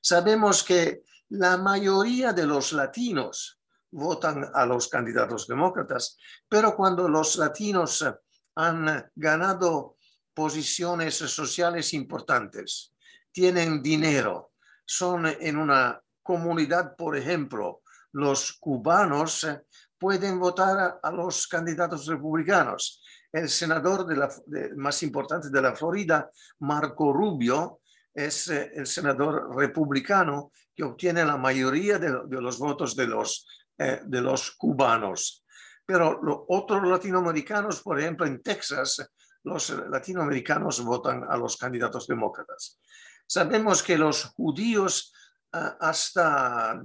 Sabemos 0.00 0.64
que 0.64 1.02
la 1.28 1.58
mayoría 1.58 2.32
de 2.32 2.46
los 2.46 2.72
latinos 2.72 3.60
votan 3.90 4.50
a 4.54 4.64
los 4.64 4.88
candidatos 4.88 5.46
demócratas, 5.46 6.16
pero 6.48 6.74
cuando 6.74 7.10
los 7.10 7.36
latinos 7.36 8.00
eh, 8.00 8.14
han 8.54 9.10
ganado 9.14 9.97
posiciones 10.38 11.16
sociales 11.16 11.92
importantes, 11.94 12.94
tienen 13.32 13.82
dinero, 13.82 14.52
son 14.86 15.26
en 15.26 15.56
una 15.56 16.00
comunidad, 16.22 16.94
por 16.94 17.16
ejemplo, 17.16 17.82
los 18.12 18.52
cubanos 18.60 19.42
eh, 19.42 19.62
pueden 19.98 20.38
votar 20.38 21.00
a 21.02 21.10
los 21.10 21.48
candidatos 21.48 22.06
republicanos. 22.06 23.02
El 23.32 23.48
senador 23.48 24.06
de 24.06 24.14
la, 24.16 24.28
más 24.76 25.02
importante 25.02 25.50
de 25.50 25.60
la 25.60 25.74
Florida, 25.74 26.30
Marco 26.60 27.12
Rubio, 27.12 27.80
es 28.14 28.46
eh, 28.46 28.70
el 28.76 28.86
senador 28.86 29.56
republicano 29.56 30.52
que 30.72 30.84
obtiene 30.84 31.24
la 31.24 31.36
mayoría 31.36 31.98
de, 31.98 32.10
los 32.40 32.60
votos 32.60 32.94
de 32.94 33.08
los, 33.08 33.44
eh, 33.76 34.02
de 34.04 34.20
los 34.20 34.52
cubanos. 34.52 35.44
Pero 35.84 36.22
los 36.22 36.38
otros 36.46 36.86
latinoamericanos, 36.86 37.82
por 37.82 37.98
ejemplo, 37.98 38.24
en 38.24 38.40
Texas, 38.40 39.04
los 39.44 39.70
latinoamericanos 39.70 40.84
votan 40.84 41.24
a 41.28 41.36
los 41.36 41.56
candidatos 41.56 42.06
demócratas. 42.06 42.80
Sabemos 43.26 43.82
que 43.82 43.98
los 43.98 44.24
judíos 44.24 45.12
ah, 45.52 45.76
hasta, 45.80 46.80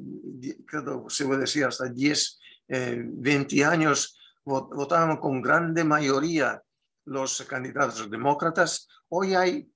creo, 0.65 1.05
se 1.09 1.25
puede 1.25 1.41
decir, 1.41 1.65
hasta 1.65 1.85
10, 1.87 2.39
20 2.67 3.55
eh, 3.55 3.65
años 3.65 4.17
votaron 4.45 5.17
con 5.17 5.41
grande 5.41 5.83
mayoría 5.83 6.61
los 7.05 7.41
candidatos 7.43 8.09
demócratas. 8.09 8.87
Hoy 9.09 9.35
hay, 9.35 9.71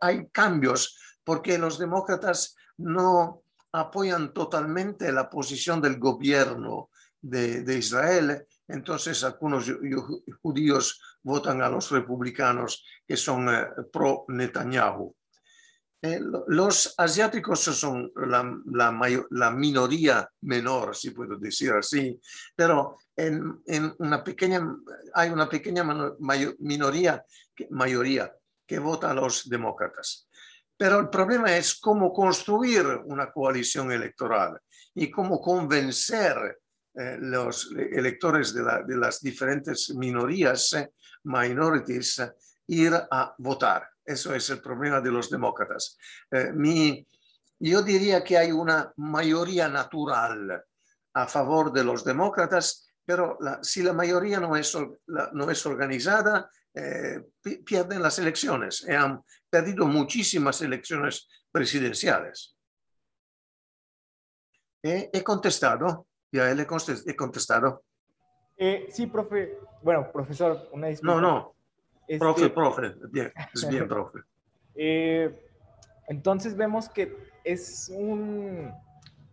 hay, 0.00 0.28
cambios 0.28 0.98
porque 1.22 1.58
los 1.58 1.78
demócratas 1.78 2.56
no 2.78 3.42
apoyan 3.72 4.32
totalmente 4.32 5.10
la 5.12 5.28
posición 5.28 5.80
del 5.82 5.98
gobierno 5.98 6.90
de 7.20 7.78
Israel. 7.78 8.46
Entonces 8.68 9.22
algunos 9.24 9.70
judíos 10.42 11.00
votan 11.22 11.62
a 11.62 11.68
los 11.68 11.90
republicanos 11.90 12.84
que 13.06 13.16
son 13.16 13.48
eh, 13.48 13.66
pro 13.92 14.24
Netanyahu. 14.28 15.14
Eh, 16.00 16.20
los 16.48 16.94
asiáticos 16.98 17.60
son 17.60 18.12
la, 18.14 18.92
mayor, 18.92 19.26
minoría 19.54 20.28
menor, 20.42 20.94
si 20.94 21.12
puedo 21.12 21.38
decir 21.38 21.72
así, 21.72 22.20
pero 22.54 22.98
hay 23.16 25.30
una 25.30 25.48
pequeña 25.48 25.82
minoría, 26.58 27.24
mayoría 27.70 28.34
que 28.66 28.78
vota 28.78 29.10
a 29.10 29.14
los 29.14 29.48
demócratas. 29.48 30.28
Pero 30.76 31.00
el 31.00 31.08
problema 31.08 31.56
es 31.56 31.76
cómo 31.76 32.12
construir 32.12 32.84
una 33.06 33.32
coalición 33.32 33.90
electoral 33.90 34.60
y 34.94 35.10
cómo 35.10 35.40
convencer 35.40 36.60
eh, 36.96 37.16
los 37.18 37.72
electores 37.72 38.54
de, 38.54 38.62
de, 38.86 38.96
las 38.96 39.20
diferentes 39.20 39.92
minorías, 39.96 40.74
eh, 40.74 40.92
minorities, 41.24 42.22
ir 42.68 42.92
a 43.10 43.34
votar. 43.38 43.90
Eso 44.04 44.32
es 44.32 44.48
el 44.50 44.60
problema 44.60 45.00
de 45.00 45.10
los 45.10 45.28
demócratas. 45.28 45.98
Eh, 46.30 46.52
mi, 46.52 47.04
yo 47.58 47.82
diría 47.82 48.22
que 48.22 48.38
hay 48.38 48.52
una 48.52 48.92
mayoría 48.96 49.68
natural 49.68 50.64
a 51.14 51.26
favor 51.26 51.72
de 51.72 51.82
los 51.82 52.04
demócratas, 52.04 52.88
pero 53.04 53.38
si 53.62 53.82
la 53.82 53.92
mayoría 53.92 54.38
no 54.38 54.56
es, 54.56 54.76
no 55.06 55.50
es 55.50 55.66
organizada, 55.66 56.48
eh, 56.72 57.24
pierden 57.64 58.02
las 58.02 58.20
elecciones. 58.20 58.88
han 58.88 59.20
perdido 59.50 59.86
muchísimas 59.86 60.60
elecciones 60.62 61.28
presidenciales. 61.50 62.56
he 64.82 65.22
contestado, 65.24 66.06
ya 66.34 66.52
le 66.52 66.62
he 66.62 67.16
contestado. 67.16 67.82
Eh, 68.56 68.88
sí, 68.90 69.06
profe. 69.06 69.56
Bueno, 69.82 70.10
profesor, 70.12 70.68
una 70.72 70.88
disculpa. 70.88 71.20
No, 71.20 71.20
no, 71.20 71.54
profe, 72.18 72.42
este, 72.42 72.54
profe, 72.54 72.94
bien, 73.10 73.32
es 73.54 73.68
bien, 73.68 73.86
profe. 73.88 74.18
Eh, 74.74 75.48
entonces 76.08 76.56
vemos 76.56 76.88
que 76.88 77.16
es 77.44 77.88
un 77.94 78.72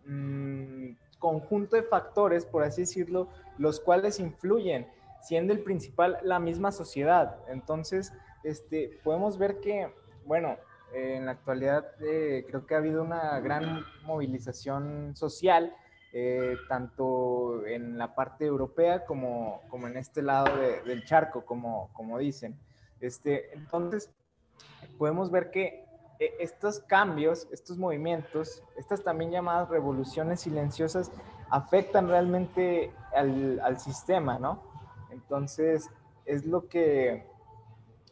mm, 0.06 0.96
conjunto 1.18 1.74
de 1.74 1.82
factores, 1.82 2.46
por 2.46 2.62
así 2.62 2.82
decirlo, 2.82 3.28
los 3.58 3.80
cuales 3.80 4.20
influyen, 4.20 4.86
siendo 5.22 5.52
el 5.52 5.60
principal 5.60 6.18
la 6.22 6.38
misma 6.38 6.70
sociedad. 6.70 7.36
Entonces, 7.48 8.12
este, 8.44 9.00
podemos 9.02 9.38
ver 9.38 9.60
que, 9.60 9.92
bueno, 10.24 10.56
en 10.94 11.26
la 11.26 11.32
actualidad 11.32 11.84
eh, 12.00 12.44
creo 12.46 12.64
que 12.64 12.74
ha 12.74 12.78
habido 12.78 13.02
una 13.02 13.40
gran 13.40 13.84
movilización 14.04 15.16
social, 15.16 15.74
eh, 16.12 16.56
tanto 16.68 17.66
en 17.66 17.96
la 17.96 18.14
parte 18.14 18.44
europea 18.44 19.04
como, 19.06 19.62
como 19.68 19.88
en 19.88 19.96
este 19.96 20.20
lado 20.20 20.54
del 20.84 21.04
charco, 21.04 21.44
como, 21.44 21.90
como 21.94 22.18
dicen. 22.18 22.58
Este, 23.00 23.52
entonces, 23.54 24.10
podemos 24.98 25.30
ver 25.30 25.50
que 25.50 25.84
eh, 26.18 26.34
estos 26.38 26.80
cambios, 26.80 27.48
estos 27.50 27.78
movimientos, 27.78 28.62
estas 28.76 29.02
también 29.02 29.30
llamadas 29.30 29.70
revoluciones 29.70 30.40
silenciosas, 30.40 31.10
afectan 31.50 32.08
realmente 32.08 32.92
al, 33.14 33.58
al 33.60 33.78
sistema, 33.80 34.38
¿no? 34.38 34.62
Entonces, 35.10 35.88
es 36.26 36.44
lo 36.44 36.68
que, 36.68 37.26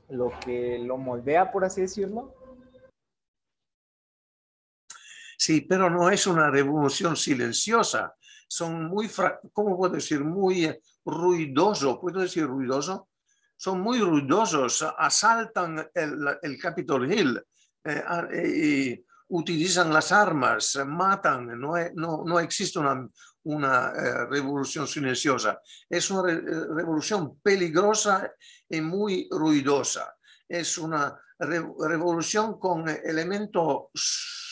lo 0.08 0.32
que 0.44 0.78
lo 0.78 0.96
moldea, 0.96 1.52
por 1.52 1.64
así 1.64 1.82
decirlo. 1.82 2.34
Sí, 5.40 5.62
pero 5.62 5.88
no 5.88 6.10
es 6.10 6.26
una 6.26 6.50
revolución 6.50 7.16
silenciosa. 7.16 8.14
Son 8.46 8.84
muy, 8.84 9.08
¿cómo 9.54 9.76
puedo 9.76 9.94
decir? 9.94 10.22
Muy 10.22 10.66
eh, 10.66 10.80
ruidoso. 11.04 11.98
¿Puedo 11.98 12.20
decir 12.20 12.46
ruidoso? 12.46 13.08
son 13.60 13.82
muy 13.82 13.98
ruidosos, 13.98 14.86
asaltan 14.96 15.90
el, 15.92 16.58
Capitol 16.58 17.12
Hill 17.12 17.42
eh, 17.84 18.02
y 18.56 19.04
utilizan 19.28 19.92
las 19.92 20.12
armas, 20.12 20.78
matan, 20.86 21.60
no, 21.60 22.40
existe 22.40 22.78
una, 22.78 23.92
eh, 23.92 24.24
revolución 24.30 24.86
silenciosa, 24.86 25.60
es 25.90 26.10
una 26.10 26.22
revolución 26.74 27.38
peligrosa 27.42 28.32
y 28.66 28.80
muy 28.80 29.28
ruidosa, 29.30 30.16
es 30.48 30.78
una 30.78 31.20
revolución 31.38 32.58
con 32.58 32.88
elementos 32.88 33.90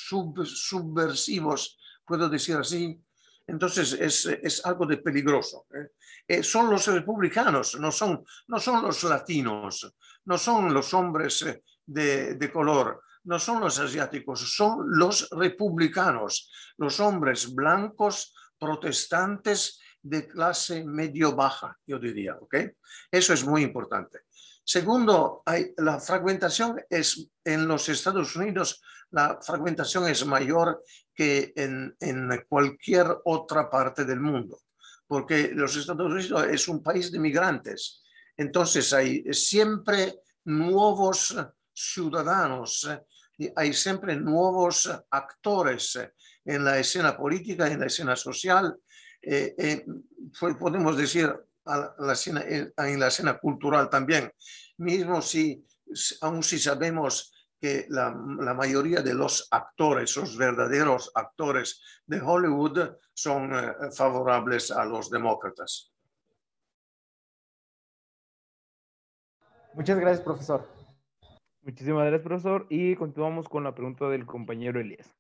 subversivos, 0.09 1.79
puedo 2.05 2.29
decir 2.29 2.57
así, 2.57 3.01
entonces 3.47 3.93
es, 3.95 4.27
es 4.27 4.65
algo 4.65 4.87
de 4.87 4.99
peligroso. 4.99 5.67
¿eh? 5.75 5.93
Eh, 6.27 6.43
son 6.43 6.71
los 6.71 6.87
republicanos, 6.87 7.79
no 7.81 7.91
son, 7.91 8.25
no 8.49 8.61
son 8.61 8.83
los 8.83 9.03
latinos, 9.05 9.95
no 10.27 10.37
son 10.39 10.73
los 10.73 10.93
hombres 10.93 11.43
eh, 11.43 11.63
de, 11.87 12.35
de 12.35 12.53
color, 12.53 13.03
no 13.25 13.39
son 13.39 13.61
los 13.61 13.79
asiáticos, 13.79 14.55
son 14.55 14.85
los 14.87 15.29
republicanos, 15.31 16.51
los 16.77 17.01
hombres 17.01 17.55
blancos, 17.55 18.35
protestantes 18.59 19.81
de 20.03 20.27
clase 20.29 20.85
medio-baja, 20.85 21.77
yo 21.87 21.99
diría, 21.99 22.37
¿ok? 22.37 22.57
Eso 23.11 23.33
es 23.33 23.45
muy 23.45 23.63
importante. 23.63 24.21
Segundo, 24.65 25.43
hay, 25.47 25.73
la 25.79 25.99
fragmentación 25.99 26.79
es 26.91 27.31
en 27.45 27.67
los 27.67 27.89
Estados 27.89 28.37
Unidos 28.37 28.83
la 29.11 29.39
fragmentación 29.41 30.07
es 30.09 30.25
mayor 30.27 30.83
que 31.15 31.53
en, 31.57 31.97
cualquier 32.49 33.07
otra 33.25 33.69
parte 33.71 34.05
del 34.05 34.21
mundo, 34.21 34.61
porque 35.07 35.51
los 35.53 35.77
Estados 35.77 36.13
Unidos 36.13 36.47
es 36.51 36.69
un 36.69 36.83
país 36.83 37.11
de 37.11 37.19
migrantes. 37.19 38.03
Entonces 38.37 38.93
hay 38.93 39.25
siempre 39.33 40.21
nuevos 40.45 41.37
ciudadanos, 41.73 42.89
hay 43.57 43.73
siempre 43.73 44.17
nuevos 44.17 44.91
actores 45.11 45.99
en 46.45 46.65
la 46.65 46.79
escena 46.79 47.17
política, 47.17 47.67
en 47.67 47.81
la 47.81 47.87
escena 47.87 48.17
social, 48.17 48.77
eh, 49.21 49.55
eh, 49.59 49.85
podemos 50.59 50.97
decir 50.97 51.35
en 51.67 53.01
la 53.01 53.09
escena 53.09 53.39
cultural 53.39 53.91
también, 53.91 54.33
mismo 54.79 55.21
si, 55.21 55.65
aún 56.23 56.43
si 56.43 56.59
sabemos 56.59 57.33
que 57.61 57.87
la, 57.89 58.11
la, 58.41 58.55
mayoría 58.55 59.03
de 59.03 59.15
los 59.15 59.49
actores, 59.51 60.17
los 60.17 60.37
verdaderos 60.37 61.11
actores 61.15 61.83
de 62.07 62.21
Hollywood, 62.21 62.97
son 63.13 63.53
eh, 63.53 63.91
favorables 63.93 64.71
a 64.71 64.85
los 64.85 65.11
demócratas. 65.11 65.93
Muchas 69.75 69.99
gracias, 69.99 70.25
profesor. 70.25 70.67
Muchísimas 71.63 72.07
gracias, 72.07 72.23
profesor. 72.23 72.67
Y 72.71 72.97
continuamos 72.97 73.49
con 73.49 73.65
la 73.65 73.75
pregunta 73.75 74.09
del 74.09 74.25
compañero 74.27 74.81
Elías. 74.81 75.15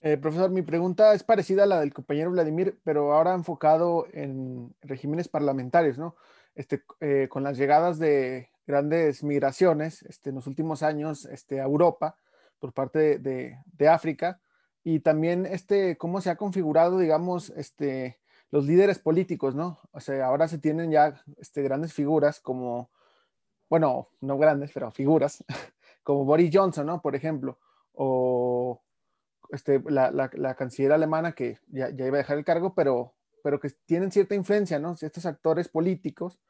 Eh, 0.00 0.16
profesor, 0.18 0.50
mi 0.50 0.62
pregunta 0.62 1.14
es 1.14 1.24
parecida 1.24 1.64
a 1.64 1.66
la 1.66 1.80
del 1.80 1.92
compañero 1.92 2.30
Vladimir, 2.30 2.78
pero 2.84 3.12
ahora 3.12 3.34
enfocado 3.34 4.06
en 4.12 4.74
regímenes 4.82 5.28
parlamentarios, 5.28 5.98
¿no? 5.98 6.14
Este, 6.54 6.84
eh, 7.00 7.26
con 7.28 7.42
las 7.42 7.58
llegadas 7.58 7.98
de 7.98 8.50
grandes 8.66 9.22
migraciones 9.22 10.02
este, 10.02 10.30
en 10.30 10.36
los 10.36 10.46
últimos 10.46 10.82
años 10.82 11.24
este, 11.26 11.60
a 11.60 11.64
Europa 11.64 12.16
por 12.58 12.72
parte 12.72 13.18
de, 13.18 13.58
de, 13.64 13.88
África 13.88 14.40
y 14.82 15.00
también 15.00 15.46
este, 15.46 15.96
cómo 15.96 16.20
se 16.20 16.30
ha 16.30 16.36
configurado, 16.36 16.98
digamos, 16.98 17.50
este, 17.50 18.18
los 18.50 18.64
líderes 18.64 18.98
políticos, 18.98 19.54
¿no? 19.54 19.78
O 19.92 20.00
sea, 20.00 20.26
ahora 20.26 20.48
se 20.48 20.58
tienen 20.58 20.90
ya 20.90 21.22
este, 21.38 21.62
grandes 21.62 21.92
figuras 21.92 22.40
como, 22.40 22.90
bueno, 23.68 24.08
no 24.20 24.38
grandes, 24.38 24.70
pero 24.72 24.90
figuras, 24.90 25.44
como 26.02 26.24
Boris 26.24 26.50
Johnson, 26.52 26.86
¿no? 26.86 27.02
Por 27.02 27.14
ejemplo, 27.14 27.58
o 27.92 28.82
este, 29.50 29.82
la, 29.88 30.10
la, 30.10 30.30
la, 30.34 30.54
canciller 30.54 30.92
alemana 30.92 31.32
que 31.32 31.58
ya, 31.68 31.90
ya, 31.90 32.06
iba 32.06 32.16
a 32.16 32.18
dejar 32.18 32.38
el 32.38 32.44
cargo, 32.44 32.74
pero, 32.74 33.14
pero 33.42 33.60
que 33.60 33.70
tienen 33.86 34.10
cierta 34.10 34.34
influencia, 34.34 34.78
¿no? 34.78 34.96
Estos 35.00 35.26
actores 35.26 35.68
políticos 35.68 36.40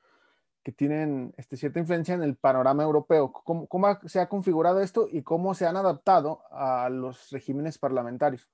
que 0.66 0.72
tienen 0.72 1.32
este, 1.36 1.56
cierta 1.56 1.78
influencia 1.78 2.16
en 2.16 2.24
el 2.24 2.34
panorama 2.34 2.82
europeo. 2.82 3.30
¿Cómo, 3.30 3.68
¿Cómo, 3.68 4.00
se 4.06 4.18
ha 4.18 4.28
configurado 4.28 4.80
esto 4.80 5.06
y 5.08 5.22
cómo 5.22 5.54
se 5.54 5.64
han 5.64 5.76
adaptado 5.76 6.42
a 6.50 6.88
los 6.90 7.30
regímenes 7.30 7.78
parlamentarios? 7.78 8.50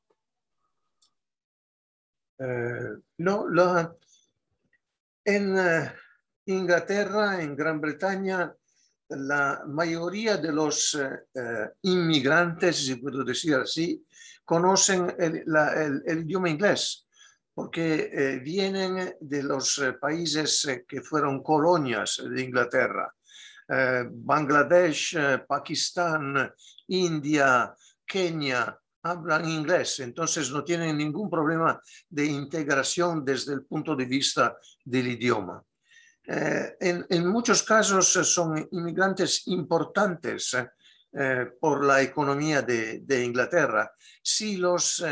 Eh, 2.39 2.99
no, 3.17 3.49
lo, 3.49 3.97
en 5.25 5.59
uh, 5.59 5.89
Inglaterra, 6.45 7.41
en 7.41 7.57
Gran 7.57 7.81
Bretaña, 7.81 8.55
la 9.09 9.63
mayoría 9.67 10.37
de 10.37 10.53
los 10.53 10.95
uh, 10.95 11.09
inmigrantes, 11.81 12.77
si 12.77 12.97
puedo 12.97 13.25
decir 13.25 13.55
así, 13.55 14.07
conocen 14.45 15.15
el, 15.19 15.45
la, 15.47 15.83
el, 15.83 16.03
el 16.05 16.25
idioma 16.25 16.51
inglés 16.51 17.07
porque 17.55 18.11
eh, 18.13 18.39
vienen 18.39 19.15
de 19.21 19.43
los 19.43 19.79
eh, 19.79 19.93
países 19.95 20.65
eh, 20.67 20.85
que 20.89 21.03
fueron 21.03 21.43
colonias 21.43 22.23
de 22.25 22.43
Inglaterra, 22.43 23.13
Bangladesh, 24.11 25.17
Pakistán, 25.47 26.53
India, 26.89 27.75
Kenia, 28.05 28.79
hablan 29.05 29.49
inglés, 29.49 30.01
entonces 30.01 30.51
no 30.51 30.63
tienen 30.63 30.99
ningún 30.99 31.31
problema 31.31 31.81
de 32.11 32.27
integración 32.27 33.25
desde 33.25 33.55
el 33.55 33.65
punto 33.65 33.97
de 33.97 34.05
vista 34.05 34.59
del 34.85 35.07
idioma. 35.07 35.65
En, 36.25 37.07
en, 37.09 37.27
muchos 37.29 37.63
casos 37.63 38.09
son 38.09 38.69
inmigrantes 38.73 39.47
importantes 39.47 40.55
por 41.59 41.85
la 41.85 42.03
economía 42.03 42.61
de, 42.61 42.99
de 42.99 43.25
Inglaterra. 43.25 43.91
Si 44.23 44.59
los 44.59 45.03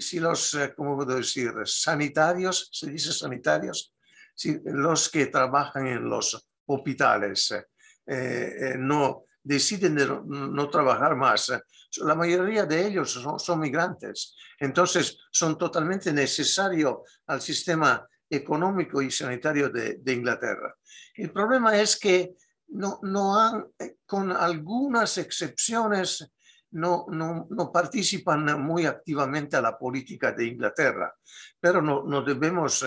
si 0.00 0.18
los, 0.18 0.54
eh, 0.54 0.74
¿cómo 0.76 0.96
puedo 0.96 1.16
decir? 1.16 1.52
Sanitarios, 1.64 2.68
se 2.72 2.90
dice 2.90 3.12
sanitarios, 3.12 3.94
si 4.34 4.60
los 4.64 5.08
que 5.08 5.26
trabajan 5.26 5.86
en 5.86 6.08
los 6.08 6.46
hospitales 6.66 7.52
eh, 7.52 7.64
eh, 8.06 8.74
no 8.78 9.24
deciden 9.42 9.94
de 9.94 10.06
no, 10.06 10.22
no, 10.24 10.68
trabajar 10.68 11.14
más, 11.14 11.52
la 11.98 12.14
mayoría 12.14 12.66
de 12.66 12.86
ellos 12.86 13.12
son, 13.12 13.38
son 13.38 13.60
migrantes. 13.60 14.34
Entonces, 14.58 15.18
son 15.30 15.56
totalmente 15.56 16.12
necesarios 16.12 16.96
al 17.26 17.40
sistema 17.40 18.06
económico 18.28 19.00
y 19.00 19.10
sanitario 19.10 19.70
de, 19.70 19.98
de, 19.98 20.12
Inglaterra. 20.12 20.74
El 21.14 21.30
problema 21.30 21.80
es 21.80 21.96
que 21.96 22.34
no, 22.68 22.98
no 23.02 23.38
han, 23.38 23.66
con 24.04 24.32
algunas 24.32 25.16
excepciones, 25.18 26.28
no, 26.72 27.06
no, 27.08 27.46
no, 27.50 27.72
participan 27.72 28.60
muy 28.60 28.86
activamente 28.86 29.56
a 29.56 29.60
la 29.60 29.78
política 29.78 30.32
de 30.32 30.46
Inglaterra, 30.46 31.14
pero 31.60 31.80
no, 31.80 32.02
no 32.04 32.22
debemos, 32.22 32.84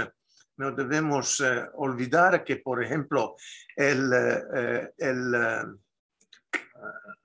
no 0.58 0.72
debemos 0.72 1.40
eh, 1.40 1.66
olvidar 1.76 2.44
que, 2.44 2.58
por 2.58 2.84
ejemplo, 2.84 3.36
el, 3.76 4.12
eh, 4.14 4.94
el, 4.98 5.34
eh, 5.34 5.64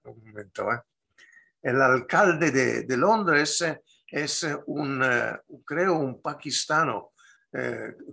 un 0.05 0.25
momento, 0.25 0.73
eh, 0.73 0.81
el 1.63 1.81
alcalde 1.81 2.51
de, 2.51 2.83
de, 2.85 2.97
Londres 2.97 3.65
es 4.07 4.47
un, 4.67 5.03
creo, 5.65 5.95
un 5.99 6.21
pakistano, 6.21 7.13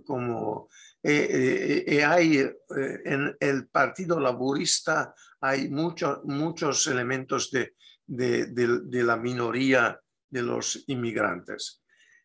como 0.06 0.68
y 1.02 1.98
hay 1.98 2.48
en 2.70 3.36
el 3.40 3.66
Partido 3.66 4.20
Laborista 4.20 5.12
hay 5.40 5.68
muchos 5.68 6.24
muchos 6.24 6.86
elementos 6.86 7.50
de, 7.50 7.74
de, 8.06 8.46
de, 8.46 9.02
la 9.02 9.16
minoría 9.16 10.00
de 10.28 10.42
los 10.42 10.84
inmigrantes. 10.86 11.82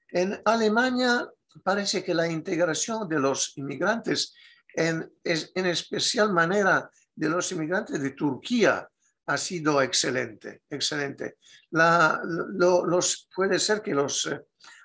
En 0.10 0.42
Alemania 0.46 1.28
parece 1.64 2.04
que 2.04 2.14
la 2.14 2.28
integración 2.28 3.08
de 3.08 3.20
los 3.20 3.58
inmigrantes, 3.58 4.34
en, 4.74 5.12
en 5.24 5.66
especial 5.66 6.34
manera 6.34 6.90
de 7.16 7.30
los 7.30 7.52
inmigrantes 7.52 8.02
de 8.02 8.12
Turquía, 8.12 8.88
ha 9.28 9.38
sido 9.38 9.82
excelente, 9.82 10.64
excelente. 10.70 11.38
Los, 11.72 13.28
puede 13.36 13.60
ser 13.60 13.82
que 13.82 13.94
los 13.94 14.26
eh, 14.28 14.42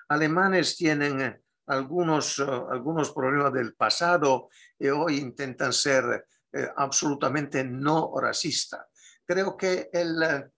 alemanes 0.09 0.75
tienen 0.75 1.41
algunos, 1.67 2.39
uh, 2.39 2.67
algunos 2.69 3.11
problemas 3.11 3.53
del 3.53 3.73
pasado 3.73 4.49
y 4.77 4.89
hoy 4.89 5.17
intentan 5.17 5.71
ser 5.71 6.25
eh, 6.51 6.69
absolutamente 6.75 7.63
no 7.63 8.13
racista. 8.19 8.85
Creo 9.25 9.55
que 9.55 9.89
el, 9.93 10.51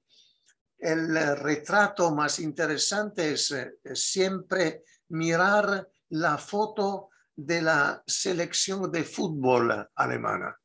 el 0.78 1.38
retrato 1.38 2.14
más 2.14 2.40
interesante 2.40 3.34
es, 3.34 3.52
es 3.52 4.12
siempre 4.12 4.84
mirar 5.10 5.88
la 6.10 6.38
foto 6.38 7.10
de 7.36 7.62
la 7.62 8.04
selección 8.06 8.92
de 8.92 9.04
fútbol 9.04 9.90
alemana. 9.96 10.56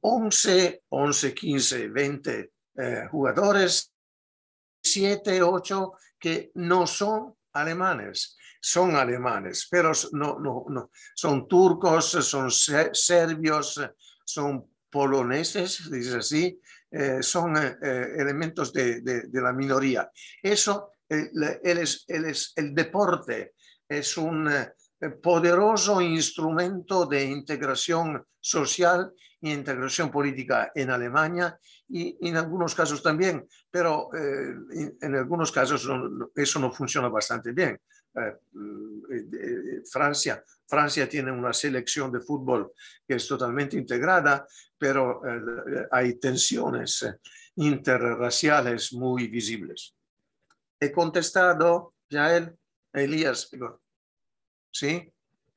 11, 0.00 0.82
11, 0.88 1.34
15, 1.34 1.88
20 1.88 2.52
eh, 2.76 3.08
jugadores, 3.10 3.92
7, 4.82 5.42
8 5.42 5.92
que 6.18 6.50
no 6.54 6.86
son 6.86 7.34
alemanes, 7.52 8.36
son 8.60 8.96
alemanes, 8.96 9.68
pero 9.70 9.92
no, 10.12 10.38
no, 10.38 10.64
no, 10.68 10.90
son 11.14 11.46
turcos, 11.46 12.06
son 12.10 12.50
serbios, 12.50 13.80
son 14.24 14.68
poloneses, 14.90 15.90
dice 15.90 16.16
así, 16.16 16.60
eh, 16.92 17.22
son 17.22 17.56
eh, 17.56 17.76
eh, 17.82 18.06
elementos 18.18 18.72
de, 18.72 19.00
de, 19.00 19.22
de, 19.22 19.40
la 19.40 19.52
minoría. 19.52 20.10
Eso, 20.42 20.92
el, 21.08 21.30
es, 21.62 22.04
es, 22.06 22.52
el 22.56 22.74
deporte 22.74 23.54
es 23.88 24.16
un 24.18 24.48
poderoso 25.22 26.00
instrumento 26.00 27.06
de 27.06 27.24
integración 27.24 28.24
social 28.38 29.12
e 29.40 29.50
integración 29.50 30.10
política 30.10 30.70
en 30.74 30.90
Alemania 30.90 31.58
y, 31.88 32.16
y 32.20 32.28
en 32.28 32.36
algunos 32.36 32.74
casos 32.74 33.02
también, 33.02 33.46
pero 33.70 34.10
eh, 34.14 34.54
en 35.00 35.14
algunos 35.16 35.50
casos 35.50 35.88
no, 35.88 36.30
eso 36.34 36.60
no 36.60 36.70
funciona 36.70 37.08
bastante 37.08 37.52
bien. 37.52 37.80
Eh, 38.14 38.36
eh, 39.10 39.82
Francia, 39.90 40.44
Francia 40.72 41.06
tiene 41.06 41.30
una 41.30 41.52
selección 41.52 42.10
de 42.10 42.22
fútbol 42.22 42.72
que 43.06 43.16
es 43.16 43.28
totalmente 43.28 43.76
integrada, 43.76 44.46
pero 44.78 45.20
eh, 45.22 45.86
hay 45.90 46.14
tensiones 46.14 47.06
interraciales 47.56 48.94
muy 48.94 49.28
visibles. 49.28 49.94
He 50.80 50.90
contestado, 50.90 51.92
ya 52.08 52.34
él, 52.34 52.56
Elías, 52.90 53.50
¿sí? 54.70 55.12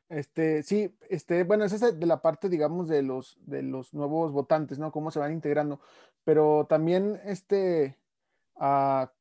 Este, 0.10 0.64
sí, 0.64 0.94
este, 1.10 1.44
bueno, 1.46 1.64
esa 1.64 1.78
es 1.78 1.98
de 1.98 2.06
la 2.06 2.22
parte, 2.22 2.50
digamos, 2.50 2.90
de 2.90 3.02
los, 3.02 3.38
de 3.40 3.64
los 3.64 3.94
nuevos 3.94 4.34
votantes, 4.34 4.80
¿no? 4.80 4.92
Cómo 4.92 5.12
se 5.12 5.20
van 5.20 5.32
integrando. 5.32 5.80
Pero 6.26 6.66
también, 6.68 7.22
este, 7.24 7.98
a 8.58 9.14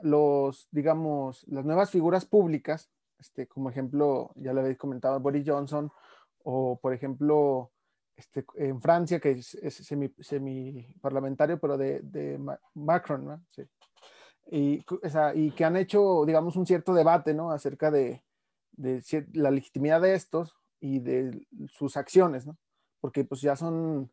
los, 0.00 0.68
digamos, 0.70 1.44
las 1.48 1.64
nuevas 1.64 1.90
figuras 1.90 2.24
públicas, 2.24 2.88
este, 3.20 3.46
como 3.46 3.70
ejemplo, 3.70 4.32
ya 4.36 4.52
le 4.52 4.60
habéis 4.60 4.78
comentado, 4.78 5.20
Boris 5.20 5.44
Johnson, 5.46 5.90
o 6.42 6.78
por 6.80 6.94
ejemplo, 6.94 7.70
este, 8.16 8.44
en 8.56 8.80
Francia, 8.80 9.20
que 9.20 9.32
es, 9.32 9.56
semi, 9.62 10.12
semi, 10.18 10.86
parlamentario, 11.00 11.60
pero 11.60 11.76
de, 11.76 12.00
de 12.00 12.40
Macron, 12.74 13.26
¿no? 13.26 13.44
Sí. 13.50 13.62
Y, 14.50 14.84
o 14.90 15.08
sea, 15.08 15.34
y, 15.34 15.52
que 15.52 15.64
han 15.64 15.76
hecho, 15.76 16.24
digamos, 16.26 16.56
un 16.56 16.66
cierto 16.66 16.92
debate, 16.92 17.34
¿no? 17.34 17.50
Acerca 17.50 17.90
de, 17.90 18.24
de, 18.72 19.02
la 19.34 19.50
legitimidad 19.50 20.00
de 20.00 20.14
estos 20.14 20.56
y 20.80 21.00
de 21.00 21.46
sus 21.68 21.96
acciones, 21.96 22.46
¿no? 22.46 22.58
Porque 23.00 23.24
pues 23.24 23.40
ya 23.42 23.54
son, 23.54 24.10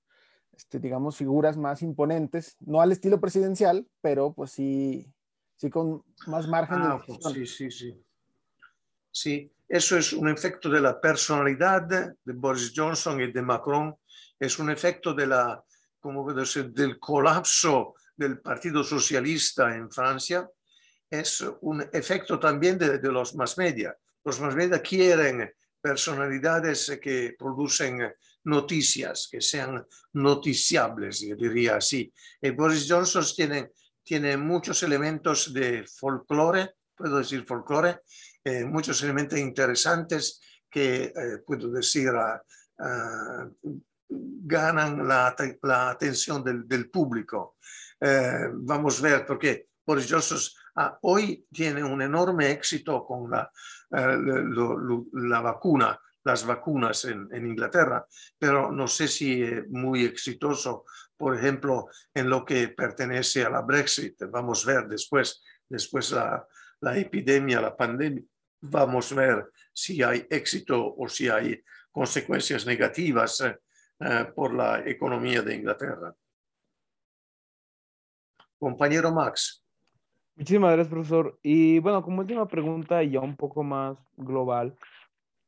este, 0.51 0.79
digamos, 0.79 1.17
figuras 1.17 1.57
más 1.57 1.81
imponentes, 1.81 2.55
no 2.59 2.81
al 2.81 2.91
estilo 2.91 3.19
presidencial, 3.19 3.87
pero 4.01 4.33
pues 4.33 4.51
sí, 4.51 5.13
sí 5.55 5.69
con 5.69 6.03
más 6.27 6.47
margen 6.47 6.77
ah, 6.81 7.01
de 7.07 7.13
Sí, 7.33 7.45
sí, 7.45 7.71
sí. 7.71 8.06
Sí, 9.11 9.51
eso 9.67 9.97
es 9.97 10.13
un 10.13 10.29
efecto 10.29 10.69
de 10.69 10.81
la 10.81 10.99
personalidad 10.99 11.81
de 11.81 12.33
Boris 12.33 12.71
Johnson 12.75 13.19
y 13.21 13.31
de 13.31 13.41
Macron, 13.41 13.95
es 14.39 14.59
un 14.59 14.69
efecto 14.69 15.13
de 15.13 15.27
la, 15.27 15.63
como 15.99 16.31
decir, 16.33 16.71
del 16.71 16.99
colapso 16.99 17.95
del 18.15 18.39
Partido 18.39 18.83
Socialista 18.83 19.75
en 19.75 19.91
Francia, 19.91 20.47
es 21.09 21.43
un 21.61 21.87
efecto 21.93 22.39
también 22.39 22.77
de, 22.77 22.99
los 23.01 23.35
más 23.35 23.57
media. 23.57 23.95
Los 24.23 24.39
más 24.41 24.55
media 24.55 24.81
quieren 24.81 25.51
personalidades 25.79 26.99
que 27.01 27.35
producen 27.37 28.13
noticias, 28.43 29.27
que 29.31 29.41
sean 29.41 29.85
noticiables, 30.13 31.21
yo 31.21 31.35
diría 31.35 31.77
así. 31.77 32.11
Y 32.41 32.49
Boris 32.51 32.87
Johnson 32.89 33.23
tiene, 33.35 33.71
tiene 34.03 34.35
muchos 34.35 34.83
elementos 34.83 35.53
de 35.53 35.85
folclore, 35.85 36.75
puedo 36.95 37.19
decir 37.19 37.45
folclore, 37.45 38.01
eh, 38.47 38.63
muchos 38.63 39.03
elementos 39.03 39.37
interesantes 39.37 40.39
que, 40.69 41.03
eh, 41.03 41.39
puedo 41.45 41.69
decir, 41.69 42.13
uh, 42.13 43.77
ganan 44.07 45.05
la, 45.05 45.35
la 45.63 45.89
atención 45.89 46.41
del, 46.45 46.65
del 46.65 46.89
público. 46.89 47.57
Eh, 47.99 48.47
vamos 48.53 48.99
a 48.99 49.03
ver, 49.03 49.25
porque 49.25 49.67
Boris 49.85 50.09
Johnson 50.09 50.39
ah, 50.77 50.97
hoy 51.01 51.45
tiene 51.51 51.83
un 51.83 52.01
enorme 52.01 52.49
éxito 52.51 53.03
con 53.05 53.29
la, 53.29 53.51
lo, 53.89 54.77
lo, 54.77 55.05
la 55.11 55.41
vacuna, 55.41 55.99
las 56.23 56.45
vacunas 56.45 57.03
en, 57.03 57.27
en, 57.33 57.47
Inglaterra, 57.47 58.07
pero 58.39 58.71
no 58.71 58.87
sé 58.87 59.09
si 59.09 59.43
es 59.43 59.67
muy 59.69 60.05
exitoso, 60.05 60.85
por 61.17 61.35
ejemplo, 61.35 61.89
en 62.13 62.29
lo 62.29 62.45
que 62.45 62.69
pertenece 62.69 63.43
a 63.43 63.49
la 63.49 63.61
Brexit. 63.61 64.23
Vamos 64.31 64.65
a 64.65 64.71
ver 64.71 64.87
después, 64.87 65.43
después 65.67 66.11
la, 66.11 66.47
la 66.79 66.97
epidemia, 66.97 67.59
la 67.59 67.75
pandemia, 67.75 68.23
vamos 68.61 69.11
a 69.11 69.15
ver 69.15 69.51
si 69.73 70.01
hay 70.03 70.25
éxito 70.29 70.95
o 70.95 71.07
si 71.07 71.29
hay 71.29 71.61
consecuencias 71.91 72.65
negativas 72.65 73.41
eh, 73.41 73.57
eh, 73.99 74.25
por 74.35 74.53
la 74.53 74.87
economía 74.87 75.41
de 75.41 75.55
Inglaterra. 75.55 76.13
Compañero 78.59 79.11
Max. 79.11 79.63
Muchísimas 80.35 80.73
gracias, 80.73 80.89
profesor. 80.89 81.39
Y 81.41 81.79
bueno, 81.79 82.03
como 82.03 82.19
última 82.19 82.47
pregunta 82.47 83.03
ya 83.03 83.19
un 83.19 83.35
poco 83.35 83.63
más 83.63 83.97
global, 84.15 84.77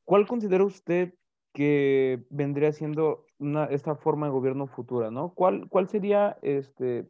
¿cuál 0.04 0.26
considera 0.28 0.64
usted 0.64 1.14
que 1.54 2.24
vendría 2.30 2.72
siendo 2.72 3.26
una, 3.38 3.66
esta 3.66 3.96
forma 3.96 4.28
de 4.28 4.32
gobierno 4.32 4.68
futura, 4.68 5.12
¿no? 5.12 5.34
¿Cuál, 5.34 5.68
cuál 5.70 5.88
sería 5.88 6.38
este, 6.42 7.08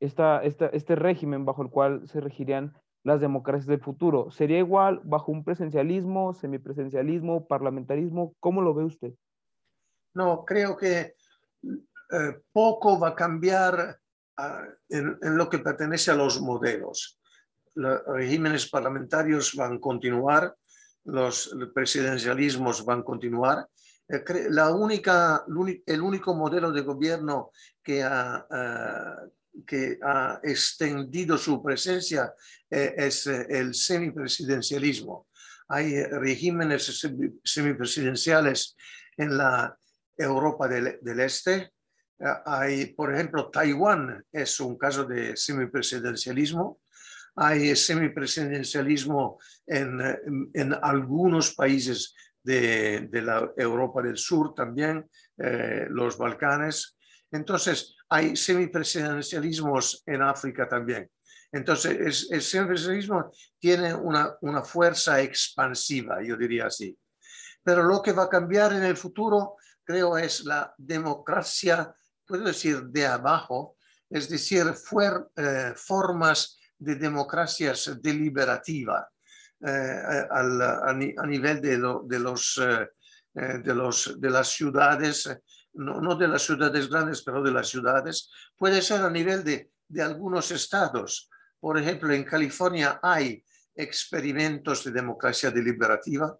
esta, 0.00 0.42
esta, 0.42 0.66
este 0.66 0.96
régimen 0.96 1.44
bajo 1.44 1.62
el 1.62 1.70
cual 1.70 2.06
se 2.08 2.20
regirían 2.20 2.76
las 3.04 3.20
democracias 3.20 3.66
del 3.66 3.80
futuro? 3.80 4.30
¿Sería 4.30 4.58
igual 4.58 5.00
bajo 5.04 5.32
un 5.32 5.44
presencialismo, 5.44 6.34
semipresencialismo, 6.34 7.46
parlamentarismo? 7.46 8.34
¿Cómo 8.40 8.62
lo 8.62 8.74
ve 8.74 8.84
usted? 8.84 9.12
No, 10.14 10.44
creo 10.44 10.76
que 10.76 11.14
eh, 12.12 12.42
poco 12.52 12.98
va 12.98 13.08
a 13.08 13.14
cambiar 13.14 13.98
uh, 14.38 14.42
en, 14.88 15.18
lo 15.36 15.48
que 15.48 15.58
pertenece 15.58 16.10
a 16.10 16.14
los 16.14 16.40
modelos. 16.40 17.18
Los 17.74 18.04
regímenes 18.06 18.68
parlamentarios 18.68 19.54
van 19.54 19.74
a 19.76 19.80
continuar, 19.80 20.54
los 21.04 21.56
presidencialismos 21.74 22.84
van 22.84 23.00
a 23.00 23.04
continuar. 23.04 23.66
Eh, 24.08 24.22
la 24.50 24.70
única, 24.74 25.44
el 25.86 26.02
único 26.02 26.34
modelo 26.34 26.70
de 26.70 26.82
gobierno 26.82 27.50
que 27.82 28.02
ha, 28.02 28.46
uh, 28.50 29.32
que 29.66 29.98
ha 30.02 30.40
extendido 30.42 31.36
su 31.36 31.62
presencia 31.62 32.32
eh, 32.70 32.94
es 32.96 33.26
eh, 33.26 33.46
el 33.50 33.74
semipresidencialismo. 33.74 35.28
Hay 35.68 36.02
regímenes 36.04 37.06
semipresidenciales 37.44 38.76
en 39.16 39.36
la 39.36 39.76
Europa 40.16 40.68
del, 40.68 40.98
del 41.00 41.20
Este. 41.20 41.72
Eh, 42.18 42.26
hay, 42.44 42.86
por 42.94 43.14
ejemplo, 43.14 43.50
Taiwán 43.50 44.24
es 44.32 44.60
un 44.60 44.76
caso 44.76 45.04
de 45.04 45.36
semipresidencialismo. 45.36 46.80
Hay 47.36 47.74
semipresidencialismo 47.74 49.38
en, 49.66 50.00
en, 50.00 50.50
en 50.52 50.74
algunos 50.82 51.54
países 51.54 52.14
de, 52.42 53.08
de, 53.10 53.22
la 53.22 53.52
Europa 53.56 54.02
del 54.02 54.18
Sur 54.18 54.54
también, 54.54 55.08
eh, 55.38 55.86
los 55.88 56.18
Balcanes. 56.18 56.96
Entonces, 57.30 57.96
hay 58.12 58.36
semipresidencialismos 58.36 60.02
en 60.04 60.20
África 60.20 60.68
también. 60.68 61.10
Entonces, 61.50 62.28
el, 62.30 62.42
semipresidencialismo 62.42 63.32
tiene 63.58 63.94
una, 63.94 64.36
una 64.42 64.62
fuerza 64.62 65.20
expansiva, 65.22 66.22
yo 66.22 66.36
diría 66.36 66.66
así. 66.66 66.94
Pero 67.62 67.84
lo 67.84 68.02
que 68.02 68.12
va 68.12 68.24
a 68.24 68.28
cambiar 68.28 68.74
en 68.74 68.82
el 68.82 68.98
futuro, 68.98 69.56
creo, 69.82 70.18
es 70.18 70.44
la 70.44 70.74
democracia, 70.76 71.94
puedo 72.26 72.44
decir, 72.44 72.82
de 72.84 73.06
abajo, 73.06 73.76
es 74.10 74.28
decir, 74.28 74.64
fuer, 74.74 75.28
eh, 75.34 75.72
formas 75.74 76.58
de 76.78 76.96
democracias 76.96 77.98
deliberativa 78.02 79.08
eh, 79.66 80.26
al, 80.30 80.60
a, 80.60 80.90
a, 80.90 81.26
nivel 81.26 81.62
de, 81.62 81.78
lo, 81.78 82.02
de 82.04 82.18
los, 82.18 82.60
eh, 82.62 83.58
de, 83.64 83.74
los, 83.74 84.20
de 84.20 84.28
las 84.28 84.48
ciudades 84.48 85.30
no, 85.74 86.14
de 86.14 86.28
las 86.28 86.42
ciudades 86.42 86.88
grandes, 86.88 87.22
pero 87.22 87.42
de 87.42 87.50
las 87.50 87.68
ciudades, 87.68 88.30
puede 88.56 88.82
ser 88.82 89.00
a 89.02 89.10
nivel 89.10 89.42
de, 89.42 89.70
de 89.88 90.02
algunos 90.02 90.50
estados. 90.50 91.28
Por 91.58 91.78
ejemplo, 91.78 92.12
en 92.12 92.24
California 92.24 93.00
hay 93.02 93.44
experimentos 93.74 94.84
de 94.84 94.90
democracia 94.90 95.50
deliberativa. 95.50 96.36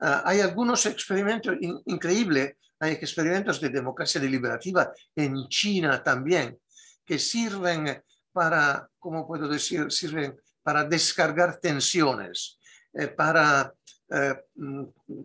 Uh, 0.00 0.20
hay 0.24 0.40
algunos 0.40 0.86
experimentos 0.86 1.56
in, 1.60 1.80
increíbles, 1.86 2.56
hay 2.80 2.92
experimentos 2.92 3.60
de 3.60 3.68
democracia 3.68 4.20
deliberativa 4.20 4.92
en 5.14 5.48
China 5.48 6.02
también, 6.02 6.58
que 7.04 7.18
sirven 7.18 8.02
para, 8.32 8.88
¿cómo 8.98 9.26
puedo 9.26 9.46
decir? 9.46 9.90
Sirven 9.90 10.36
para 10.62 10.84
descargar 10.84 11.58
tensiones, 11.60 12.58
eh, 12.92 13.08
para 13.08 13.72
eh, 14.10 14.34
eh, 14.56 15.24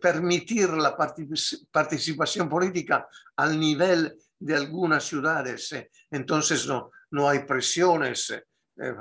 permitir 0.00 0.70
la 0.70 0.96
participación 0.96 2.48
política 2.48 3.08
al 3.36 3.58
nivel 3.58 4.16
de 4.38 4.56
algunas 4.56 5.04
ciudades. 5.04 5.72
Eh. 5.72 5.90
Entonces 6.10 6.66
no, 6.66 6.90
no 7.10 7.28
hay 7.28 7.40
presiones 7.40 8.30
eh, 8.30 8.94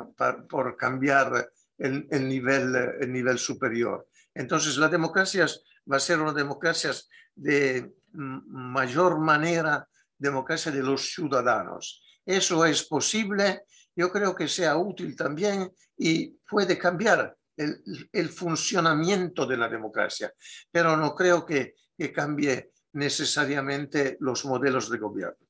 por 0.47 0.77
cambiar 0.77 1.49
el, 1.77 2.07
el, 2.09 2.27
nivel, 2.27 2.75
el 2.99 3.11
nivel 3.11 3.39
superior. 3.39 4.07
Entonces 4.33 4.77
la 4.77 4.87
democracia 4.87 5.47
va 5.91 5.97
a 5.97 6.01
ser 6.01 6.19
una 6.19 6.33
democracia 6.33 6.91
de 7.33 7.93
mayor 8.13 9.19
manera, 9.19 9.87
democracia 10.17 10.71
de 10.71 10.83
los 10.83 11.11
ciudadanos. 11.11 12.03
Eso 12.25 12.65
es 12.65 12.83
posible, 12.83 13.63
yo 13.95 14.11
creo 14.11 14.35
que 14.35 14.47
sea 14.47 14.77
útil 14.77 15.15
también 15.15 15.71
y 15.97 16.29
puede 16.49 16.77
cambiar 16.77 17.35
el, 17.57 18.29
funcionamiento 18.29 19.45
de 19.45 19.57
la 19.57 19.67
democracia, 19.67 20.31
pero 20.71 20.95
no 20.95 21.13
creo 21.15 21.45
que, 21.45 21.73
cambie 22.13 22.69
necesariamente 22.93 24.17
los 24.19 24.45
modelos 24.45 24.89
de 24.91 24.97
gobierno. 24.99 25.47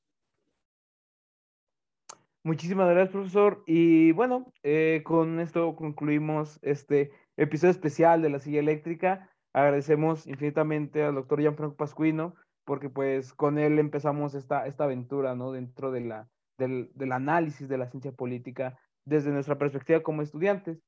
Muchísimas 2.42 2.88
gracias, 2.88 3.12
profesor. 3.12 3.62
Y 3.66 4.12
bueno, 4.12 4.50
eh, 4.62 5.02
con 5.04 5.40
esto 5.40 5.76
concluimos 5.76 6.58
este 6.62 7.12
episodio 7.36 7.72
especial 7.72 8.22
de 8.22 8.30
la 8.30 8.38
silla 8.38 8.60
eléctrica. 8.60 9.30
Agradecemos 9.52 10.26
infinitamente 10.26 11.02
al 11.02 11.16
doctor 11.16 11.40
Gianfranco 11.40 11.76
Pascuino, 11.76 12.34
porque 12.64 12.88
pues 12.88 13.34
con 13.34 13.58
él 13.58 13.78
empezamos 13.78 14.34
esta, 14.34 14.66
esta 14.66 14.84
aventura, 14.84 15.34
¿no? 15.34 15.52
Dentro 15.52 15.90
del, 15.90 16.14
del 16.56 17.12
análisis 17.12 17.68
de 17.68 17.76
la 17.76 17.90
ciencia 17.90 18.12
política 18.12 18.78
desde 19.04 19.30
nuestra 19.30 19.58
perspectiva 19.58 20.02
como 20.02 20.22
estudiantes. 20.22 20.78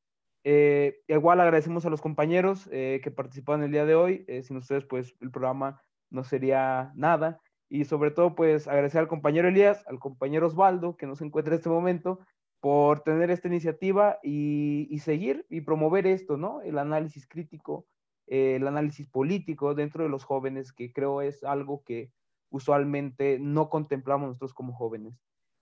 Eh, 0.44 1.00
igual 1.08 1.40
agradecemos 1.40 1.84
a 1.86 1.90
los 1.90 2.00
compañeros 2.00 2.68
eh, 2.72 3.00
que 3.02 3.10
participaron 3.10 3.62
el 3.62 3.72
día 3.72 3.84
de 3.84 3.94
hoy. 3.94 4.24
Eh, 4.28 4.42
sin 4.42 4.56
ustedes, 4.56 4.84
pues 4.84 5.14
el 5.20 5.30
programa 5.30 5.80
no 6.10 6.24
sería 6.24 6.92
nada. 6.94 7.40
Y 7.68 7.84
sobre 7.84 8.10
todo, 8.10 8.34
pues 8.34 8.66
agradecer 8.66 9.00
al 9.00 9.08
compañero 9.08 9.48
Elías, 9.48 9.84
al 9.86 9.98
compañero 9.98 10.46
Osvaldo, 10.46 10.96
que 10.96 11.06
nos 11.06 11.20
encuentra 11.22 11.54
en 11.54 11.58
este 11.58 11.68
momento, 11.68 12.20
por 12.60 13.00
tener 13.00 13.30
esta 13.30 13.48
iniciativa 13.48 14.18
y, 14.22 14.98
seguir 15.02 15.46
y 15.48 15.62
promover 15.62 16.06
esto, 16.06 16.36
¿no? 16.36 16.60
El 16.60 16.78
análisis 16.78 17.26
crítico, 17.26 17.86
eh, 18.26 18.56
el 18.56 18.66
análisis 18.66 19.08
político 19.08 19.74
dentro 19.74 20.04
de 20.04 20.10
los 20.10 20.24
jóvenes, 20.24 20.72
que 20.72 20.92
creo 20.92 21.22
es 21.22 21.42
algo 21.42 21.82
que 21.84 22.12
usualmente 22.50 23.38
no 23.40 23.70
contemplamos 23.70 24.28
nosotros 24.28 24.52
como 24.52 24.74
jóvenes. 24.74 25.14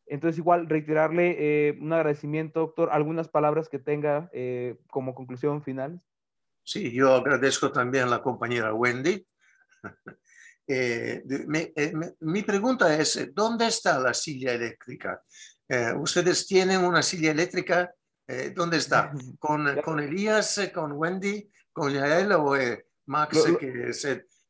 Entonces, 0.08 0.38
igual, 0.38 0.68
reiterarle 0.68 1.36
eh, 1.38 1.78
un 1.80 1.92
agradecimiento, 1.92 2.60
doctor, 2.60 2.90
algunas 2.92 3.28
palabras 3.28 3.68
que 3.68 3.78
tenga 3.78 4.30
eh, 4.32 4.76
como 4.90 5.14
conclusión 5.14 5.62
final. 5.62 6.00
Sí, 6.64 6.92
yo 6.92 7.14
agradezco 7.14 7.72
también 7.72 8.04
a 8.04 8.10
la 8.10 8.22
compañera 8.22 8.74
Wendy. 8.74 9.26
mi 12.20 12.42
pregunta 12.42 12.94
es, 12.98 13.30
¿dónde 13.34 13.66
está 13.66 13.98
la 13.98 14.12
silla 14.12 14.52
eléctrica? 14.52 15.22
Eh, 15.68 15.92
ustedes 15.94 16.46
tienen 16.46 16.82
una 16.82 17.02
silla 17.02 17.30
eléctrica, 17.30 17.92
eh, 18.26 18.52
¿dónde 18.54 18.78
está? 18.78 19.12
¿Con, 19.38 19.80
con 19.82 20.00
Elías, 20.00 20.56
eh, 20.58 20.72
con 20.72 20.92
Wendy, 20.92 21.50
con 21.72 21.92
Yael 21.92 22.32
o 22.32 22.56
Max, 23.06 23.44
que 23.60 23.90
es 23.90 24.04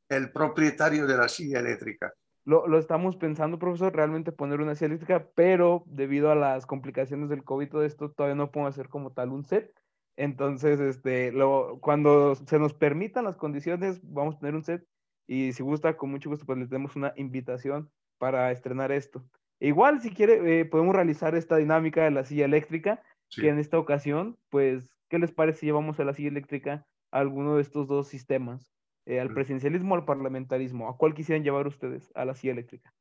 el, 0.09 0.33
propietario 0.33 1.07
de 1.07 1.17
la 1.17 1.29
silla 1.29 1.59
eléctrica? 1.59 2.13
Lo, 2.49 2.67
lo, 2.67 2.79
estamos 2.79 3.15
pensando, 3.15 3.59
profesor, 3.59 3.95
realmente 3.95 4.33
poner 4.33 4.63
una 4.63 4.75
silla 4.75 4.87
eléctrica, 4.87 5.29
pero 5.35 5.85
debido 5.85 6.31
a 6.31 6.35
las 6.35 6.65
complicaciones 6.65 7.29
del 7.29 7.45
COVID, 7.45 7.69
todo 7.69 7.83
esto 7.83 8.11
todavía 8.11 8.37
no 8.37 8.51
podemos 8.51 8.73
hacer 8.73 8.89
como 8.89 9.13
tal 9.13 9.33
un 9.33 9.45
set. 9.45 9.71
Entonces, 10.17 10.81
este, 10.81 11.31
lo, 11.31 11.79
cuando 11.83 12.35
se 12.37 12.59
nos 12.59 12.73
permitan 12.73 13.27
las 13.27 13.37
condiciones, 13.37 14.01
vamos 14.03 14.37
a 14.37 14.39
tener 14.39 14.55
un 14.55 14.65
set 14.65 14.83
y 15.27 15.53
si 15.53 15.63
gusta, 15.63 15.99
con 15.99 16.11
mucho 16.11 16.31
gusto, 16.31 16.47
pues 16.47 16.59
les 16.59 16.71
demos 16.71 16.97
una 16.97 17.13
invitación 17.17 17.91
para 18.17 18.51
estrenar 18.51 18.93
esto. 18.93 19.23
Igual, 19.61 20.01
si 20.01 20.09
quiere, 20.09 20.61
eh, 20.61 20.65
podemos 20.65 20.95
realizar 20.95 21.35
esta 21.35 21.59
dinámica 21.59 22.03
de 22.05 22.13
la 22.13 22.25
silla 22.25 22.47
eléctrica, 22.47 23.03
que 23.29 23.51
en 23.51 23.59
esta 23.59 23.79
ocasión, 23.79 24.39
pues, 24.49 24.89
¿qué 25.11 25.19
les 25.19 25.33
parece 25.33 25.61
si 25.61 25.67
llevamos 25.67 26.01
a 26.01 26.05
la 26.05 26.15
silla 26.15 26.31
eléctrica 26.31 26.87
a 27.11 27.19
alguno 27.19 27.57
de 27.57 27.61
estos 27.61 27.89
dos 27.89 28.09
sistemas? 28.09 28.73
Eh, 29.09 29.19
¿Al 29.19 29.33
presidencialismo 29.33 29.95
o 29.95 29.97
al 29.97 30.05
parlamentarismo? 30.05 30.87
¿A 30.87 30.99
cuál 30.99 31.15
quisieran 31.15 31.43
llevar 31.43 31.67
ustedes 31.67 32.13
a 32.15 32.27
la 32.27 32.35
silla 32.35 32.53
eléctrica? 32.53 32.95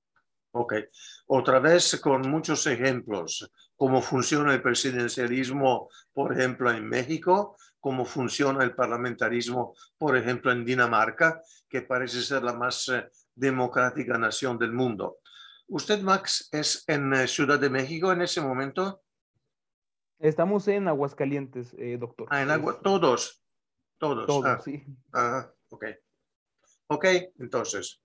Ok, 0.51 0.73
otra 1.25 1.59
vez 1.59 1.99
con 1.99 2.21
muchos 2.21 2.65
ejemplos, 2.65 3.51
cómo 3.75 4.01
funciona 4.01 4.53
el 4.53 4.61
presidencialismo, 4.61 5.89
por 6.13 6.31
ejemplo, 6.31 6.71
en 6.71 6.87
México, 6.87 7.57
cómo 7.81 8.05
funciona 8.05 8.63
el 8.63 8.73
parlamentarismo, 8.73 9.75
por 9.97 10.15
ejemplo, 10.15 10.53
en 10.53 10.63
Dinamarca, 10.63 11.41
que 11.67 11.81
parece 11.81 12.21
ser 12.21 12.41
la 12.41 12.53
más 12.53 12.87
eh, 12.87 13.09
democrática 13.35 14.17
nación 14.17 14.57
del 14.57 14.71
mundo. 14.71 15.17
¿Usted, 15.67 16.01
Max, 16.01 16.47
es 16.53 16.85
en 16.87 17.13
eh, 17.13 17.27
Ciudad 17.27 17.59
de 17.59 17.69
México 17.69 18.13
en 18.13 18.21
ese 18.21 18.39
momento? 18.39 19.01
Estamos 20.19 20.69
en 20.69 20.87
Aguascalientes, 20.87 21.75
eh, 21.77 21.97
doctor. 21.99 22.29
Ah, 22.31 22.43
en 22.43 22.49
Agua, 22.49 22.79
todos, 22.81 23.43
todos. 23.97 24.25
Todos, 24.25 24.45
ah, 24.45 24.61
sí. 24.63 24.85
Ah, 25.11 25.51
ok. 25.69 25.85
Ok, 26.87 27.05
entonces. 27.39 28.01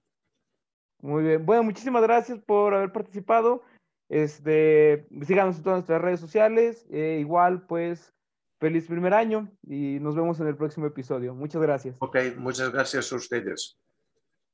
Muy 1.01 1.23
bien. 1.25 1.45
Bueno, 1.45 1.65
muchísimas 1.65 2.03
gracias 2.03 2.39
por 2.41 2.75
haber 2.75 2.93
participado. 2.93 3.63
Este, 4.09 5.07
síganos 5.23 5.57
en 5.57 5.63
todas 5.63 5.79
nuestras 5.79 6.03
redes 6.03 6.21
sociales. 6.21 6.87
Eh, 6.91 7.19
igual, 7.21 7.67
pues, 7.67 8.13
feliz 8.61 8.87
primer 8.87 9.15
año 9.15 9.51
y 9.67 9.99
nos 10.01 10.15
vemos 10.15 10.39
en 10.41 10.47
el 10.47 10.57
próximo 10.57 10.87
episodio. 10.87 11.35
Muchas 11.35 11.61
gracias. 11.61 11.97
Ok, 11.99 12.17
muchas 12.37 12.73
gracias 12.73 13.13
a 13.13 13.17
ustedes. 13.17 13.79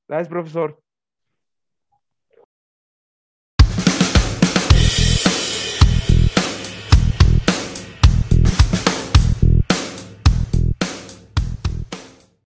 Gracias, 0.09 0.29
profesor. 0.29 0.81